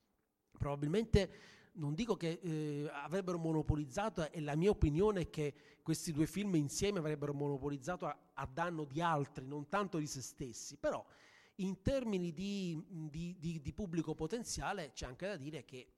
Probabilmente 0.56 1.62
non 1.74 1.94
dico 1.94 2.16
che 2.16 2.38
eh, 2.42 2.88
avrebbero 2.92 3.38
monopolizzato, 3.38 4.30
e 4.30 4.40
la 4.40 4.56
mia 4.56 4.70
opinione 4.70 5.22
è 5.22 5.30
che 5.30 5.54
questi 5.82 6.12
due 6.12 6.26
film 6.26 6.54
insieme 6.54 6.98
avrebbero 6.98 7.34
monopolizzato 7.34 8.06
a, 8.06 8.16
a 8.34 8.46
danno 8.46 8.84
di 8.84 9.00
altri, 9.00 9.46
non 9.46 9.68
tanto 9.68 9.98
di 9.98 10.06
se 10.06 10.20
stessi, 10.20 10.76
però 10.76 11.04
in 11.56 11.82
termini 11.82 12.32
di, 12.32 12.82
di, 12.88 13.36
di, 13.38 13.60
di, 13.60 13.72
pubblico 13.72 14.14
potenziale 14.14 14.92
c'è 14.92 15.06
anche 15.06 15.26
da 15.26 15.36
dire 15.36 15.64
che 15.64 15.88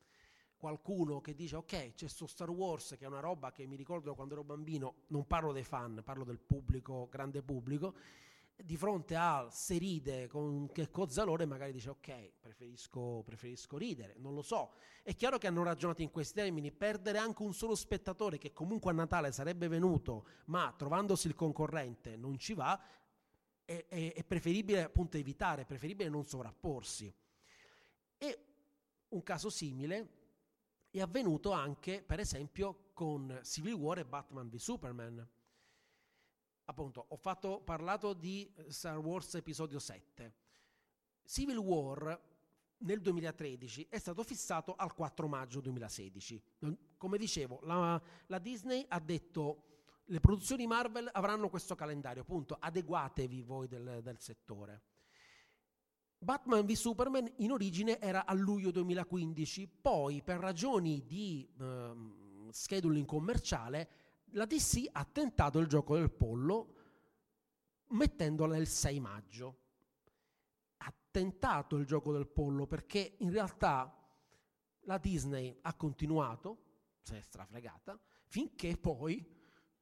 qualcuno 0.56 1.20
che 1.20 1.34
dice 1.34 1.56
ok 1.56 1.94
c'è 1.94 2.08
sto 2.08 2.26
Star 2.26 2.50
Wars 2.50 2.96
che 2.98 3.04
è 3.04 3.08
una 3.08 3.20
roba 3.20 3.52
che 3.52 3.66
mi 3.66 3.76
ricordo 3.76 4.14
quando 4.14 4.34
ero 4.34 4.44
bambino, 4.44 5.04
non 5.08 5.26
parlo 5.26 5.52
dei 5.52 5.64
fan, 5.64 6.02
parlo 6.04 6.24
del 6.24 6.38
pubblico, 6.38 7.08
grande 7.10 7.42
pubblico, 7.42 7.94
di 8.56 8.76
fronte 8.76 9.14
a 9.14 9.48
se 9.50 9.76
ride 9.76 10.28
con 10.28 10.70
che 10.72 10.90
cozzalore 10.90 11.44
magari 11.44 11.72
dice 11.72 11.90
ok 11.90 12.32
preferisco, 12.40 13.22
preferisco 13.22 13.76
ridere 13.76 14.14
non 14.18 14.34
lo 14.34 14.42
so. 14.42 14.72
È 15.02 15.14
chiaro 15.14 15.38
che 15.38 15.46
hanno 15.46 15.62
ragionato 15.62 16.02
in 16.02 16.10
questi 16.10 16.34
termini. 16.34 16.72
Perdere 16.72 17.18
anche 17.18 17.42
un 17.42 17.52
solo 17.52 17.74
spettatore 17.74 18.38
che 18.38 18.52
comunque 18.52 18.90
a 18.90 18.94
Natale 18.94 19.30
sarebbe 19.30 19.68
venuto 19.68 20.26
ma 20.46 20.74
trovandosi 20.76 21.26
il 21.26 21.34
concorrente 21.34 22.16
non 22.16 22.38
ci 22.38 22.54
va 22.54 22.80
è, 23.64 23.84
è, 23.88 24.14
è 24.14 24.24
preferibile 24.24 24.82
appunto 24.82 25.16
evitare 25.18 25.62
è 25.62 25.66
preferibile 25.66 26.08
non 26.08 26.24
sovrapporsi. 26.24 27.12
E 28.18 28.38
un 29.08 29.22
caso 29.22 29.50
simile 29.50 30.08
è 30.90 31.00
avvenuto 31.00 31.50
anche 31.50 32.02
per 32.02 32.20
esempio 32.20 32.90
con 32.94 33.38
Civil 33.42 33.74
War 33.74 33.98
e 33.98 34.06
Batman 34.06 34.48
v 34.48 34.56
Superman 34.56 35.28
appunto, 36.66 37.06
ho 37.08 37.16
fatto, 37.16 37.60
parlato 37.60 38.12
di 38.12 38.50
eh, 38.54 38.70
Star 38.70 38.98
Wars 38.98 39.34
episodio 39.34 39.78
7. 39.78 40.34
Civil 41.24 41.56
War 41.56 42.20
nel 42.78 43.00
2013 43.00 43.86
è 43.88 43.98
stato 43.98 44.22
fissato 44.22 44.74
al 44.76 44.94
4 44.94 45.26
maggio 45.26 45.60
2016. 45.60 46.42
Come 46.96 47.18
dicevo, 47.18 47.60
la, 47.62 48.00
la 48.26 48.38
Disney 48.38 48.84
ha 48.88 49.00
detto 49.00 49.62
le 50.06 50.20
produzioni 50.20 50.66
Marvel 50.66 51.08
avranno 51.12 51.48
questo 51.48 51.74
calendario, 51.74 52.22
appunto, 52.22 52.56
adeguatevi 52.58 53.42
voi 53.42 53.66
del, 53.66 54.00
del 54.02 54.18
settore. 54.20 54.82
Batman 56.18 56.64
v 56.64 56.72
Superman 56.72 57.30
in 57.36 57.50
origine 57.50 58.00
era 58.00 58.24
a 58.24 58.32
luglio 58.32 58.70
2015, 58.70 59.68
poi 59.80 60.22
per 60.22 60.38
ragioni 60.38 61.04
di 61.06 61.48
eh, 61.58 61.92
scheduling 62.50 63.06
commerciale 63.06 63.88
la 64.32 64.44
DC 64.44 64.88
ha 64.92 65.04
tentato 65.04 65.58
il 65.58 65.66
gioco 65.66 65.96
del 65.96 66.10
pollo 66.10 66.74
mettendola 67.88 68.56
il 68.56 68.66
6 68.66 69.00
maggio. 69.00 69.58
Ha 70.78 70.94
tentato 71.10 71.76
il 71.76 71.86
gioco 71.86 72.12
del 72.12 72.26
pollo 72.26 72.66
perché 72.66 73.16
in 73.18 73.30
realtà 73.30 73.92
la 74.80 74.98
Disney 74.98 75.56
ha 75.62 75.74
continuato, 75.74 76.64
si 77.02 77.14
è 77.14 77.20
strafregata, 77.20 77.98
finché 78.26 78.76
poi 78.76 79.24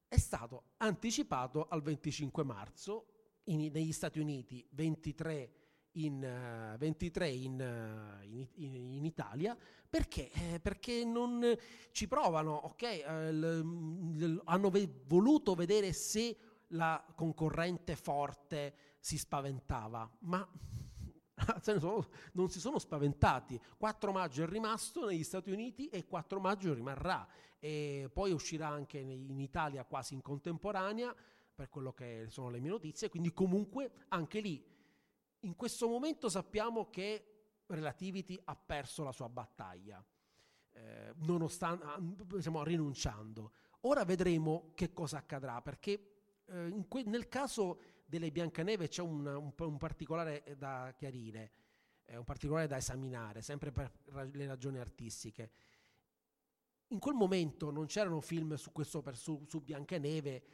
è 0.06 0.18
stato 0.18 0.72
anticipato 0.78 1.66
al 1.68 1.82
25 1.82 2.44
marzo 2.44 3.06
in, 3.44 3.70
negli 3.72 3.92
Stati 3.92 4.20
Uniti, 4.20 4.66
23 4.70 5.63
in, 5.94 6.72
uh, 6.74 6.76
23 6.78 7.28
in, 7.28 8.18
uh, 8.20 8.24
in, 8.24 8.74
in, 8.74 9.04
Italia 9.04 9.56
perché? 9.88 10.30
Eh, 10.30 10.60
perché 10.60 11.04
non 11.04 11.56
ci 11.92 12.08
provano, 12.08 12.52
ok? 12.52 12.82
Eh, 12.82 13.32
l, 13.32 13.58
l, 13.60 14.40
hanno 14.44 14.70
ve- 14.70 15.02
voluto 15.06 15.54
vedere 15.54 15.92
se 15.92 16.36
la 16.68 17.04
concorrente 17.14 17.94
forte 17.94 18.74
si 18.98 19.18
spaventava, 19.18 20.10
ma 20.20 20.48
non 22.32 22.48
si 22.48 22.58
sono 22.58 22.78
spaventati. 22.78 23.60
4 23.76 24.12
maggio 24.12 24.42
è 24.42 24.46
rimasto 24.48 25.06
negli 25.06 25.22
Stati 25.22 25.50
Uniti 25.50 25.88
e 25.88 26.06
4 26.06 26.40
maggio 26.40 26.74
rimarrà 26.74 27.26
e 27.60 28.10
poi 28.12 28.32
uscirà 28.32 28.68
anche 28.68 28.98
in 28.98 29.38
Italia 29.38 29.84
quasi 29.84 30.14
in 30.14 30.22
contemporanea 30.22 31.14
per 31.54 31.68
quello 31.68 31.92
che 31.92 32.26
sono 32.28 32.50
le 32.50 32.58
mie 32.58 32.70
notizie, 32.70 33.08
quindi 33.08 33.32
comunque 33.32 33.90
anche 34.08 34.40
lì 34.40 34.62
in 35.44 35.56
questo 35.56 35.88
momento 35.88 36.28
sappiamo 36.28 36.90
che 36.90 37.28
Relativity 37.66 38.38
ha 38.44 38.56
perso 38.56 39.02
la 39.02 39.12
sua 39.12 39.28
battaglia, 39.28 40.04
eh, 40.72 41.12
nonostante 41.16 41.86
diciamo, 42.26 42.62
rinunciando. 42.62 43.52
Ora 43.82 44.04
vedremo 44.04 44.72
che 44.74 44.92
cosa 44.92 45.18
accadrà, 45.18 45.60
perché 45.62 46.14
eh, 46.46 46.84
que- 46.88 47.04
nel 47.04 47.28
caso 47.28 47.80
delle 48.04 48.30
Biancaneve 48.30 48.88
c'è 48.88 49.02
un, 49.02 49.26
un, 49.26 49.52
un 49.56 49.78
particolare 49.78 50.54
da 50.56 50.92
chiarire, 50.96 51.52
eh, 52.04 52.16
un 52.16 52.24
particolare 52.24 52.66
da 52.66 52.76
esaminare, 52.76 53.40
sempre 53.40 53.70
per 53.70 53.92
ra- 54.06 54.24
le 54.24 54.46
ragioni 54.46 54.78
artistiche. 54.78 55.50
In 56.88 56.98
quel 56.98 57.14
momento 57.14 57.70
non 57.70 57.86
c'erano 57.86 58.20
film 58.20 58.54
su 58.54 58.72
questo 58.72 59.00
per, 59.00 59.16
su, 59.16 59.44
su 59.48 59.60
Biancaneve 59.62 60.44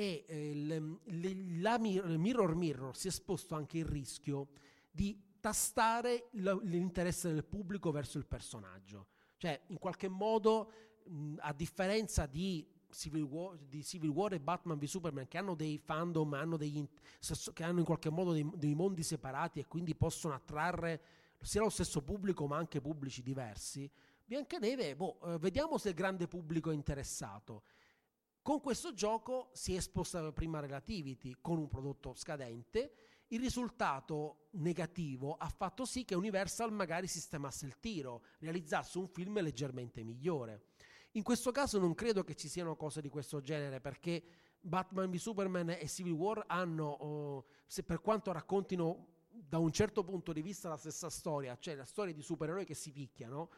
e 0.00 0.24
eh, 0.26 0.54
le, 0.54 0.98
le, 1.04 1.60
la 1.60 1.78
Mirror 1.78 2.54
Mirror 2.54 2.96
si 2.96 3.08
è 3.08 3.10
esposto 3.10 3.54
anche 3.54 3.76
il 3.76 3.84
rischio 3.84 4.48
di 4.90 5.20
tastare 5.40 6.28
l'interesse 6.32 7.30
del 7.30 7.44
pubblico 7.44 7.90
verso 7.90 8.16
il 8.16 8.24
personaggio. 8.24 9.08
Cioè, 9.36 9.60
in 9.66 9.78
qualche 9.78 10.08
modo, 10.08 10.72
mh, 11.04 11.34
a 11.40 11.52
differenza 11.52 12.24
di 12.24 12.66
Civil, 12.90 13.22
War, 13.22 13.58
di 13.58 13.84
Civil 13.84 14.08
War 14.08 14.32
e 14.32 14.40
Batman 14.40 14.78
v 14.78 14.84
Superman, 14.84 15.28
che 15.28 15.36
hanno 15.36 15.54
dei 15.54 15.76
fandom, 15.76 16.32
hanno 16.32 16.56
degli, 16.56 16.82
che 17.52 17.62
hanno 17.62 17.80
in 17.80 17.84
qualche 17.84 18.10
modo 18.10 18.32
dei, 18.32 18.48
dei 18.54 18.74
mondi 18.74 19.02
separati 19.02 19.60
e 19.60 19.66
quindi 19.66 19.94
possono 19.94 20.32
attrarre 20.32 21.02
sia 21.42 21.60
lo 21.62 21.70
stesso 21.70 22.02
pubblico 22.02 22.46
ma 22.46 22.58
anche 22.58 22.82
pubblici 22.82 23.22
diversi, 23.22 23.90
Biancaneve, 24.30 24.94
boh, 24.94 25.18
eh, 25.24 25.38
vediamo 25.38 25.76
se 25.76 25.88
il 25.88 25.96
grande 25.96 26.28
pubblico 26.28 26.70
è 26.70 26.74
interessato. 26.74 27.64
Con 28.42 28.60
questo 28.60 28.94
gioco 28.94 29.50
si 29.52 29.74
è 29.74 29.76
esposta 29.76 30.20
la 30.22 30.32
prima 30.32 30.60
Relativity 30.60 31.36
con 31.42 31.58
un 31.58 31.68
prodotto 31.68 32.14
scadente. 32.14 32.94
Il 33.28 33.40
risultato 33.40 34.48
negativo 34.52 35.34
ha 35.34 35.48
fatto 35.48 35.84
sì 35.84 36.04
che 36.04 36.14
Universal 36.14 36.72
magari 36.72 37.06
sistemasse 37.06 37.66
il 37.66 37.78
tiro, 37.78 38.24
realizzasse 38.38 38.96
un 38.98 39.08
film 39.08 39.40
leggermente 39.42 40.02
migliore. 40.02 40.68
In 41.12 41.22
questo 41.22 41.52
caso 41.52 41.78
non 41.78 41.94
credo 41.94 42.24
che 42.24 42.34
ci 42.34 42.48
siano 42.48 42.76
cose 42.76 43.02
di 43.02 43.10
questo 43.10 43.40
genere 43.40 43.78
perché 43.78 44.22
Batman 44.58 45.10
v 45.10 45.16
Superman 45.16 45.70
e 45.70 45.86
Civil 45.86 46.12
War 46.12 46.44
hanno, 46.46 47.44
se 47.66 47.82
per 47.82 48.00
quanto 48.00 48.32
raccontino 48.32 49.06
da 49.28 49.58
un 49.58 49.70
certo 49.70 50.02
punto 50.02 50.32
di 50.32 50.40
vista 50.40 50.70
la 50.70 50.76
stessa 50.78 51.10
storia, 51.10 51.58
cioè 51.58 51.74
la 51.74 51.84
storia 51.84 52.14
di 52.14 52.22
supereroi 52.22 52.64
che 52.64 52.74
si 52.74 52.90
picchiano, 52.90 53.50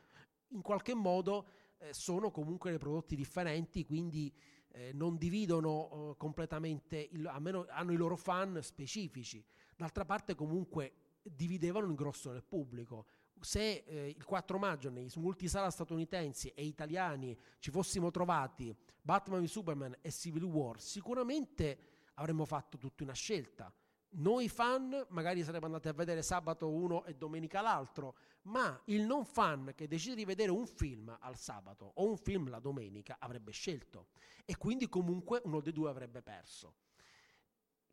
in 0.49 0.61
qualche 0.61 0.95
modo 0.95 1.47
eh, 1.78 1.95
sono 1.95 2.30
comunque 2.30 2.70
dei 2.70 2.78
prodotti 2.78 3.16
differenti, 3.16 3.85
quindi 3.85 4.33
eh, 4.73 4.93
non 4.93 5.16
dividono 5.16 6.12
eh, 6.12 6.16
completamente, 6.16 7.09
il, 7.12 7.27
almeno 7.27 7.66
hanno 7.68 7.93
i 7.93 7.97
loro 7.97 8.16
fan 8.16 8.59
specifici. 8.62 9.45
D'altra 9.77 10.05
parte 10.05 10.35
comunque 10.35 10.93
dividevano 11.23 11.87
il 11.87 11.95
grosso 11.95 12.33
del 12.33 12.43
pubblico. 12.43 13.07
Se 13.41 13.85
eh, 13.87 14.09
il 14.09 14.25
4 14.25 14.59
maggio 14.59 14.91
nei 14.91 15.11
multisala 15.16 15.70
statunitensi 15.70 16.49
e 16.49 16.64
italiani 16.64 17.37
ci 17.59 17.70
fossimo 17.70 18.11
trovati 18.11 18.75
Batman 19.01 19.43
v 19.43 19.47
Superman 19.47 19.97
e 20.01 20.11
Civil 20.12 20.45
War, 20.45 20.81
sicuramente 20.81 21.79
avremmo 22.14 22.45
fatto 22.45 22.79
tutta 22.79 23.03
una 23.03 23.14
scelta. 23.14 23.73
Noi 24.15 24.49
fan 24.51 25.07
magari 25.09 25.43
saremmo 25.43 25.65
andati 25.67 25.89
a 25.89 25.95
vedere 25.95 26.23
sabato 26.23 26.69
uno 26.69 27.05
e 27.05 27.15
domenica 27.15 27.63
l'altro, 27.63 28.17
ma 28.43 28.79
il 28.87 29.03
non 29.03 29.25
fan 29.25 29.73
che 29.75 29.89
decide 29.89 30.15
di 30.15 30.27
vedere 30.27 30.51
un 30.51 30.67
film 30.67 31.17
al 31.21 31.37
sabato 31.39 31.93
o 31.95 32.05
un 32.07 32.19
film 32.19 32.51
la 32.51 32.59
domenica 32.59 33.17
avrebbe 33.19 33.53
scelto 33.53 34.09
e 34.45 34.57
quindi 34.59 34.89
comunque 34.89 35.41
uno 35.45 35.61
dei 35.61 35.73
due 35.73 35.89
avrebbe 35.89 36.21
perso. 36.21 36.75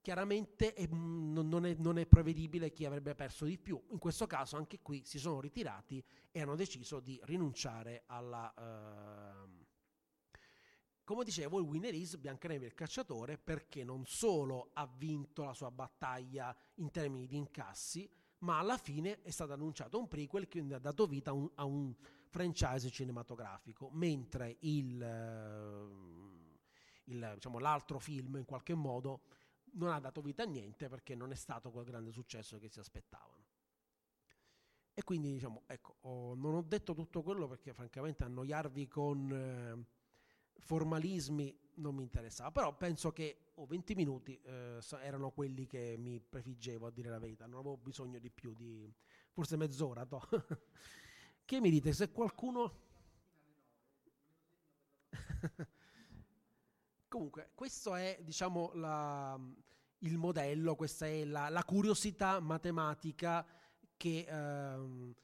Chiaramente 0.01 0.75
mm, 0.93 1.39
non, 1.39 1.65
è, 1.65 1.75
non, 1.75 1.97
è, 1.97 2.05
prevedibile 2.05 2.71
chi 2.71 2.83
avrebbe 2.83 3.15
perso 3.15 3.45
di 3.45 3.57
più. 3.57 3.81
In 3.91 3.97
questo 3.97 4.27
caso 4.27 4.57
anche 4.57 4.79
qui 4.81 5.03
si 5.05 5.19
sono 5.19 5.39
ritirati 5.39 6.03
e 6.31 6.41
hanno 6.41 6.55
deciso 6.55 6.99
di 6.99 7.19
rinunciare 7.23 8.03
alla... 8.07 8.53
Uh, 8.57 9.58
come 11.09 11.23
dicevo, 11.23 11.57
il 11.57 11.65
winner 11.65 11.95
is 11.95 12.17
Biancaneve 12.17 12.67
il 12.67 12.75
cacciatore 12.75 13.39
perché 13.39 13.83
non 13.83 14.05
solo 14.05 14.69
ha 14.73 14.85
vinto 14.85 15.43
la 15.43 15.55
sua 15.55 15.71
battaglia 15.71 16.55
in 16.75 16.91
termini 16.91 17.25
di 17.25 17.35
incassi, 17.35 18.07
ma 18.41 18.59
alla 18.59 18.77
fine 18.77 19.23
è 19.23 19.31
stato 19.31 19.53
annunciato 19.53 19.97
un 19.97 20.07
prequel 20.07 20.47
che 20.47 20.59
ha 20.59 20.77
dato 20.77 21.07
vita 21.07 21.31
a 21.31 21.33
un, 21.33 21.49
a 21.55 21.65
un 21.65 21.95
franchise 22.27 22.91
cinematografico, 22.91 23.89
mentre 23.91 24.57
il, 24.59 25.01
il, 27.05 27.31
diciamo, 27.33 27.57
l'altro 27.57 27.97
film 27.97 28.35
in 28.35 28.45
qualche 28.45 28.75
modo 28.75 29.23
non 29.71 29.89
ha 29.89 29.99
dato 29.99 30.21
vita 30.21 30.43
a 30.43 30.45
niente 30.45 30.89
perché 30.89 31.15
non 31.15 31.31
è 31.31 31.35
stato 31.35 31.71
quel 31.71 31.85
grande 31.85 32.11
successo 32.11 32.59
che 32.59 32.69
si 32.69 32.77
aspettavano. 32.77 33.47
E 34.93 35.03
quindi 35.03 35.31
diciamo, 35.31 35.63
ecco, 35.65 35.95
ho, 36.01 36.35
non 36.35 36.53
ho 36.53 36.61
detto 36.61 36.93
tutto 36.93 37.23
quello 37.23 37.47
perché 37.47 37.73
francamente 37.73 38.25
annoiarvi 38.25 38.87
con 38.87 39.31
eh, 39.31 39.97
formalismi 40.59 41.57
non 41.75 41.95
mi 41.95 42.03
interessava, 42.03 42.51
però 42.51 42.75
penso 42.75 43.11
che 43.11 43.51
oh, 43.55 43.65
20 43.65 43.95
minuti 43.95 44.39
eh, 44.43 44.79
erano 45.01 45.31
quelli 45.31 45.65
che 45.65 45.95
mi 45.97 46.19
prefiggevo 46.19 46.87
a 46.87 46.91
dire 46.91 47.09
la 47.09 47.19
verità, 47.19 47.45
non 47.45 47.59
avevo 47.59 47.77
bisogno 47.77 48.19
di 48.19 48.29
più, 48.29 48.53
di 48.53 48.93
forse 49.31 49.55
mezz'ora. 49.57 50.05
To. 50.05 50.21
che 51.45 51.59
mi 51.59 51.69
dite 51.69 51.93
se 51.93 52.11
qualcuno... 52.11 52.87
Comunque, 57.07 57.51
questo 57.55 57.95
è 57.95 58.19
diciamo 58.21 58.71
la, 58.75 59.39
il 59.99 60.17
modello, 60.17 60.75
questa 60.75 61.07
è 61.07 61.25
la, 61.25 61.49
la 61.49 61.63
curiosità 61.63 62.39
matematica 62.39 63.43
che 63.97 64.25
ehm, 64.29 65.15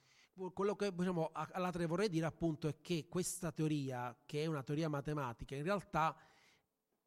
quello 0.54 0.76
che 0.76 0.94
diciamo, 0.94 1.30
all'altra 1.32 1.86
vorrei 1.88 2.10
dire 2.10 2.26
appunto 2.26 2.68
è 2.68 2.76
che 2.82 3.08
questa 3.08 3.52
teoria, 3.52 4.16
che 4.26 4.44
è 4.44 4.46
una 4.46 4.64
teoria 4.64 4.90
matematica, 4.90 5.56
in 5.56 5.64
realtà 5.64 6.16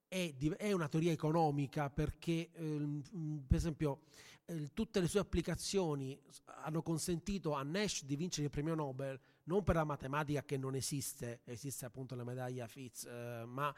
è, 0.06 0.34
è 0.56 0.72
una 0.72 0.88
teoria 0.88 1.12
economica 1.12 1.90
perché 1.90 2.50
ehm, 2.52 3.44
per 3.46 3.56
esempio 3.56 4.00
eh, 4.46 4.72
tutte 4.72 5.00
le 5.00 5.08
sue 5.08 5.20
applicazioni 5.20 6.18
hanno 6.62 6.82
consentito 6.82 7.52
a 7.52 7.62
Nash 7.62 8.04
di 8.04 8.16
vincere 8.16 8.46
il 8.46 8.50
premio 8.50 8.74
Nobel 8.74 9.20
non 9.44 9.62
per 9.62 9.76
la 9.76 9.84
matematica 9.84 10.42
che 10.44 10.56
non 10.56 10.74
esiste, 10.74 11.40
esiste 11.44 11.84
appunto 11.84 12.14
la 12.14 12.24
medaglia 12.24 12.66
Fitz, 12.66 13.04
eh, 13.04 13.44
ma 13.46 13.74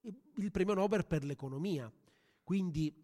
il 0.00 0.50
premio 0.50 0.74
Nobel 0.74 1.06
per 1.06 1.24
l'economia. 1.24 1.90
Quindi 2.42 3.03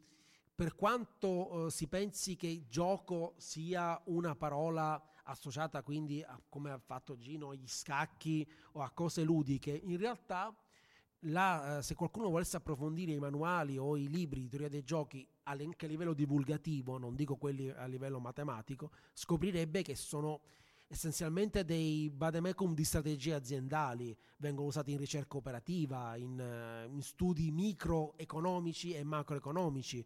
per 0.61 0.75
quanto 0.75 1.69
eh, 1.69 1.71
si 1.71 1.87
pensi 1.87 2.37
che 2.37 2.67
gioco 2.69 3.33
sia 3.39 3.99
una 4.09 4.37
parola 4.37 5.03
associata 5.25 5.83
quindi 5.83 6.23
a 6.23 6.39
come 6.51 6.71
ha 6.71 6.79
fatto 6.79 7.17
Gino 7.17 7.49
agli 7.49 7.67
scacchi 7.67 8.47
o 8.73 8.83
a 8.83 8.91
cose 8.91 9.23
ludiche, 9.23 9.71
in 9.71 9.97
realtà 9.97 10.55
la, 11.21 11.79
eh, 11.79 11.83
se 11.83 11.95
qualcuno 11.95 12.29
volesse 12.29 12.59
approfondire 12.59 13.13
i 13.13 13.19
manuali 13.19 13.79
o 13.79 13.97
i 13.97 14.07
libri 14.11 14.43
di 14.43 14.49
teoria 14.51 14.69
dei 14.69 14.85
giochi 14.85 15.27
anche 15.45 15.87
a 15.87 15.89
livello 15.89 16.13
divulgativo, 16.13 16.99
non 16.99 17.15
dico 17.15 17.37
quelli 17.37 17.71
a 17.71 17.87
livello 17.87 18.21
matematico, 18.21 18.91
scoprirebbe 19.15 19.81
che 19.81 19.95
sono 19.95 20.43
essenzialmente 20.89 21.65
dei 21.65 22.11
bademecum 22.11 22.75
di 22.75 22.85
strategie 22.85 23.33
aziendali, 23.33 24.15
vengono 24.37 24.67
usati 24.67 24.93
in 24.93 24.99
ricerca 24.99 25.39
operativa, 25.39 26.19
in, 26.19 26.39
eh, 26.39 26.85
in 26.87 27.01
studi 27.01 27.51
microeconomici 27.51 28.93
e 28.93 29.05
macroeconomici, 29.05 30.05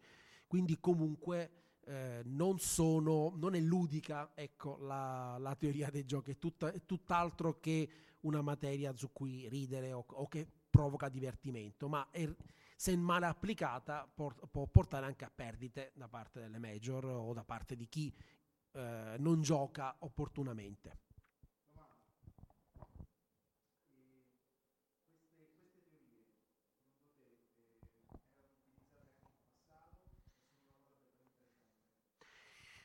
quindi 0.54 0.78
comunque 0.78 1.80
eh, 1.86 2.22
non, 2.26 2.60
sono, 2.60 3.32
non 3.34 3.56
è 3.56 3.58
ludica 3.58 4.30
ecco, 4.36 4.76
la, 4.76 5.36
la, 5.36 5.56
teoria 5.56 5.90
dei 5.90 6.04
giochi, 6.04 6.30
è, 6.30 6.38
tutta, 6.38 6.70
è, 6.70 6.84
tutt'altro 6.86 7.58
che 7.58 7.88
una 8.20 8.40
materia 8.40 8.94
su 8.94 9.10
cui 9.12 9.48
ridere 9.48 9.92
o, 9.92 10.04
o 10.08 10.28
che 10.28 10.46
provoca 10.70 11.08
divertimento, 11.08 11.88
ma 11.88 12.08
è, 12.12 12.32
se 12.76 12.96
male 12.96 13.26
applicata 13.26 14.06
por, 14.06 14.36
può 14.48 14.64
portare 14.68 15.06
anche 15.06 15.24
a 15.24 15.32
perdite 15.34 15.90
da 15.96 16.06
parte 16.06 16.38
delle 16.38 16.60
major 16.60 17.04
o 17.04 17.32
da 17.32 17.42
parte 17.42 17.74
di 17.74 17.88
chi 17.88 18.14
eh, 18.74 19.16
non 19.18 19.42
gioca 19.42 19.96
opportunamente. 19.98 20.98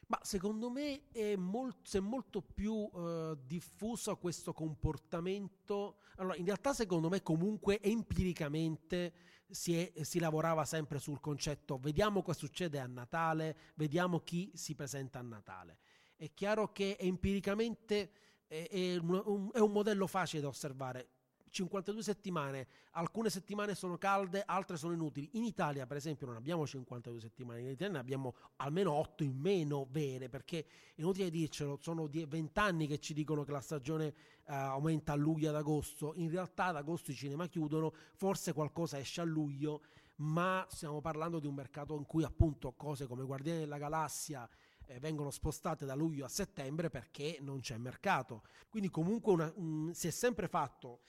Ma 0.09 0.19
secondo 0.23 0.71
me 0.71 1.03
è 1.11 1.35
molt, 1.35 1.77
se 1.83 1.99
è 1.99 2.01
molto 2.01 2.41
più 2.41 2.89
eh, 2.95 3.37
diffuso 3.45 4.17
questo 4.17 4.53
comportamento. 4.53 5.97
Allora, 6.15 6.35
in 6.35 6.45
realtà, 6.45 6.73
secondo 6.73 7.09
me, 7.09 7.21
comunque 7.21 7.79
empiricamente 7.79 9.13
si, 9.47 9.77
è, 9.77 10.03
si, 10.03 10.17
lavorava 10.17 10.65
sempre 10.65 10.97
sul 10.97 11.19
concetto: 11.19 11.77
vediamo 11.77 12.23
cosa 12.23 12.39
succede 12.39 12.79
a 12.79 12.87
Natale, 12.87 13.55
vediamo 13.75 14.21
chi 14.21 14.51
si 14.55 14.73
presenta 14.73 15.19
a 15.19 15.21
Natale. 15.21 15.77
È 16.15 16.33
chiaro 16.33 16.71
che 16.71 16.97
empiricamente 16.99 18.11
è, 18.47 18.67
è, 18.67 18.97
un, 18.97 19.51
è 19.53 19.59
un 19.59 19.71
modello 19.71 20.07
facile 20.07 20.41
da 20.41 20.47
osservare 20.47 21.18
52 21.49 22.03
settimane, 22.03 22.67
alcune 22.91 23.29
settimane 23.29 23.75
sono 23.75 23.97
calde, 23.97 24.43
altre 24.45 24.77
sono 24.77 24.93
inutili. 24.93 25.29
In 25.33 25.43
Italia, 25.43 25.85
per 25.85 25.97
esempio, 25.97 26.27
non 26.27 26.35
abbiamo 26.35 26.65
52 26.65 27.19
settimane, 27.19 27.61
in 27.61 27.67
Italia 27.67 27.93
ne 27.93 27.99
abbiamo 27.99 28.35
almeno 28.57 28.93
8 28.93 29.23
in 29.23 29.37
meno 29.37 29.87
vere, 29.89 30.29
perché 30.29 30.59
è 30.59 30.65
inutile 31.01 31.29
dircelo, 31.29 31.77
sono 31.81 32.07
20 32.07 32.59
anni 32.59 32.87
che 32.87 32.99
ci 32.99 33.13
dicono 33.13 33.43
che 33.43 33.51
la 33.51 33.61
stagione 33.61 34.07
eh, 34.07 34.53
aumenta 34.53 35.13
a 35.13 35.15
luglio 35.15 35.49
ad 35.49 35.55
agosto, 35.55 36.13
in 36.15 36.29
realtà 36.29 36.65
ad 36.65 36.77
agosto 36.77 37.11
i 37.11 37.15
cinema 37.15 37.47
chiudono, 37.47 37.93
forse 38.15 38.53
qualcosa 38.53 38.99
esce 38.99 39.21
a 39.21 39.25
luglio, 39.25 39.81
ma 40.19 40.65
stiamo 40.69 41.01
parlando 41.01 41.39
di 41.39 41.47
un 41.47 41.53
mercato 41.53 41.95
in 41.95 42.05
cui 42.05 42.23
appunto 42.23 42.73
cose 42.73 43.07
come 43.07 43.23
Guardiani 43.23 43.59
della 43.59 43.77
Galassia 43.77 44.49
eh, 44.89 44.99
vengono 44.99 45.29
spostate 45.29 45.85
da 45.85 45.93
luglio 45.93 46.25
a 46.25 46.29
settembre 46.29 46.89
perché 46.89 47.37
non 47.41 47.59
c'è 47.59 47.77
mercato. 47.77 48.43
Quindi 48.69 48.89
comunque 48.89 49.33
una, 49.33 49.51
un, 49.55 49.93
si 49.93 50.07
è 50.07 50.11
sempre 50.11 50.47
fatto 50.47 51.01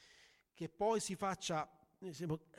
che 0.60 0.68
poi 0.68 1.00
si 1.00 1.16
faccia 1.16 1.66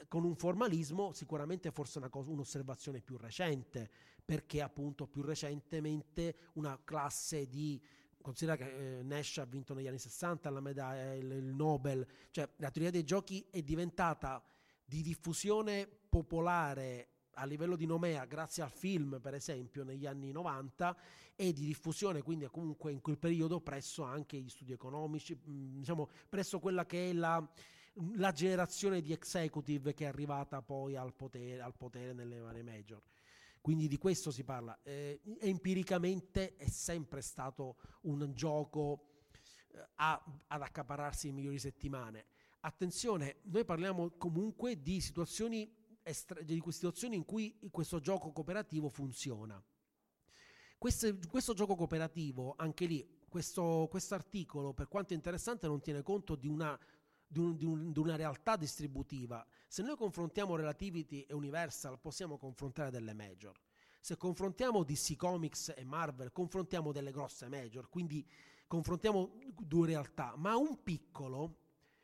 con 0.08 0.24
un 0.24 0.36
formalismo, 0.36 1.14
sicuramente 1.14 1.70
forse 1.70 1.99
una 1.99 2.10
cosa, 2.10 2.32
un'osservazione 2.32 2.99
più 2.99 3.16
recente, 3.16 3.91
perché 4.26 4.64
appunto 4.64 5.06
più 5.06 5.22
recentemente 5.22 6.36
una 6.54 6.82
classe 6.84 7.47
di 7.47 7.80
considera 8.20 8.58
che 8.58 9.02
eh, 9.02 9.04
Nash 9.04 9.38
ha 9.38 9.45
vinto 9.45 9.76
negli 9.76 9.86
anni 9.86 9.99
60 9.99 10.49
la 10.49 10.62
medaglia, 10.62 11.14
il, 11.14 11.30
il, 11.30 11.54
Nobel, 11.54 12.04
cioè 12.32 12.49
la 12.56 12.72
teoria 12.72 12.89
dei 12.89 13.04
giochi 13.04 13.45
è 13.52 13.62
diventata 13.62 14.43
di 14.84 15.04
diffusione 15.04 15.88
popolare 16.10 17.10
a 17.36 17.45
livello 17.45 17.76
di 17.76 17.86
nomea 17.86 18.26
grazie 18.26 18.64
al 18.64 18.72
film 18.72 19.20
per 19.22 19.36
esempio 19.36 19.84
negli 19.84 20.08
anni 20.08 20.32
90 20.32 20.97
e 21.36 21.54
di 21.54 21.66
diffusione 21.68 22.24
quindi 22.24 22.47
comunque 22.47 22.91
in 22.91 22.99
quel 22.99 23.20
periodo 23.20 23.62
presso 23.62 24.02
anche 24.02 24.38
gli 24.38 24.49
studi 24.49 24.72
economici, 24.72 25.36
mh, 25.36 25.78
diciamo 25.78 26.10
presso 26.28 26.60
quella 26.60 26.88
che 26.88 27.12
è 27.12 27.14
la 27.14 27.47
la 28.18 28.32
generazione 28.32 29.02
di 29.02 29.12
executive 29.12 29.94
che 29.94 30.06
è 30.06 30.08
arrivata 30.08 30.62
poi 30.62 30.96
al 30.96 31.14
potere, 31.14 31.62
al 31.62 31.76
potere 31.76 32.14
nelle 32.14 32.39
varie 32.39 32.64
major. 32.64 33.02
Quindi 33.60 33.88
di 33.88 33.98
questo 33.98 34.32
si 34.32 34.44
parla. 34.44 34.78
Eh, 34.82 35.22
empiricamente 35.39 36.56
è 36.56 36.68
sempre 36.68 37.22
stato 37.22 37.78
un 38.02 38.32
gioco 38.34 39.22
eh, 39.72 39.88
a, 39.96 40.24
ad 40.48 40.62
accaparrarsi 40.62 41.28
le 41.28 41.34
migliori 41.34 41.60
settimane. 41.60 42.26
Attenzione, 42.62 43.38
noi 43.44 43.66
parliamo 43.66 44.12
comunque 44.18 44.82
di 44.82 45.00
situazioni, 45.00 45.72
estra- 46.02 46.42
di 46.42 46.62
situazioni 46.70 47.16
in 47.16 47.26
cui 47.26 47.60
questo 47.70 48.00
gioco 48.00 48.32
cooperativo 48.32 48.89
funziona. 48.89 49.62
Questo, 50.78 51.16
questo 51.30 51.54
gioco 51.54 51.76
cooperativo, 51.76 52.56
anche 52.58 52.86
lì, 52.86 53.20
questo 53.30 53.88
articolo, 54.10 54.74
per 54.74 54.88
quanto 54.88 55.14
interessante, 55.14 55.68
non 55.68 55.80
tiene 55.80 56.02
conto 56.02 56.36
di 56.36 56.48
una 56.48 56.78
di, 57.32 57.40
un, 57.40 57.56
di, 57.56 57.66
un, 57.66 57.92
di, 57.94 58.00
una 58.00 58.16
realtà 58.16 58.58
distributiva. 58.58 59.46
Se 59.68 59.82
noi 59.82 59.96
confrontiamo 59.96 60.56
Relativity 60.56 61.22
e 61.22 61.34
Universal, 61.34 62.00
possiamo 62.00 62.38
confrontare 62.38 62.92
delle 62.92 63.14
major. 63.14 63.58
Se 64.02 64.18
confrontiamo 64.18 64.84
DC 64.84 65.16
Comics 65.16 65.74
e 65.76 65.86
Marvel, 65.86 66.32
confrontiamo 66.32 66.92
delle 66.92 67.12
grosse 67.12 67.48
major, 67.48 67.88
quindi 67.88 68.28
confrontiamo 68.68 69.38
due 69.58 69.88
realtà, 69.88 70.34
ma 70.36 70.56
un 70.58 70.82
piccolo 70.84 71.60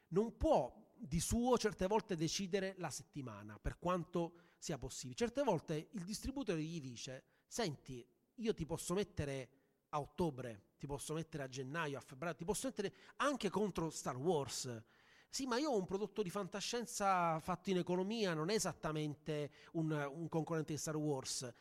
non 0.09 0.37
può 0.37 0.73
di 0.93 1.19
suo 1.19 1.57
certe 1.57 1.87
volte 1.87 2.15
decidere 2.15 2.75
la 2.77 2.89
settimana, 2.89 3.59
per 3.59 3.79
quanto 3.79 4.33
sia 4.57 4.77
possibile. 4.77 5.15
Certe 5.15 5.43
volte 5.43 5.89
il 5.91 6.03
distributore 6.03 6.61
gli 6.61 6.79
dice, 6.79 7.23
senti, 7.47 8.05
io 8.35 8.53
ti 8.53 8.65
posso 8.65 8.93
mettere 8.93 9.49
a 9.89 9.99
ottobre, 9.99 10.67
ti 10.77 10.85
posso 10.87 11.13
mettere 11.13 11.43
a 11.43 11.47
gennaio, 11.47 11.97
a 11.97 12.01
febbraio, 12.01 12.35
ti 12.35 12.45
posso 12.45 12.67
mettere 12.67 12.93
anche 13.17 13.49
contro 13.49 13.89
Star 13.89 14.15
Wars, 14.15 14.83
sì, 15.29 15.45
ma 15.45 15.57
io 15.57 15.71
ho 15.71 15.77
un 15.77 15.85
prodotto 15.85 16.23
di 16.23 16.29
fantascienza 16.29 17.39
fatto 17.39 17.69
in 17.69 17.77
economia, 17.77 18.33
non 18.33 18.49
è 18.49 18.53
esattamente 18.53 19.51
un, 19.73 19.91
un 19.91 20.29
concorrente 20.29 20.73
di 20.73 20.79
Star 20.79 20.95
Wars. 20.95 21.53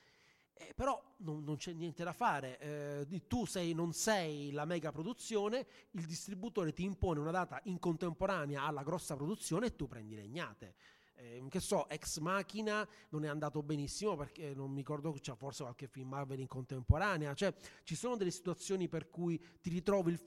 Eh, 0.58 0.72
però 0.74 1.02
non, 1.18 1.44
non, 1.44 1.56
c'è 1.56 1.72
niente 1.72 2.02
da 2.02 2.14
fare, 2.14 2.58
eh, 2.58 3.26
tu 3.26 3.44
sei, 3.44 3.74
non 3.74 3.92
sei 3.92 4.52
la 4.52 4.64
mega 4.64 4.90
produzione, 4.90 5.66
il 5.90 6.06
distributore 6.06 6.72
ti 6.72 6.82
impone 6.82 7.20
una 7.20 7.30
data 7.30 7.60
in 7.64 7.78
contemporanea 7.78 8.62
alla 8.62 8.82
grossa 8.82 9.16
produzione 9.16 9.66
e 9.66 9.76
tu 9.76 9.86
prendi 9.86 10.14
legnate. 10.14 10.74
Eh, 11.16 11.44
che 11.50 11.60
so, 11.60 11.88
Ex 11.90 12.18
Machina 12.20 12.88
non 13.10 13.24
è 13.24 13.28
andato 13.28 13.62
benissimo 13.62 14.16
perché 14.16 14.54
non 14.54 14.70
mi 14.70 14.78
ricordo, 14.78 15.12
c'è 15.12 15.34
forse 15.34 15.62
qualche 15.62 15.88
film 15.88 16.08
Marvel 16.08 16.40
in 16.40 16.46
contemporanea, 16.46 17.34
cioè 17.34 17.54
ci 17.82 17.94
sono 17.94 18.16
delle 18.16 18.30
situazioni 18.30 18.88
per 18.88 19.10
cui 19.10 19.38
ti 19.60 19.68
ritrovi 19.68 20.12
il, 20.12 20.20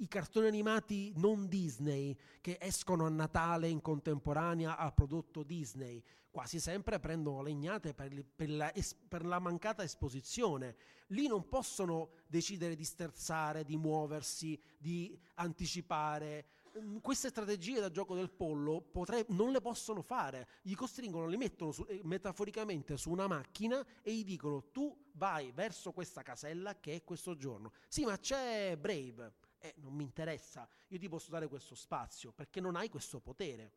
i 0.00 0.08
cartoni 0.08 0.46
animati 0.46 1.12
non 1.16 1.48
Disney 1.48 2.16
che 2.40 2.58
escono 2.60 3.06
a 3.06 3.10
Natale 3.10 3.68
in 3.68 3.80
contemporanea 3.80 4.76
al 4.76 4.94
prodotto 4.94 5.42
Disney 5.42 6.02
quasi 6.30 6.60
sempre 6.60 7.00
prendono 7.00 7.42
legnate 7.42 7.94
per, 7.94 8.24
per, 8.24 8.50
la, 8.50 8.72
per, 9.08 9.24
la, 9.24 9.38
mancata 9.38 9.82
esposizione. 9.82 10.76
Lì 11.08 11.26
non 11.26 11.48
possono 11.48 12.10
decidere 12.28 12.76
di 12.76 12.84
sterzare, 12.84 13.64
di 13.64 13.76
muoversi, 13.76 14.60
di 14.76 15.18
anticipare. 15.34 16.46
Mm, 16.78 16.98
queste 16.98 17.30
strategie 17.30 17.80
da 17.80 17.90
gioco 17.90 18.14
del 18.14 18.30
pollo 18.30 18.80
potrei, 18.80 19.24
non 19.30 19.50
le 19.50 19.60
possono 19.60 20.02
fare. 20.02 20.48
Gli 20.62 20.74
costringono, 20.74 21.26
li 21.26 21.36
mettono 21.36 21.72
su, 21.72 21.84
eh, 21.88 22.02
metaforicamente 22.04 22.96
su 22.96 23.10
una 23.10 23.26
macchina 23.26 23.84
e 24.02 24.14
gli 24.14 24.24
dicono 24.24 24.70
tu 24.70 24.96
vai 25.14 25.50
verso 25.50 25.92
questa 25.92 26.22
casella 26.22 26.78
che 26.78 26.94
è 26.94 27.04
questo 27.04 27.36
giorno. 27.36 27.72
Sì, 27.88 28.04
ma 28.04 28.16
c'è 28.18 28.76
Brave 28.76 29.46
eh, 29.60 29.74
non 29.78 29.94
mi 29.94 30.04
interessa, 30.04 30.68
io 30.88 30.98
ti 30.98 31.08
posso 31.08 31.30
dare 31.30 31.48
questo 31.48 31.74
spazio 31.74 32.32
perché 32.32 32.60
non 32.60 32.76
hai 32.76 32.88
questo 32.88 33.20
potere. 33.20 33.72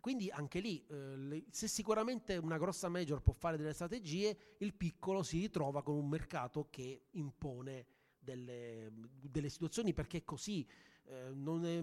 Quindi 0.00 0.30
anche 0.30 0.60
lì, 0.60 0.84
eh, 0.86 1.44
se 1.50 1.66
sicuramente 1.66 2.36
una 2.36 2.56
grossa 2.56 2.88
major 2.88 3.20
può 3.20 3.32
fare 3.32 3.56
delle 3.56 3.72
strategie, 3.72 4.54
il 4.58 4.72
piccolo 4.72 5.22
si 5.22 5.40
ritrova 5.40 5.82
con 5.82 5.96
un 5.96 6.08
mercato 6.08 6.68
che 6.70 7.06
impone 7.12 7.86
delle, 8.18 8.92
delle 8.92 9.48
situazioni 9.48 9.92
perché 9.92 10.18
è 10.18 10.24
così. 10.24 10.66
Eh, 11.04 11.28
è, 11.30 11.80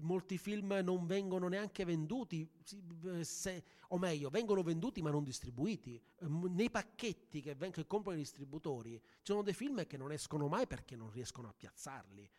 molti 0.00 0.38
film 0.38 0.80
non 0.82 1.06
vengono 1.06 1.48
neanche 1.48 1.84
venduti, 1.84 2.48
se, 3.20 3.64
o 3.88 3.98
meglio, 3.98 4.30
vengono 4.30 4.62
venduti 4.62 5.02
ma 5.02 5.10
non 5.10 5.24
distribuiti. 5.24 6.00
Eh, 6.20 6.26
nei 6.26 6.70
pacchetti 6.70 7.42
che, 7.42 7.54
ven- 7.54 7.72
che 7.72 7.86
comprano 7.86 8.18
i 8.18 8.22
distributori 8.22 8.98
ci 8.98 9.32
sono 9.32 9.42
dei 9.42 9.54
film 9.54 9.86
che 9.86 9.96
non 9.96 10.12
escono 10.12 10.48
mai 10.48 10.66
perché 10.66 10.96
non 10.96 11.10
riescono 11.10 11.48
a 11.48 11.54
piazzarli. 11.54 12.30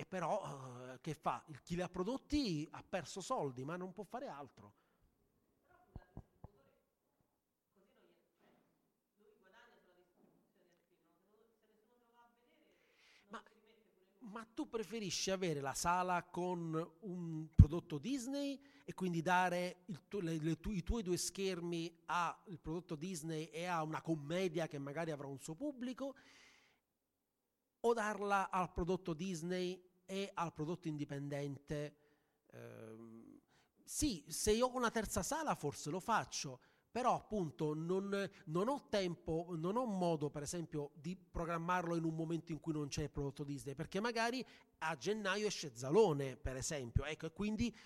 E 0.00 0.06
però 0.06 0.92
eh, 0.92 1.00
che 1.00 1.12
fa? 1.12 1.44
Chi 1.64 1.74
li 1.74 1.82
ha 1.82 1.88
prodotti 1.88 2.68
ha 2.70 2.84
perso 2.88 3.20
soldi, 3.20 3.64
ma 3.64 3.74
non 3.76 3.92
può 3.92 4.04
fare 4.04 4.28
altro. 4.28 4.72
Ma, 13.26 13.42
ma 14.18 14.46
tu 14.54 14.68
preferisci 14.68 15.32
avere 15.32 15.60
la 15.60 15.74
sala 15.74 16.22
con 16.22 16.92
un 17.00 17.48
prodotto 17.56 17.98
Disney 17.98 18.56
e 18.84 18.94
quindi 18.94 19.20
dare 19.20 19.78
tu, 20.06 20.20
le, 20.20 20.38
le, 20.38 20.60
tu, 20.60 20.70
i 20.70 20.84
tuoi 20.84 21.02
due 21.02 21.16
schermi 21.16 21.92
al 22.06 22.60
prodotto 22.62 22.94
Disney 22.94 23.46
e 23.46 23.64
a 23.64 23.82
una 23.82 24.00
commedia 24.00 24.68
che 24.68 24.78
magari 24.78 25.10
avrà 25.10 25.26
un 25.26 25.40
suo 25.40 25.56
pubblico 25.56 26.14
o 27.80 27.92
darla 27.92 28.50
al 28.50 28.72
prodotto 28.72 29.12
Disney 29.12 29.86
e 30.10 30.30
al 30.32 30.54
prodotto 30.54 30.88
indipendente. 30.88 31.96
Eh, 32.50 33.40
sì, 33.84 34.24
se 34.26 34.52
io 34.52 34.66
ho 34.66 34.76
una 34.76 34.90
terza 34.90 35.22
sala 35.22 35.54
forse 35.54 35.90
lo 35.90 36.00
faccio, 36.00 36.60
però 36.90 37.14
appunto 37.14 37.74
non, 37.74 38.28
non, 38.46 38.68
ho 38.68 38.86
tempo, 38.88 39.48
non 39.50 39.76
ho 39.76 39.84
modo 39.84 40.30
per 40.30 40.42
esempio 40.42 40.92
di 40.94 41.14
programmarlo 41.14 41.94
in 41.94 42.04
un 42.04 42.14
momento 42.14 42.52
in 42.52 42.60
cui 42.60 42.72
non 42.72 42.88
c'è 42.88 43.02
il 43.02 43.10
prodotto 43.10 43.44
Disney, 43.44 43.74
perché 43.74 44.00
magari 44.00 44.44
a 44.78 44.96
gennaio 44.96 45.46
esce 45.46 45.72
Zalone 45.74 46.36
per 46.36 46.56
esempio, 46.56 47.04
ecco, 47.04 47.26
e 47.26 47.32
quindi 47.32 47.76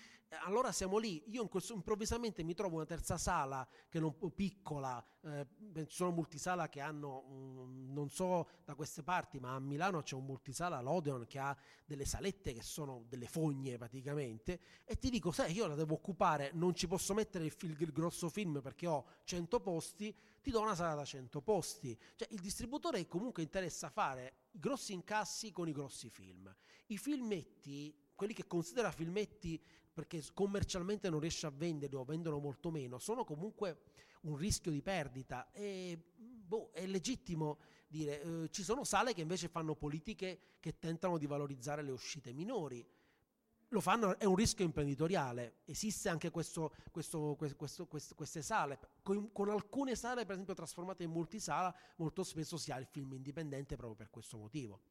allora 0.41 0.71
siamo 0.71 0.97
lì, 0.97 1.23
io 1.27 1.47
questo, 1.47 1.73
improvvisamente 1.73 2.43
mi 2.43 2.53
trovo 2.53 2.75
una 2.75 2.85
terza 2.85 3.17
sala 3.17 3.67
che 3.89 3.99
non 3.99 4.15
piccola, 4.33 5.03
eh, 5.21 5.47
ci 5.85 5.95
sono 5.95 6.11
multisala 6.11 6.69
che 6.69 6.79
hanno, 6.81 7.23
um, 7.27 7.91
non 7.91 8.09
so 8.09 8.49
da 8.65 8.75
queste 8.75 9.03
parti, 9.03 9.39
ma 9.39 9.55
a 9.55 9.59
Milano 9.59 10.01
c'è 10.01 10.15
un 10.15 10.25
multisala, 10.25 10.81
l'Odeon, 10.81 11.25
che 11.25 11.39
ha 11.39 11.55
delle 11.85 12.05
salette 12.05 12.53
che 12.53 12.61
sono 12.61 13.05
delle 13.07 13.27
fogne 13.27 13.77
praticamente, 13.77 14.59
e 14.83 14.97
ti 14.97 15.09
dico, 15.09 15.31
sai, 15.31 15.53
io 15.53 15.67
la 15.67 15.75
devo 15.75 15.93
occupare, 15.93 16.51
non 16.53 16.73
ci 16.73 16.87
posso 16.87 17.13
mettere 17.13 17.45
il, 17.45 17.51
fil, 17.51 17.75
il 17.79 17.91
grosso 17.91 18.29
film 18.29 18.61
perché 18.61 18.87
ho 18.87 19.05
100 19.23 19.59
posti, 19.59 20.15
ti 20.41 20.51
do 20.51 20.61
una 20.61 20.75
sala 20.75 20.95
da 20.95 21.05
100 21.05 21.41
posti. 21.41 21.97
Cioè 22.15 22.27
il 22.31 22.39
distributore 22.39 23.05
comunque 23.07 23.43
interessa 23.43 23.89
fare 23.89 24.35
i 24.51 24.59
grossi 24.59 24.93
incassi 24.93 25.51
con 25.51 25.67
i 25.67 25.71
grossi 25.71 26.09
film. 26.09 26.53
I 26.87 26.97
filmetti 26.97 27.95
quelli 28.15 28.33
che 28.33 28.47
considera 28.47 28.91
filmetti 28.91 29.61
perché 29.93 30.23
commercialmente 30.33 31.09
non 31.09 31.19
riesce 31.19 31.45
a 31.45 31.51
venderli 31.51 31.95
o 31.95 32.03
vendono 32.03 32.39
molto 32.39 32.71
meno, 32.71 32.97
sono 32.97 33.23
comunque 33.23 33.81
un 34.21 34.35
rischio 34.35 34.71
di 34.71 34.81
perdita 34.81 35.51
e 35.51 35.97
boh, 36.15 36.71
è 36.71 36.85
legittimo 36.85 37.59
dire, 37.87 38.21
eh, 38.21 38.49
ci 38.49 38.63
sono 38.63 38.83
sale 38.83 39.13
che 39.13 39.21
invece 39.21 39.47
fanno 39.47 39.75
politiche 39.75 40.55
che 40.59 40.79
tentano 40.79 41.17
di 41.17 41.27
valorizzare 41.27 41.83
le 41.83 41.91
uscite 41.91 42.33
minori. 42.33 42.85
Lo 43.69 43.81
fanno, 43.81 44.17
è 44.19 44.25
un 44.25 44.35
rischio 44.35 44.65
imprenditoriale. 44.65 45.61
Esiste 45.65 46.09
anche 46.09 46.29
questo, 46.29 46.75
questo, 46.91 47.35
questo, 47.35 47.87
queste 47.87 48.41
sale. 48.41 48.79
Con, 49.01 49.31
con, 49.31 49.49
alcune 49.49 49.95
sale, 49.95 50.25
per 50.25 50.33
esempio, 50.33 50.53
trasformate 50.53 51.03
in 51.03 51.11
multisala, 51.11 51.73
molto 51.97 52.23
spesso 52.23 52.57
si 52.57 52.71
ha 52.71 52.77
il 52.77 52.85
film 52.85 53.13
indipendente 53.13 53.75
proprio 53.75 53.95
per 53.95 54.09
questo 54.11 54.37
motivo. 54.37 54.81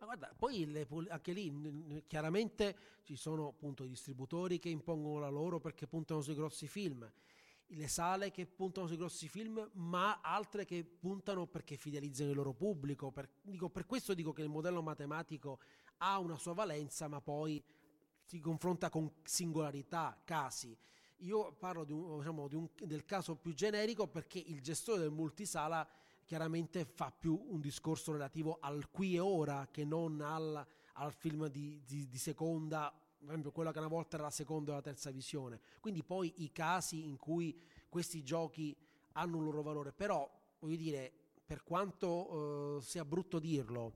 Ma 0.00 0.06
guarda, 0.06 0.32
poi 0.34 0.64
le, 0.64 0.88
anche 1.08 1.32
lì 1.32 2.02
chiaramente 2.06 2.76
ci 3.02 3.16
sono 3.16 3.48
appunto 3.48 3.84
i 3.84 3.88
distributori 3.88 4.58
che 4.58 4.70
impongono 4.70 5.18
la 5.18 5.28
loro 5.28 5.60
perché 5.60 5.86
puntano 5.86 6.22
sui 6.22 6.34
grossi 6.34 6.66
film, 6.66 7.06
le 7.66 7.86
sale 7.86 8.30
che 8.30 8.46
puntano 8.46 8.86
sui 8.86 8.96
grossi 8.96 9.28
film, 9.28 9.68
ma 9.74 10.22
altre 10.22 10.64
che 10.64 10.84
puntano 10.84 11.46
perché 11.46 11.76
fidelizzano 11.76 12.30
il 12.30 12.36
loro 12.36 12.54
pubblico. 12.54 13.10
Per, 13.10 13.28
dico, 13.42 13.68
per 13.68 13.84
questo 13.84 14.14
dico 14.14 14.32
che 14.32 14.40
il 14.40 14.48
modello 14.48 14.80
matematico 14.80 15.60
ha 15.98 16.18
una 16.18 16.38
sua 16.38 16.54
valenza, 16.54 17.06
ma 17.06 17.20
poi 17.20 17.62
si 18.24 18.40
confronta 18.40 18.88
con 18.88 19.12
singolarità, 19.22 20.18
casi. 20.24 20.74
Io 21.18 21.52
parlo 21.52 21.84
di 21.84 21.92
un, 21.92 22.16
diciamo, 22.16 22.48
di 22.48 22.54
un, 22.54 22.70
del 22.84 23.04
caso 23.04 23.36
più 23.36 23.52
generico 23.52 24.06
perché 24.06 24.38
il 24.38 24.62
gestore 24.62 25.00
del 25.00 25.10
multisala 25.10 25.86
chiaramente 26.30 26.84
fa 26.84 27.10
più 27.10 27.44
un 27.48 27.60
discorso 27.60 28.12
relativo 28.12 28.58
al 28.60 28.88
qui 28.88 29.16
e 29.16 29.18
ora 29.18 29.66
che 29.68 29.84
non 29.84 30.20
al, 30.20 30.64
al 30.92 31.12
film 31.12 31.48
di, 31.48 31.82
di, 31.84 32.06
di 32.06 32.18
seconda, 32.18 32.88
per 33.18 33.30
esempio 33.30 33.50
quella 33.50 33.72
che 33.72 33.80
una 33.80 33.88
volta 33.88 34.14
era 34.14 34.26
la 34.26 34.30
seconda 34.30 34.70
o 34.70 34.74
la 34.76 34.80
terza 34.80 35.10
visione. 35.10 35.60
Quindi 35.80 36.04
poi 36.04 36.32
i 36.44 36.52
casi 36.52 37.08
in 37.08 37.16
cui 37.16 37.60
questi 37.88 38.22
giochi 38.22 38.76
hanno 39.14 39.38
un 39.38 39.42
loro 39.42 39.62
valore, 39.62 39.92
però 39.92 40.30
voglio 40.60 40.76
dire, 40.76 41.12
per 41.44 41.64
quanto 41.64 42.76
uh, 42.76 42.80
sia 42.80 43.04
brutto 43.04 43.40
dirlo, 43.40 43.94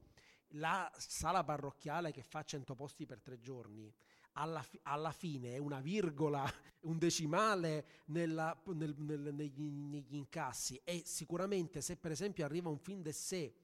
la 0.54 0.90
sala 0.96 1.44
parrocchiale 1.44 2.10
che 2.10 2.24
fa 2.24 2.42
100 2.42 2.74
posti 2.74 3.06
per 3.06 3.20
tre 3.22 3.38
giorni 3.38 3.94
alla, 4.34 4.64
alla 4.82 5.12
fine 5.12 5.54
è 5.54 5.58
una 5.58 5.80
virgola, 5.80 6.44
un 6.82 6.98
decimale 6.98 8.02
nella, 8.06 8.56
nel, 8.66 8.94
nel, 8.98 9.34
negli, 9.34 9.62
negli, 9.62 10.14
incassi. 10.14 10.80
E 10.84 11.02
sicuramente 11.04 11.80
se 11.80 11.96
per 11.96 12.10
esempio 12.10 12.44
arriva 12.44 12.68
un 12.68 12.78
film 12.78 13.02
de 13.02 13.12
sé 13.12 13.54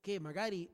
che 0.00 0.18
magari 0.20 0.68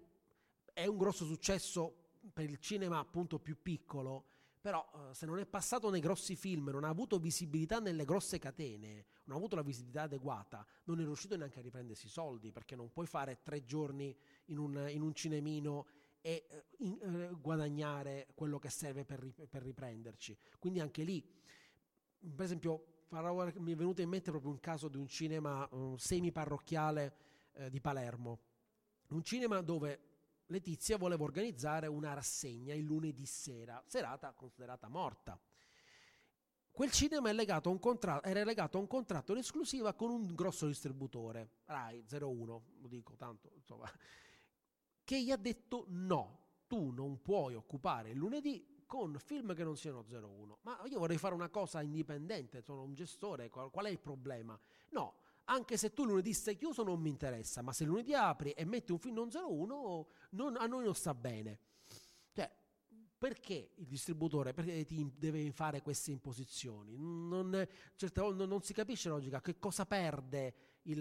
è 0.72 0.86
un 0.86 0.96
grosso 0.96 1.24
successo 1.24 1.96
per 2.32 2.48
il 2.48 2.58
cinema 2.58 2.98
appunto 2.98 3.38
più 3.38 3.60
piccolo, 3.60 4.26
però 4.60 4.88
eh, 4.94 5.14
se 5.14 5.26
non 5.26 5.38
è 5.38 5.46
passato 5.46 5.90
nei 5.90 6.00
grossi 6.00 6.36
film, 6.36 6.68
non 6.68 6.84
ha 6.84 6.88
avuto 6.88 7.18
visibilità 7.18 7.80
nelle 7.80 8.04
grosse 8.04 8.38
catene, 8.38 9.06
non 9.24 9.36
ha 9.36 9.38
avuto 9.38 9.56
la 9.56 9.62
visibilità 9.62 10.02
adeguata, 10.02 10.64
non 10.84 11.00
è 11.00 11.04
riuscito 11.04 11.36
neanche 11.36 11.58
a 11.58 11.62
riprendersi 11.62 12.06
i 12.06 12.10
soldi, 12.10 12.52
perché 12.52 12.76
non 12.76 12.92
puoi 12.92 13.06
fare 13.06 13.40
tre 13.42 13.64
giorni 13.64 14.16
in 14.46 14.58
un, 14.58 14.86
in 14.88 15.02
un 15.02 15.12
cinemino 15.14 15.86
e 16.22 16.46
eh, 16.48 16.64
in, 16.78 16.98
eh, 17.02 17.34
guadagnare 17.38 18.28
quello 18.34 18.58
che 18.58 18.70
serve 18.70 19.04
per, 19.04 19.20
per, 19.50 19.62
riprenderci. 19.62 20.38
Quindi 20.58 20.80
anche 20.80 21.02
lì, 21.02 21.22
per 22.34 22.46
esempio, 22.46 23.04
mi 23.08 23.72
è 23.72 23.76
venuto 23.76 24.00
in 24.00 24.08
mente 24.08 24.30
proprio 24.30 24.52
un 24.52 24.60
caso 24.60 24.88
di 24.88 24.96
un 24.96 25.06
cinema 25.06 25.68
uh, 25.70 25.96
semi-parrocchiale 25.98 27.16
eh, 27.52 27.68
di 27.68 27.80
Palermo. 27.80 28.40
Un 29.08 29.22
cinema 29.22 29.60
dove 29.60 30.10
Letizia 30.46 30.96
voleva 30.98 31.24
organizzare 31.24 31.86
una 31.86 32.12
rassegna 32.12 32.74
il 32.74 32.84
lunedì 32.84 33.24
sera, 33.26 33.82
serata 33.86 34.32
considerata 34.32 34.88
morta. 34.88 35.38
Quel 36.70 36.90
cinema 36.90 37.30
contratto, 37.78 38.26
era 38.26 38.44
legato 38.44 38.78
a 38.78 38.80
un 38.80 38.86
contratto 38.86 39.32
in 39.32 39.38
esclusiva 39.38 39.92
con 39.94 40.10
un 40.10 40.34
grosso 40.34 40.66
distributore, 40.66 41.50
Rai 41.66 42.04
01, 42.10 42.64
lo 42.80 42.88
dico 42.88 43.14
tanto, 43.16 43.50
insomma, 43.54 43.90
che 45.04 45.22
gli 45.22 45.30
ha 45.30 45.36
detto 45.36 45.84
no, 45.88 46.38
tu 46.66 46.90
non 46.90 47.20
puoi 47.20 47.54
occupare 47.54 48.10
il 48.10 48.16
lunedì 48.16 48.84
con 48.86 49.16
film 49.18 49.54
che 49.54 49.64
non 49.64 49.76
siano 49.76 50.04
01. 50.06 50.58
Ma 50.62 50.80
io 50.84 50.98
vorrei 50.98 51.16
fare 51.16 51.34
una 51.34 51.48
cosa 51.48 51.80
indipendente, 51.80 52.60
sono 52.60 52.82
un 52.82 52.92
gestore, 52.92 53.48
qual, 53.48 53.70
qual 53.70 53.86
è 53.86 53.88
il 53.88 53.98
problema? 53.98 54.58
No, 54.90 55.14
anche 55.44 55.76
se 55.76 55.92
tu 55.92 56.04
lunedì 56.04 56.32
sei 56.34 56.56
chiuso 56.56 56.82
non 56.82 57.00
mi 57.00 57.08
interessa, 57.08 57.62
ma 57.62 57.72
se 57.72 57.84
lunedì 57.84 58.14
apri 58.14 58.50
e 58.50 58.64
metti 58.64 58.92
un 58.92 58.98
film 58.98 59.14
non 59.14 59.30
01, 59.32 60.08
non, 60.30 60.56
a 60.56 60.66
noi 60.66 60.84
non 60.84 60.94
sta 60.94 61.14
bene. 61.14 61.58
Cioè, 62.32 62.50
perché 63.18 63.72
il 63.76 63.86
distributore 63.86 64.52
perché 64.52 64.84
ti 64.84 65.10
deve 65.16 65.50
fare 65.52 65.80
queste 65.80 66.10
imposizioni? 66.10 66.96
Non, 66.98 67.66
certe 67.96 68.20
volte 68.20 68.46
non, 68.46 68.62
si 68.62 68.72
capisce 68.72 69.08
la 69.08 69.14
logica, 69.14 69.40
che 69.40 69.58
cosa 69.58 69.86
perde 69.86 70.54
il 70.82 71.00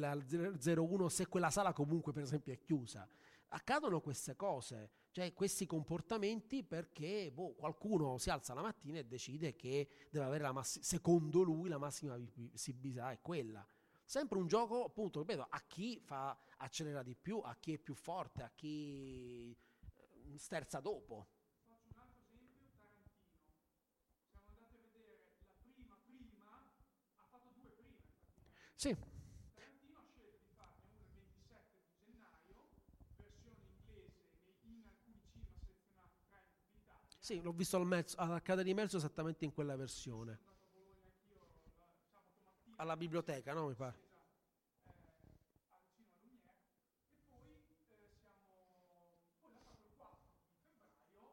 01 0.64 1.10
se 1.10 1.28
quella 1.28 1.50
sala 1.50 1.74
comunque 1.74 2.14
per 2.14 2.24
esempio 2.24 2.54
è 2.54 2.60
chiusa? 2.60 3.08
Accadono 3.54 4.02
queste 4.02 4.36
cose 4.36 4.92
cioè 5.12 5.34
questi 5.34 5.66
comportamenti 5.66 6.64
perché 6.64 7.32
boh, 7.34 7.54
qualcuno 7.54 8.18
si 8.18 8.30
alza 8.30 8.54
la 8.54 8.62
mattina 8.62 9.00
e 9.00 9.06
decide 9.06 9.56
che 9.56 9.90
deve 10.10 10.26
avere 10.26 10.44
la 10.44 10.54
massima, 10.54 10.86
secondo 10.86 11.42
lui 11.42 11.68
la 11.68 11.78
massima 11.78 12.18
visibilità 12.18 13.12
è 13.12 13.20
quella. 13.22 13.66
Sempre 14.06 14.38
un 14.38 14.48
gioco, 14.48 14.86
appunto, 14.86 15.20
ripeto, 15.20 15.48
a 15.50 15.62
chi 15.68 16.00
fa, 16.00 16.38
accelera 16.58 17.04
di 17.04 17.16
più, 17.16 17.40
a 17.40 17.56
chi 17.60 17.74
è 17.74 17.78
più 17.78 17.94
forte, 17.94 18.44
a 18.44 18.52
chi 18.54 19.52
eh, 19.52 20.38
sterza 20.38 20.80
dopo. 20.80 21.28
Faccio 21.66 21.90
un 21.94 22.00
altro 22.00 22.22
esempio, 22.24 22.68
Tarantino. 22.72 23.10
Siamo 24.30 24.48
andati 24.48 24.76
a 24.76 24.80
vedere 24.80 25.28
la 25.46 25.56
prima 25.62 25.98
prima, 26.06 26.72
ha 27.16 27.26
fatto 27.30 27.54
due 27.56 27.70
prime. 27.72 28.00
Sì. 28.76 28.96
Sì, 37.22 37.40
l'ho 37.40 37.52
visto 37.52 37.78
al 37.78 37.86
mezzo, 37.86 38.18
all'Arcade 38.18 38.64
di 38.64 38.74
Mezzo 38.74 38.98
esattamente 38.98 39.46
in 39.46 39.54
quella 39.54 39.76
versione. 39.76 40.40
Alla 42.78 42.98
biblioteca, 42.98 43.54
no? 43.54 43.68
Mi 43.68 43.76
pare. 43.76 44.00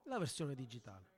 La 0.02 0.19
versione 0.19 0.55
digitale. 0.55 1.18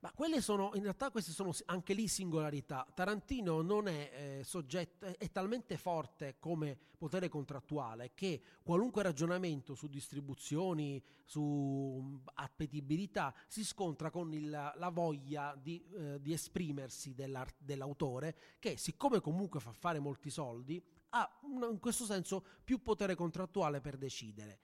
Ma 0.00 0.12
quelle 0.12 0.40
sono, 0.40 0.70
in 0.74 0.82
realtà 0.82 1.10
queste 1.10 1.30
sono 1.30 1.52
anche 1.66 1.92
lì 1.92 2.08
singolarità. 2.08 2.86
Tarantino 2.94 3.60
non 3.60 3.86
è 3.86 4.38
eh, 4.40 4.44
soggetto, 4.44 5.04
è, 5.04 5.18
è, 5.18 5.30
talmente 5.30 5.76
forte 5.76 6.36
come 6.38 6.78
potere 6.96 7.28
contrattuale 7.28 8.12
che 8.14 8.40
qualunque 8.62 9.02
ragionamento 9.02 9.74
su 9.74 9.88
distribuzioni, 9.88 11.02
su 11.26 12.18
appetibilità, 12.32 13.34
si 13.46 13.62
scontra 13.62 14.10
con 14.10 14.32
il, 14.32 14.48
la 14.48 14.88
voglia 14.88 15.54
di, 15.60 15.84
eh, 15.94 16.18
di 16.18 16.32
esprimersi 16.32 17.14
dell'autore 17.14 18.36
che 18.58 18.78
siccome 18.78 19.20
comunque 19.20 19.60
fa 19.60 19.72
fare 19.72 19.98
molti 19.98 20.30
soldi, 20.30 20.82
ha 21.10 21.40
in 21.42 21.78
questo 21.78 22.06
senso 22.06 22.42
più 22.64 22.80
potere 22.80 23.14
contrattuale 23.14 23.82
per 23.82 23.98
decidere. 23.98 24.60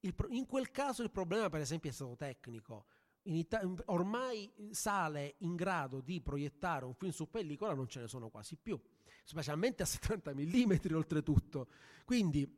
Il, 0.00 0.14
in 0.30 0.46
quel 0.46 0.72
caso 0.72 1.04
il 1.04 1.10
problema 1.12 1.48
per 1.48 1.60
esempio 1.60 1.90
è 1.90 1.92
stato 1.92 2.16
tecnico 2.16 2.86
Ita- 3.22 3.60
ormai 3.86 4.50
sale 4.70 5.34
in 5.38 5.54
grado 5.54 6.00
di 6.00 6.20
proiettare 6.20 6.84
un 6.86 6.94
film 6.94 7.12
su 7.12 7.28
pellicola 7.28 7.74
non 7.74 7.86
ce 7.86 8.00
ne 8.00 8.08
sono 8.08 8.30
quasi 8.30 8.56
più, 8.56 8.80
specialmente 9.24 9.82
a 9.82 9.86
70 9.86 10.32
mm 10.34 10.94
oltretutto. 10.94 11.68
Quindi 12.04 12.50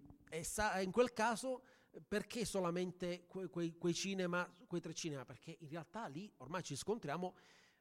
sa- 0.43 0.80
in 0.80 0.93
quel 0.93 1.12
caso 1.12 1.62
perché 2.06 2.44
solamente 2.44 3.26
que- 3.26 3.48
quei-, 3.48 3.76
quei 3.76 3.93
cinema, 3.94 4.48
quei 4.66 4.80
tre 4.80 4.94
cinema? 4.94 5.24
Perché 5.24 5.56
in 5.60 5.68
realtà 5.68 6.06
lì 6.06 6.32
ormai 6.39 6.62
ci 6.62 6.76
scontriamo 6.76 7.34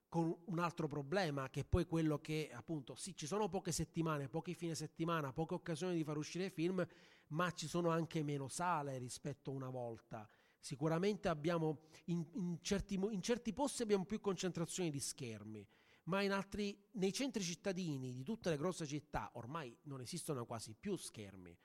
con 0.09 0.35
un 0.45 0.59
altro 0.59 0.87
problema 0.87 1.49
che 1.49 1.61
è 1.61 1.65
poi 1.65 1.85
quello 1.85 2.19
che 2.19 2.49
appunto 2.51 2.95
sì 2.95 3.15
ci 3.15 3.25
sono 3.27 3.47
poche 3.47 3.71
settimane, 3.71 4.27
pochi 4.27 4.55
fine 4.55 4.75
settimana, 4.75 5.31
poche 5.31 5.53
occasioni 5.53 5.95
di 5.95 6.03
far 6.03 6.17
uscire 6.17 6.49
film, 6.49 6.85
ma 7.27 7.49
ci 7.51 7.67
sono 7.67 7.89
anche 7.89 8.21
meno 8.23 8.49
sale 8.49 8.97
rispetto 8.97 9.51
a 9.51 9.53
una 9.53 9.69
volta. 9.69 10.27
Sicuramente 10.61 11.27
abbiamo 11.27 11.87
in, 12.05 12.23
in, 12.33 12.57
certi, 12.61 12.93
in 12.93 13.21
certi 13.23 13.51
posti 13.51 13.81
abbiamo 13.81 14.05
più 14.05 14.19
concentrazioni 14.19 14.91
di 14.91 14.99
schermi, 14.99 15.67
ma 16.03 16.19
altri, 16.19 16.79
nei 16.91 17.11
centri 17.11 17.41
cittadini 17.41 18.13
di 18.13 18.21
tutte 18.23 18.51
le 18.51 18.57
grosse 18.57 18.85
città 18.85 19.31
ormai 19.33 19.75
non 19.83 20.01
esistono 20.01 20.45
quasi 20.45 20.75
più 20.79 20.95
schermi. 20.95 21.57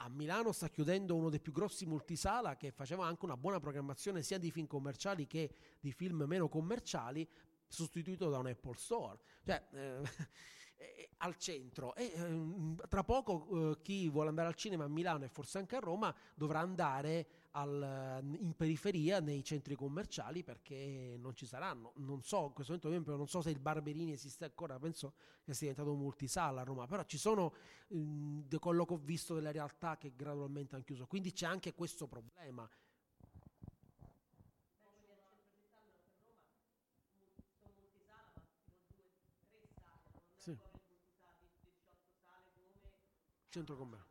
A 0.00 0.10
Milano 0.10 0.52
sta 0.52 0.68
chiudendo 0.68 1.16
uno 1.16 1.30
dei 1.30 1.40
più 1.40 1.52
grossi 1.52 1.86
multisala 1.86 2.56
che 2.56 2.72
faceva 2.72 3.06
anche 3.06 3.24
una 3.24 3.38
buona 3.38 3.58
programmazione 3.58 4.22
sia 4.22 4.36
di 4.36 4.50
film 4.50 4.66
commerciali 4.66 5.26
che 5.26 5.50
di 5.80 5.90
film 5.90 6.24
meno 6.26 6.50
commerciali, 6.50 7.26
sostituito 7.66 8.28
da 8.28 8.36
un 8.36 8.48
Apple 8.48 8.76
Store. 8.76 9.18
Cioè, 9.46 9.66
eh, 9.72 10.02
al 11.18 11.36
centro 11.38 11.94
e 11.94 12.12
eh, 12.14 12.86
tra 12.88 13.02
poco 13.02 13.70
eh, 13.70 13.80
chi 13.80 14.10
vuole 14.10 14.28
andare 14.28 14.48
al 14.48 14.54
cinema 14.54 14.84
a 14.84 14.88
Milano 14.88 15.24
e 15.24 15.28
forse 15.28 15.56
anche 15.56 15.76
a 15.76 15.80
Roma 15.80 16.14
dovrà 16.34 16.60
andare 16.60 17.45
al, 17.56 18.20
in 18.38 18.54
periferia 18.54 19.20
nei 19.20 19.42
centri 19.42 19.74
commerciali 19.74 20.42
perché 20.42 21.16
non 21.18 21.34
ci 21.34 21.46
saranno 21.46 21.92
non 21.96 22.22
so 22.22 22.46
in 22.46 22.52
questo 22.52 22.72
momento 22.72 22.88
esempio, 22.88 23.16
non 23.16 23.28
so 23.28 23.40
se 23.40 23.50
il 23.50 23.58
Barberini 23.58 24.12
esiste 24.12 24.44
ancora 24.44 24.78
penso 24.78 25.14
che 25.42 25.54
sia 25.54 25.68
diventato 25.70 25.92
un 25.92 26.00
multisala 26.02 26.60
a 26.60 26.64
Roma 26.64 26.86
però 26.86 27.02
ci 27.04 27.18
sono 27.18 27.54
mh, 27.88 28.40
da 28.48 28.58
quello 28.58 28.84
che 28.84 28.92
ho 28.94 29.00
visto 29.02 29.34
delle 29.34 29.52
realtà 29.52 29.96
che 29.96 30.12
gradualmente 30.14 30.74
hanno 30.74 30.84
chiuso 30.84 31.06
quindi 31.06 31.32
c'è 31.32 31.46
anche 31.46 31.74
questo 31.74 32.06
problema 32.06 32.68
Sì. 40.38 40.56
Centro 43.50 43.76
commerciale. 43.76 44.05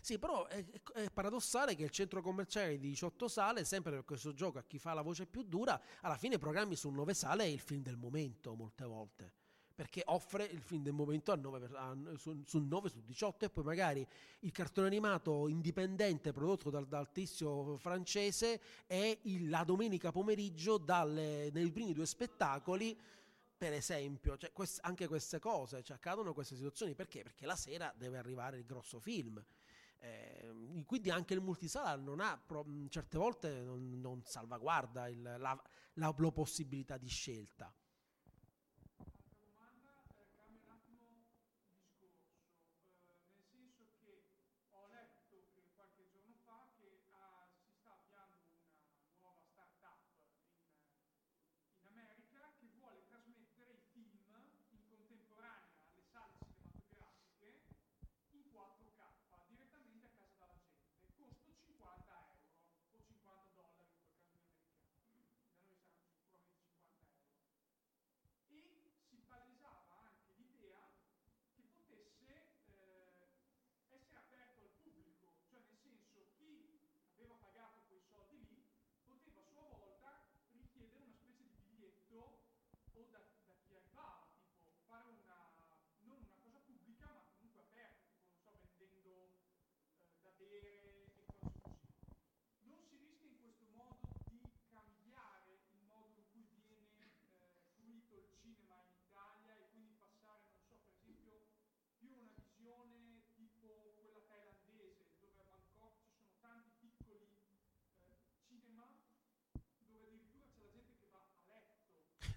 Sì, 0.00 0.18
però 0.18 0.46
è, 0.46 0.64
è, 0.94 1.10
paradossale 1.10 1.74
che 1.74 1.84
il 1.84 1.90
centro 1.90 2.22
commerciale 2.22 2.78
di 2.78 2.88
18 2.88 3.28
sale, 3.28 3.64
sempre 3.64 3.92
per 3.92 4.04
questo 4.04 4.32
gioco 4.32 4.58
a 4.58 4.62
chi 4.62 4.78
fa 4.78 4.94
la 4.94 5.02
voce 5.02 5.26
più 5.26 5.42
dura, 5.42 5.80
alla 6.00 6.16
fine 6.16 6.38
programmi 6.38 6.74
su 6.74 6.88
9 6.90 7.12
sale 7.12 7.48
il 7.48 7.60
film 7.60 7.82
del 7.82 7.96
momento 7.96 8.54
molte 8.54 8.84
volte. 8.84 9.32
Perché 9.74 10.02
offre 10.06 10.44
il 10.44 10.60
film 10.60 10.82
del 10.82 10.92
momento 10.92 11.32
a 11.32 11.36
9, 11.36 11.70
a, 11.74 11.96
su, 12.16 12.42
su 12.44 12.58
9 12.58 12.88
su 12.90 13.00
18 13.02 13.46
e 13.46 13.50
poi 13.50 13.64
magari 13.64 14.06
il 14.40 14.52
cartone 14.52 14.86
animato 14.86 15.48
indipendente 15.48 16.32
prodotto 16.32 16.68
dal, 16.68 16.86
dal 16.86 17.10
tizio 17.12 17.78
francese 17.78 18.60
è 18.86 19.18
il, 19.22 19.48
la 19.48 19.64
domenica 19.64 20.12
pomeriggio 20.12 20.76
dalle, 20.76 21.50
nei 21.50 21.70
primi 21.70 21.94
due 21.94 22.04
spettacoli 22.04 22.94
per 23.60 23.74
esempio, 23.74 24.38
cioè, 24.38 24.52
quest- 24.52 24.78
anche 24.82 25.06
queste 25.06 25.38
cose, 25.38 25.82
cioè, 25.82 25.96
accadono 25.96 26.32
queste 26.32 26.56
situazioni 26.56 26.94
perché? 26.94 27.22
Perché 27.22 27.44
la 27.44 27.56
sera 27.56 27.92
deve 27.94 28.16
arrivare 28.16 28.56
il 28.56 28.64
grosso 28.64 29.00
film. 29.00 29.42
Eh, 30.02 30.84
quindi 30.86 31.10
anche 31.10 31.34
il 31.34 31.40
multisala 31.40 31.94
non 31.96 32.20
ha, 32.20 32.42
certe 32.88 33.18
volte 33.18 33.60
non, 33.60 34.00
non 34.00 34.22
salvaguarda 34.24 35.08
il, 35.08 35.20
la, 35.20 35.36
la, 35.94 36.14
la 36.16 36.32
possibilità 36.32 36.96
di 36.96 37.08
scelta. 37.08 37.72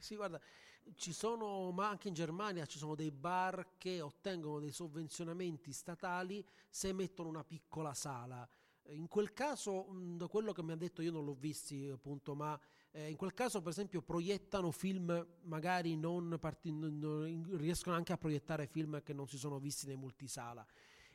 Sì, 0.04 0.16
guarda, 0.18 0.38
ci 0.96 1.14
sono, 1.14 1.72
ma 1.72 1.88
anche 1.88 2.10
in 2.10 2.14
Germania 2.14 2.66
ci 2.66 2.78
sono 2.78 2.94
dei 2.94 3.10
bar 3.10 3.76
che 3.78 4.02
ottengono 4.02 4.60
dei 4.60 4.72
sovvenzionamenti 4.74 5.72
statali 5.72 6.46
se 6.70 6.92
mettono 6.92 7.30
una 7.30 7.46
piccola 7.46 7.94
sala. 7.94 8.46
In 8.90 9.08
quel 9.08 9.32
caso, 9.32 9.86
mh, 9.86 10.18
da 10.18 10.28
quello 10.28 10.52
che 10.52 10.62
mi 10.62 10.74
ha 10.74 10.76
detto, 10.76 11.02
io 11.02 11.12
non 11.12 11.24
l'ho 11.24 11.36
visti 11.36 11.88
appunto, 11.90 12.36
ma 12.36 12.60
eh, 12.92 13.10
in 13.10 13.16
quel 13.16 13.34
caso 13.34 13.62
per 13.62 13.72
esempio 13.72 14.02
proiettano 14.02 14.72
film 14.72 15.26
magari 15.44 15.96
non, 15.96 16.36
parti- 16.38 16.74
non- 16.74 17.48
riescono 17.56 17.96
anche 17.96 18.12
a 18.12 18.18
proiettare 18.18 18.68
film 18.68 19.02
che 19.04 19.14
non 19.14 19.30
si 19.30 19.38
sono 19.38 19.58
visti 19.60 19.88
nei 19.88 19.96
multisala. 19.96 20.66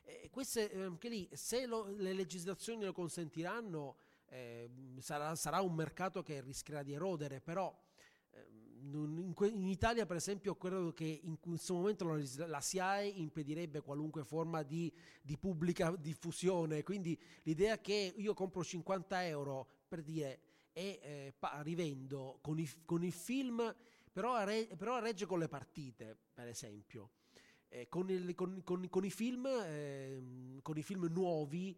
E 0.03 0.29
queste, 0.31 0.71
anche 0.83 1.09
lì, 1.09 1.29
se 1.33 1.67
lo- 1.67 1.85
le 1.95 2.13
legislazioni 2.13 2.83
lo 2.83 2.91
consentiranno, 2.91 3.97
eh, 4.25 4.67
sarà, 4.99 5.35
sarà 5.35 5.61
un 5.61 5.75
mercato 5.75 6.23
che 6.23 6.41
rischierà 6.41 6.81
di 6.81 6.93
erodere, 6.93 7.39
però 7.39 7.71
ehm, 8.31 8.68
in, 8.81 9.67
Italia, 9.67 10.05
per 10.05 10.15
esempio, 10.15 10.55
credo 10.55 10.93
che 10.93 11.19
in 11.23 11.39
questo 11.39 11.73
momento 11.73 12.05
la, 12.45 12.61
SIAE 12.61 13.07
impedirebbe 13.07 13.81
qualunque 13.81 14.23
forma 14.23 14.63
di, 14.63 14.91
di 15.21 15.37
pubblica 15.37 15.95
diffusione. 15.95 16.83
Quindi 16.83 17.19
l'idea 17.43 17.79
che 17.79 18.13
io 18.15 18.33
compro 18.33 18.63
50 18.63 19.25
euro 19.25 19.67
per 19.87 20.01
dire 20.01 20.41
e 20.73 20.99
eh, 21.01 21.33
pa- 21.37 21.61
rivendo 21.61 22.39
con 22.41 22.59
i, 22.59 22.69
con 22.85 23.03
i 23.03 23.11
film, 23.11 23.75
però, 24.11 24.43
re- 24.43 24.67
però 24.77 24.99
regge 24.99 25.25
con 25.25 25.39
le 25.39 25.47
partite, 25.47 26.17
per 26.33 26.47
esempio. 26.47 27.11
Eh, 27.67 27.87
con, 27.87 28.09
il- 28.09 28.33
con- 28.33 28.61
con- 28.63 29.05
i 29.05 29.11
film, 29.11 29.45
ehm, 29.45 30.61
con 30.61 30.77
i 30.77 30.83
film 30.83 31.05
nuovi, 31.11 31.77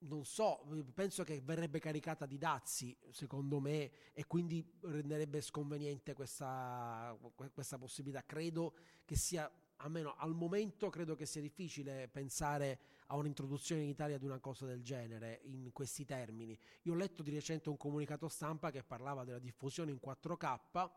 non 0.00 0.24
so, 0.24 0.64
penso 0.94 1.24
che 1.24 1.40
verrebbe 1.40 1.80
caricata 1.80 2.26
di 2.26 2.38
dazi, 2.38 2.96
secondo 3.10 3.60
me, 3.60 3.90
e 4.12 4.26
quindi 4.26 4.64
renderebbe 4.82 5.40
sconveniente 5.40 6.14
questa, 6.14 7.16
que- 7.34 7.50
questa 7.50 7.78
possibilità. 7.78 8.24
Credo 8.24 8.74
che 9.04 9.16
sia, 9.16 9.50
almeno 9.76 10.14
al 10.16 10.34
momento, 10.34 10.88
credo 10.90 11.16
che 11.16 11.26
sia 11.26 11.40
difficile 11.40 12.08
pensare 12.08 12.78
a 13.06 13.16
un'introduzione 13.16 13.82
in 13.82 13.88
Italia 13.88 14.18
di 14.18 14.26
una 14.26 14.38
cosa 14.38 14.66
del 14.66 14.82
genere 14.82 15.40
in 15.44 15.72
questi 15.72 16.04
termini. 16.04 16.56
Io 16.82 16.92
ho 16.92 16.96
letto 16.96 17.22
di 17.22 17.30
recente 17.30 17.68
un 17.68 17.76
comunicato 17.76 18.28
stampa 18.28 18.70
che 18.70 18.84
parlava 18.84 19.24
della 19.24 19.38
diffusione 19.38 19.90
in 19.90 19.98
4K, 20.00 20.90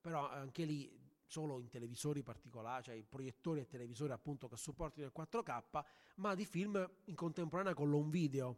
però 0.00 0.28
anche 0.28 0.64
lì 0.64 1.05
solo 1.26 1.60
in 1.60 1.68
televisori 1.68 2.22
particolari, 2.22 2.84
cioè 2.84 3.02
proiettori 3.02 3.60
e 3.60 3.66
televisori 3.66 4.12
appunto 4.12 4.48
che 4.48 4.56
supportino 4.56 5.06
il 5.06 5.12
4K, 5.12 5.84
ma 6.16 6.34
di 6.34 6.44
film 6.46 6.88
in 7.04 7.14
contemporanea 7.14 7.74
con 7.74 7.90
l'home 7.90 8.10
video. 8.10 8.56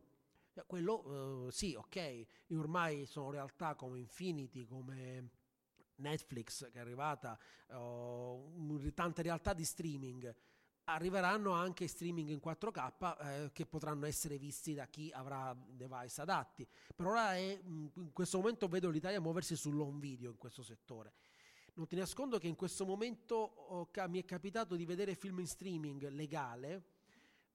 Eh, 0.55 0.65
Quello 0.67 1.47
eh, 1.49 1.53
sì, 1.53 1.75
ok, 1.75 2.27
ormai 2.51 3.07
sono 3.07 3.31
realtà 3.31 3.75
come 3.75 3.99
Infinity, 3.99 4.65
come 4.67 5.31
Netflix 5.97 6.71
che 6.71 6.79
è 6.79 6.81
arrivata, 6.81 7.39
un- 7.71 8.93
tante 8.95 9.23
realtà 9.23 9.53
di 9.53 9.65
streaming. 9.65 10.35
Arriveranno 10.85 11.51
anche 11.53 11.87
streaming 11.87 12.31
in 12.31 12.41
4K 12.41 13.17
eh, 13.21 13.51
che 13.53 13.67
potranno 13.67 14.07
essere 14.07 14.39
visti 14.39 14.73
da 14.73 14.87
chi 14.87 15.11
avrà 15.13 15.55
device 15.55 16.23
adatti. 16.23 16.67
Per 16.97 17.05
ora 17.07 17.35
è, 17.35 17.61
mh, 17.63 17.91
in 17.97 18.13
questo 18.13 18.39
momento 18.39 18.69
vedo 18.69 18.89
l'Italia 18.89 19.21
muoversi 19.21 19.55
sull'home 19.55 19.99
video 20.01 20.31
in 20.31 20.39
questo 20.39 20.63
settore. 20.63 21.13
Non 21.79 21.87
ti 21.87 21.95
nascondo 21.95 22.39
che 22.39 22.49
in 22.49 22.57
questo 22.57 22.85
momento 22.85 23.37
ho 23.37 23.89
ca- 23.93 24.09
mi 24.09 24.21
è 24.21 24.25
capitato 24.25 24.75
di 24.75 24.85
vedere 24.85 25.15
film 25.15 25.39
in 25.39 25.47
streaming 25.47 26.09
legale 26.09 26.83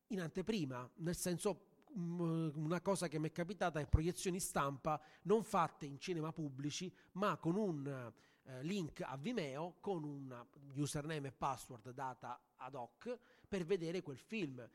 in 0.08 0.22
anteprima, 0.22 0.90
nel 1.00 1.16
senso 1.18 1.66
mh, 1.90 2.52
una 2.54 2.80
cosa 2.80 3.10
che 3.10 3.20
mi 3.20 3.28
è 3.28 3.32
capitata 3.34 3.82
è 3.82 3.86
proiezioni 3.86 4.40
stampa 4.40 4.98
non 5.24 5.44
fatte 5.44 5.86
in 5.86 6.00
cinema 6.00 6.32
pubblici, 6.32 6.90
ma 7.14 7.36
con 7.36 7.58
un 7.58 8.14
eh, 8.44 8.64
link 8.64 9.02
a 9.02 9.18
Vimeo 9.18 9.76
con 9.82 10.06
un 10.06 10.46
username 10.76 11.28
e 11.28 11.34
password 11.34 11.92
data 11.92 12.42
ad 12.56 12.76
hoc 12.76 13.20
per 13.46 13.66
vedere 13.66 14.02
quel 14.02 14.20
film. 14.20 14.66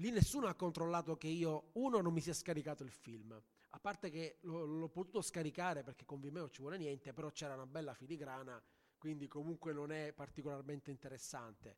Lì 0.00 0.10
nessuno 0.10 0.48
ha 0.48 0.54
controllato 0.54 1.16
che 1.16 1.28
io, 1.28 1.70
uno, 1.74 2.00
non 2.00 2.12
mi 2.12 2.20
sia 2.20 2.34
scaricato 2.34 2.82
il 2.82 2.90
film. 2.90 3.40
A 3.70 3.78
parte 3.78 4.10
che 4.10 4.38
l'ho, 4.40 4.64
l'ho 4.64 4.88
potuto 4.88 5.20
scaricare 5.22 5.84
perché 5.84 6.04
con 6.04 6.18
Vimeo 6.18 6.50
ci 6.50 6.62
vuole 6.62 6.78
niente, 6.78 7.12
però 7.12 7.30
c'era 7.30 7.54
una 7.54 7.66
bella 7.66 7.94
filigrana, 7.94 8.60
quindi 8.98 9.26
comunque 9.26 9.72
non 9.72 9.90
è 9.92 10.12
particolarmente 10.12 10.90
interessante. 10.90 11.76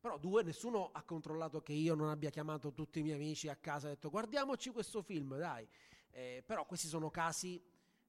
Però 0.00 0.18
due, 0.18 0.42
nessuno 0.42 0.90
ha 0.92 1.02
controllato 1.04 1.62
che 1.62 1.72
io 1.72 1.94
non 1.94 2.08
abbia 2.08 2.30
chiamato 2.30 2.72
tutti 2.72 2.98
i 2.98 3.02
miei 3.02 3.14
amici 3.14 3.48
a 3.48 3.54
casa 3.54 3.86
e 3.86 3.90
detto 3.92 4.10
guardiamoci 4.10 4.70
questo 4.70 5.00
film, 5.00 5.36
dai. 5.36 5.68
Eh, 6.10 6.42
però 6.44 6.66
questi 6.66 6.88
sono 6.88 7.08
casi, 7.08 7.62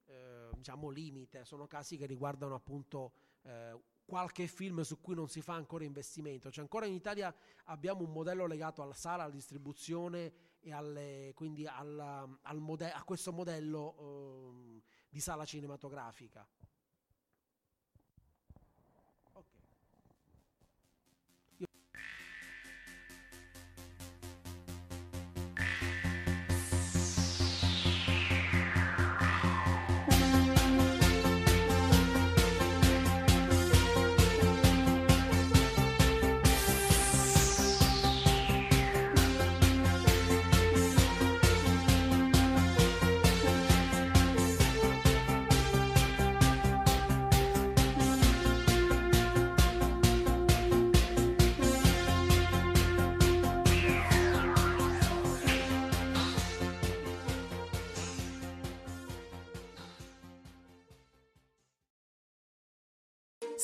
eh, 0.06 0.50
diciamo, 0.56 0.90
limite, 0.90 1.46
sono 1.46 1.68
casi 1.68 1.96
che 1.98 2.08
riguardano 2.08 2.56
appunto 2.56 3.14
eh, 3.44 3.80
qualche 4.06 4.48
film 4.48 4.82
su 4.82 5.00
cui 5.02 5.16
non 5.16 5.28
si 5.28 5.42
fa 5.42 5.54
ancora 5.54 5.84
investimento. 5.84 6.50
Cioè 6.52 6.64
ancora 6.64 6.86
in 6.86 6.94
Italia 6.94 7.34
abbiamo 7.66 8.04
un 8.04 8.12
modello 8.12 8.48
legato 8.48 8.82
alla 8.82 8.94
sala, 8.94 9.24
alla 9.24 9.32
distribuzione 9.32 10.34
e 10.60 10.74
alle, 10.74 11.32
quindi 11.36 11.68
alla- 11.68 12.28
al 12.42 12.60
mode- 12.60 12.92
a 12.92 13.04
questo 13.04 13.32
modello 13.32 13.96
ehm, 14.00 14.82
di 15.10 15.20
sala 15.20 15.46
cinematografica. 15.46 16.48